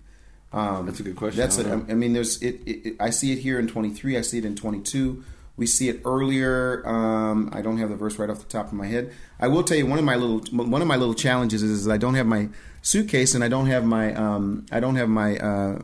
[0.51, 1.39] Um, that's a good question.
[1.39, 4.17] That's I, a, I mean, there's it, it, it, I see it here in 23.
[4.17, 5.23] I see it in 22.
[5.55, 6.85] We see it earlier.
[6.85, 9.13] Um, I don't have the verse right off the top of my head.
[9.39, 11.87] I will tell you one of my little one of my little challenges is, is
[11.87, 12.49] I don't have my
[12.81, 15.81] suitcase and I don't have my um, I don't have my uh,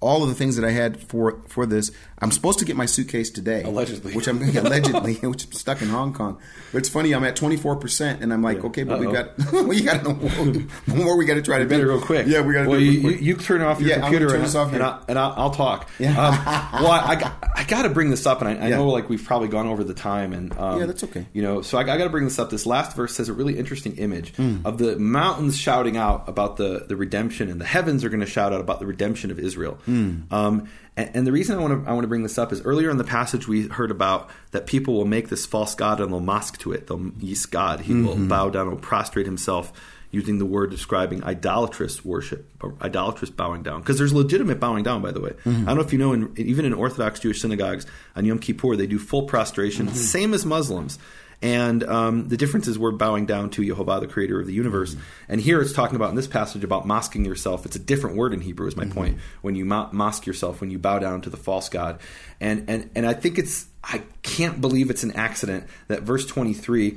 [0.00, 1.90] all of the things that I had for for this.
[2.18, 5.88] I'm supposed to get my suitcase today, allegedly, which I'm allegedly, which I'm stuck in
[5.88, 6.38] Hong Kong.
[6.72, 8.64] But it's funny, I'm at 24 percent, and I'm like, yeah.
[8.64, 9.64] okay, but Uh-oh.
[9.66, 11.16] we got we got more.
[11.16, 12.26] We got to try to better real quick.
[12.26, 12.68] Yeah, we got to.
[12.70, 15.02] Well, you, you, you, turn off your yeah, computer turn and, this off and, I,
[15.08, 15.88] and I'll, I'll, talk.
[15.98, 16.10] Yeah.
[16.10, 18.76] Um, well, I, I got I got to bring this up, and I, I yeah.
[18.76, 21.26] know like we've probably gone over the time, and um, yeah, that's okay.
[21.32, 22.50] You know, so I, I got to bring this up.
[22.50, 24.64] This last verse says a really interesting image mm.
[24.64, 28.26] of the mountains shouting out about the the redemption, and the heavens are going to
[28.26, 29.78] shout out about the redemption of Israel.
[29.86, 30.32] Mm.
[30.32, 32.62] Um, and, and, the reason I want to I want to bring this up is
[32.62, 36.12] earlier in the passage we heard about that people will make this false god and
[36.12, 36.86] they'll mask to it.
[36.86, 37.80] They'll yeast God.
[37.80, 38.06] He mm-hmm.
[38.06, 39.72] will bow down and prostrate himself
[40.14, 45.02] using the word describing idolatrous worship or idolatrous bowing down because there's legitimate bowing down
[45.02, 45.62] by the way mm-hmm.
[45.62, 47.84] i don't know if you know in, even in orthodox jewish synagogues
[48.14, 49.96] on yom kippur they do full prostration mm-hmm.
[49.96, 51.00] same as muslims
[51.44, 54.94] and um, the difference is we're bowing down to Yehovah, the creator of the universe.
[54.94, 55.32] Mm-hmm.
[55.32, 57.66] And here it's talking about in this passage about masking yourself.
[57.66, 58.94] It's a different word in Hebrew, is my mm-hmm.
[58.94, 59.18] point.
[59.42, 62.00] When you mask yourself, when you bow down to the false God.
[62.40, 66.96] And, and, and I think it's, I can't believe it's an accident that verse 23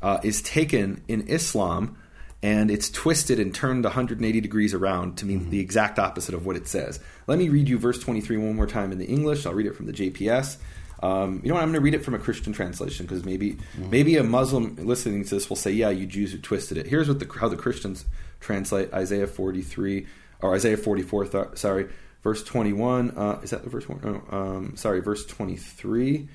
[0.00, 1.98] uh, is taken in Islam
[2.42, 5.50] and it's twisted and turned 180 degrees around to mean mm-hmm.
[5.50, 6.98] the exact opposite of what it says.
[7.26, 9.44] Let me read you verse 23 one more time in the English.
[9.44, 10.56] I'll read it from the JPS.
[11.02, 11.62] Um, you know what?
[11.62, 13.90] I'm going to read it from a Christian translation because maybe mm-hmm.
[13.90, 17.08] maybe a Muslim listening to this will say, "Yeah, you Jews who twisted it." Here's
[17.08, 18.04] what the, how the Christians
[18.38, 20.06] translate Isaiah 43
[20.40, 21.26] or Isaiah 44.
[21.26, 21.88] Th- sorry,
[22.22, 23.10] verse 21.
[23.10, 24.22] Uh, is that the verse one?
[24.30, 26.28] Oh, um, sorry, verse 23.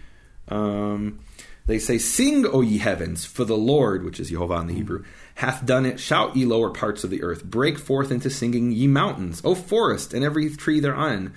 [0.49, 1.19] Um,
[1.65, 4.77] they say, "Sing, O ye heavens, for the Lord, which is Yehovah in the mm-hmm.
[4.77, 5.97] Hebrew, hath done it.
[5.97, 10.13] Shout, ye lower parts of the earth, break forth into singing, ye mountains, O forest,
[10.13, 11.33] and every tree thereon."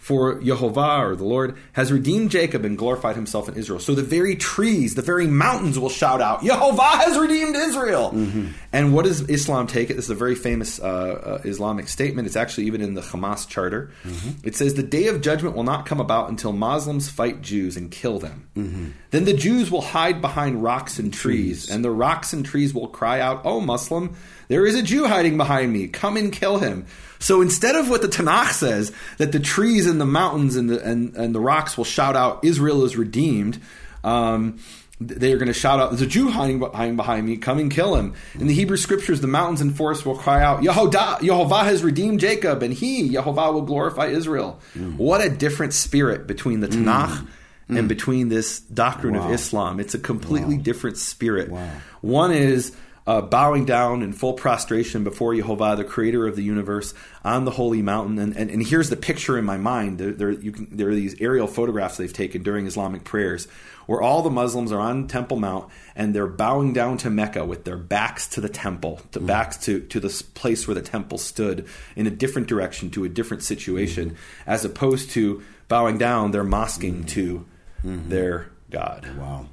[0.00, 3.78] For Yehovah, or the Lord, has redeemed Jacob and glorified himself in Israel.
[3.78, 8.10] So the very trees, the very mountains will shout out, Yehovah has redeemed Israel.
[8.10, 8.48] Mm-hmm.
[8.72, 9.94] And what does Islam take it?
[9.94, 12.26] This is a very famous uh, uh, Islamic statement.
[12.26, 13.92] It's actually even in the Hamas charter.
[14.04, 14.46] Mm-hmm.
[14.48, 17.90] It says, The day of judgment will not come about until Muslims fight Jews and
[17.90, 18.48] kill them.
[18.56, 18.86] Mm-hmm.
[19.10, 22.74] Then the Jews will hide behind rocks and trees, trees, and the rocks and trees
[22.74, 24.16] will cry out, Oh, Muslim,
[24.48, 25.88] there is a Jew hiding behind me.
[25.88, 26.86] Come and kill him.
[27.20, 30.82] So instead of what the Tanakh says, that the trees and the mountains and the,
[30.82, 33.60] and, and the rocks will shout out, Israel is redeemed,
[34.02, 34.58] um,
[35.00, 37.70] they are going to shout out, There's a Jew hiding behind, behind me, come and
[37.70, 38.14] kill him.
[38.34, 42.20] In the Hebrew scriptures, the mountains and forests will cry out, Yehovah, Yehovah has redeemed
[42.20, 44.60] Jacob, and he, Yehovah, will glorify Israel.
[44.74, 44.96] Mm.
[44.96, 47.10] What a different spirit between the Tanakh.
[47.10, 47.28] Mm.
[47.68, 47.88] And mm.
[47.88, 49.26] between this doctrine wow.
[49.26, 50.62] of Islam, it's a completely wow.
[50.62, 51.50] different spirit.
[51.50, 51.70] Wow.
[52.00, 52.74] One is
[53.10, 57.50] uh, bowing down in full prostration before Yehovah, the creator of the universe, on the
[57.50, 58.20] holy mountain.
[58.20, 59.98] And, and, and here's the picture in my mind.
[59.98, 63.48] There, there, can, there, are these aerial photographs they've taken during Islamic prayers
[63.86, 67.64] where all the Muslims are on Temple Mount and they're bowing down to Mecca with
[67.64, 69.26] their backs to the temple, to mm.
[69.26, 71.66] backs to, to the place where the temple stood
[71.96, 74.16] in a different direction, to a different situation, mm.
[74.46, 77.08] as opposed to bowing down, they're mosking mm.
[77.08, 77.44] to
[77.84, 78.08] mm-hmm.
[78.08, 79.04] their God.
[79.18, 79.48] Wow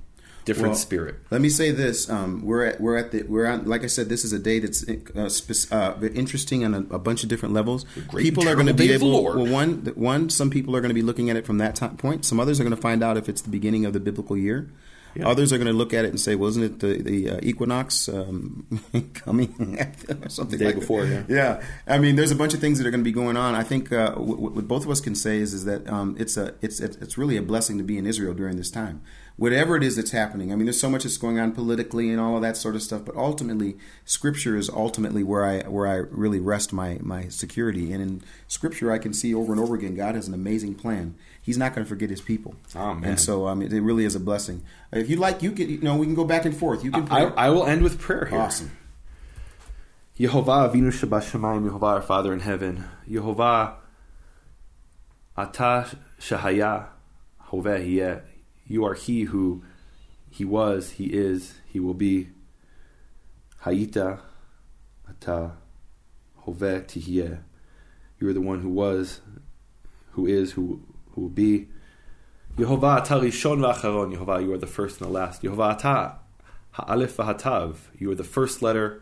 [0.48, 1.16] different well, spirit.
[1.30, 3.66] Let me say this: um, we're at we're at the we're on.
[3.66, 4.84] Like I said, this is a day that's
[5.16, 7.86] uh, spe- uh, interesting on a, a, bunch of different levels.
[8.16, 9.24] People are going to be able.
[9.24, 11.98] Well, one one some people are going to be looking at it from that time
[11.98, 12.26] point.
[12.26, 14.70] Some others are going to find out if it's the beginning of the biblical year.
[15.16, 15.30] Yeah.
[15.30, 18.08] Others are going to look at it and say, "Wasn't it the, the uh, equinox
[18.08, 18.68] um,
[19.14, 19.78] coming
[20.10, 21.30] or something the day like before?" That.
[21.30, 21.60] Yeah.
[21.60, 23.56] yeah, I mean, there's a bunch of things that are going to be going on.
[23.56, 26.38] I think uh, what, what, both of us can say is is that um, it's
[26.38, 29.02] a it's it's really a blessing to be in Israel during this time
[29.38, 30.52] whatever it is that's happening.
[30.52, 32.82] I mean, there's so much that's going on politically and all of that sort of
[32.82, 37.94] stuff, but ultimately, Scripture is ultimately where I where I really rest my my security.
[37.94, 41.16] And in Scripture, I can see over and over again, God has an amazing plan.
[41.42, 42.56] He's not going to forget His people.
[42.76, 43.12] Oh man!
[43.12, 44.64] And so, um, it, it really is a blessing.
[44.92, 46.84] If you like, you can you know we can go back and forth.
[46.84, 47.08] You can.
[47.10, 48.40] I, I, will end with prayer here.
[48.40, 48.72] Awesome.
[50.20, 53.76] Yehovah Avinu Shabbat Yehovah our Father in heaven, Yehovah
[55.38, 56.88] Atah Shahaya
[57.52, 58.24] Hoveh
[58.68, 59.64] you are he who
[60.30, 62.30] he was, he is, he will be.
[63.64, 64.20] Hayita
[65.10, 65.54] ata
[66.46, 67.40] hove tihye.
[68.20, 69.22] You are the one who was,
[70.12, 70.82] who is, who,
[71.12, 71.68] who will be.
[72.58, 74.16] Yehovah ata rishon v'acharon.
[74.16, 75.42] Yehovah, you are the first and the last.
[75.44, 76.16] Yehovah ata
[76.72, 77.76] ha'alef v'hatav.
[77.98, 79.02] You are the first letter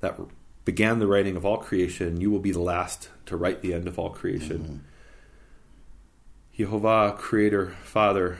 [0.00, 0.18] that
[0.64, 2.20] began the writing of all creation.
[2.20, 4.82] You will be the last to write the end of all creation.
[6.58, 6.62] Mm-hmm.
[6.62, 8.38] Yehovah, Creator, Father,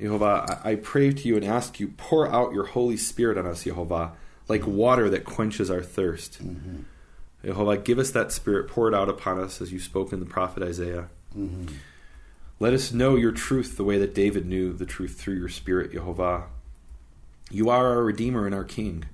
[0.00, 3.64] Yehovah, I, pray to you and ask you, pour out your Holy Spirit on us,
[3.64, 4.12] Yehovah,
[4.48, 4.76] like mm-hmm.
[4.76, 6.44] water that quenches our thirst.
[6.44, 6.80] Mm-hmm.
[7.44, 10.26] Yehovah, give us that Spirit, pour it out upon us as you spoke in the
[10.26, 11.08] prophet Isaiah.
[11.36, 11.74] Mm-hmm.
[12.58, 15.92] Let us know your truth the way that David knew the truth through your Spirit,
[15.92, 16.44] Yehovah.
[17.50, 19.04] You are our Redeemer and our King,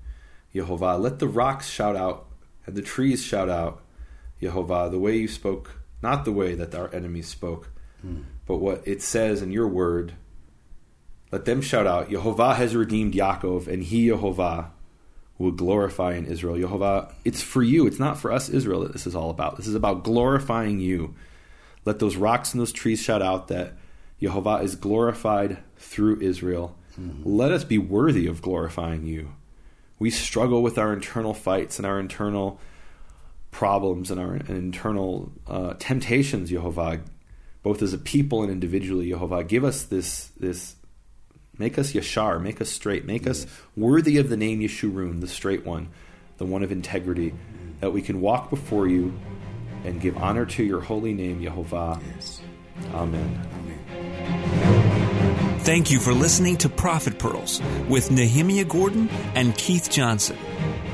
[0.55, 1.01] Yehovah.
[1.01, 2.27] Let the rocks shout out
[2.67, 3.83] and the trees shout out,
[4.41, 7.71] Yehovah, the way you spoke, not the way that our enemies spoke,
[8.07, 8.25] mm.
[8.47, 10.15] but what it says in your word.
[11.33, 14.71] Let them shout out, Yehovah has redeemed Yaakov, and he, Yehovah,
[15.39, 16.57] will glorify in Israel.
[16.57, 19.57] Yehovah, it's for you, it's not for us, Israel, that this is all about.
[19.57, 21.15] This is about glorifying you.
[21.85, 23.73] Let those rocks and those trees shout out that
[24.21, 26.77] Yehovah is glorified through Israel.
[27.25, 29.33] Let us be worthy of glorifying you.
[29.99, 32.61] We struggle with our internal fights and our internal
[33.51, 37.01] problems and our and internal uh, temptations, Yehovah,
[37.63, 39.47] both as a people and individually, Yehovah.
[39.49, 40.77] Give us this this
[41.59, 43.83] make us yashar, make us straight, make us mm-hmm.
[43.83, 45.89] worthy of the name Yeshurun, the straight one,
[46.39, 47.35] the one of integrity,
[47.81, 49.19] that we can walk before you
[49.85, 52.01] and give honor to your holy name, Yehovah.
[52.15, 52.41] Yes.
[52.95, 53.47] Amen.
[55.61, 60.37] Thank you for listening to Prophet Pearls with Nehemiah Gordon and Keith Johnson.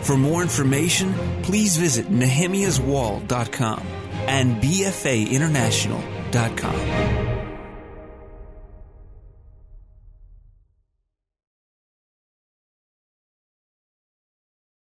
[0.02, 3.82] For more information, please visit nehemiaswall.com
[4.26, 7.35] and bfainternational.com.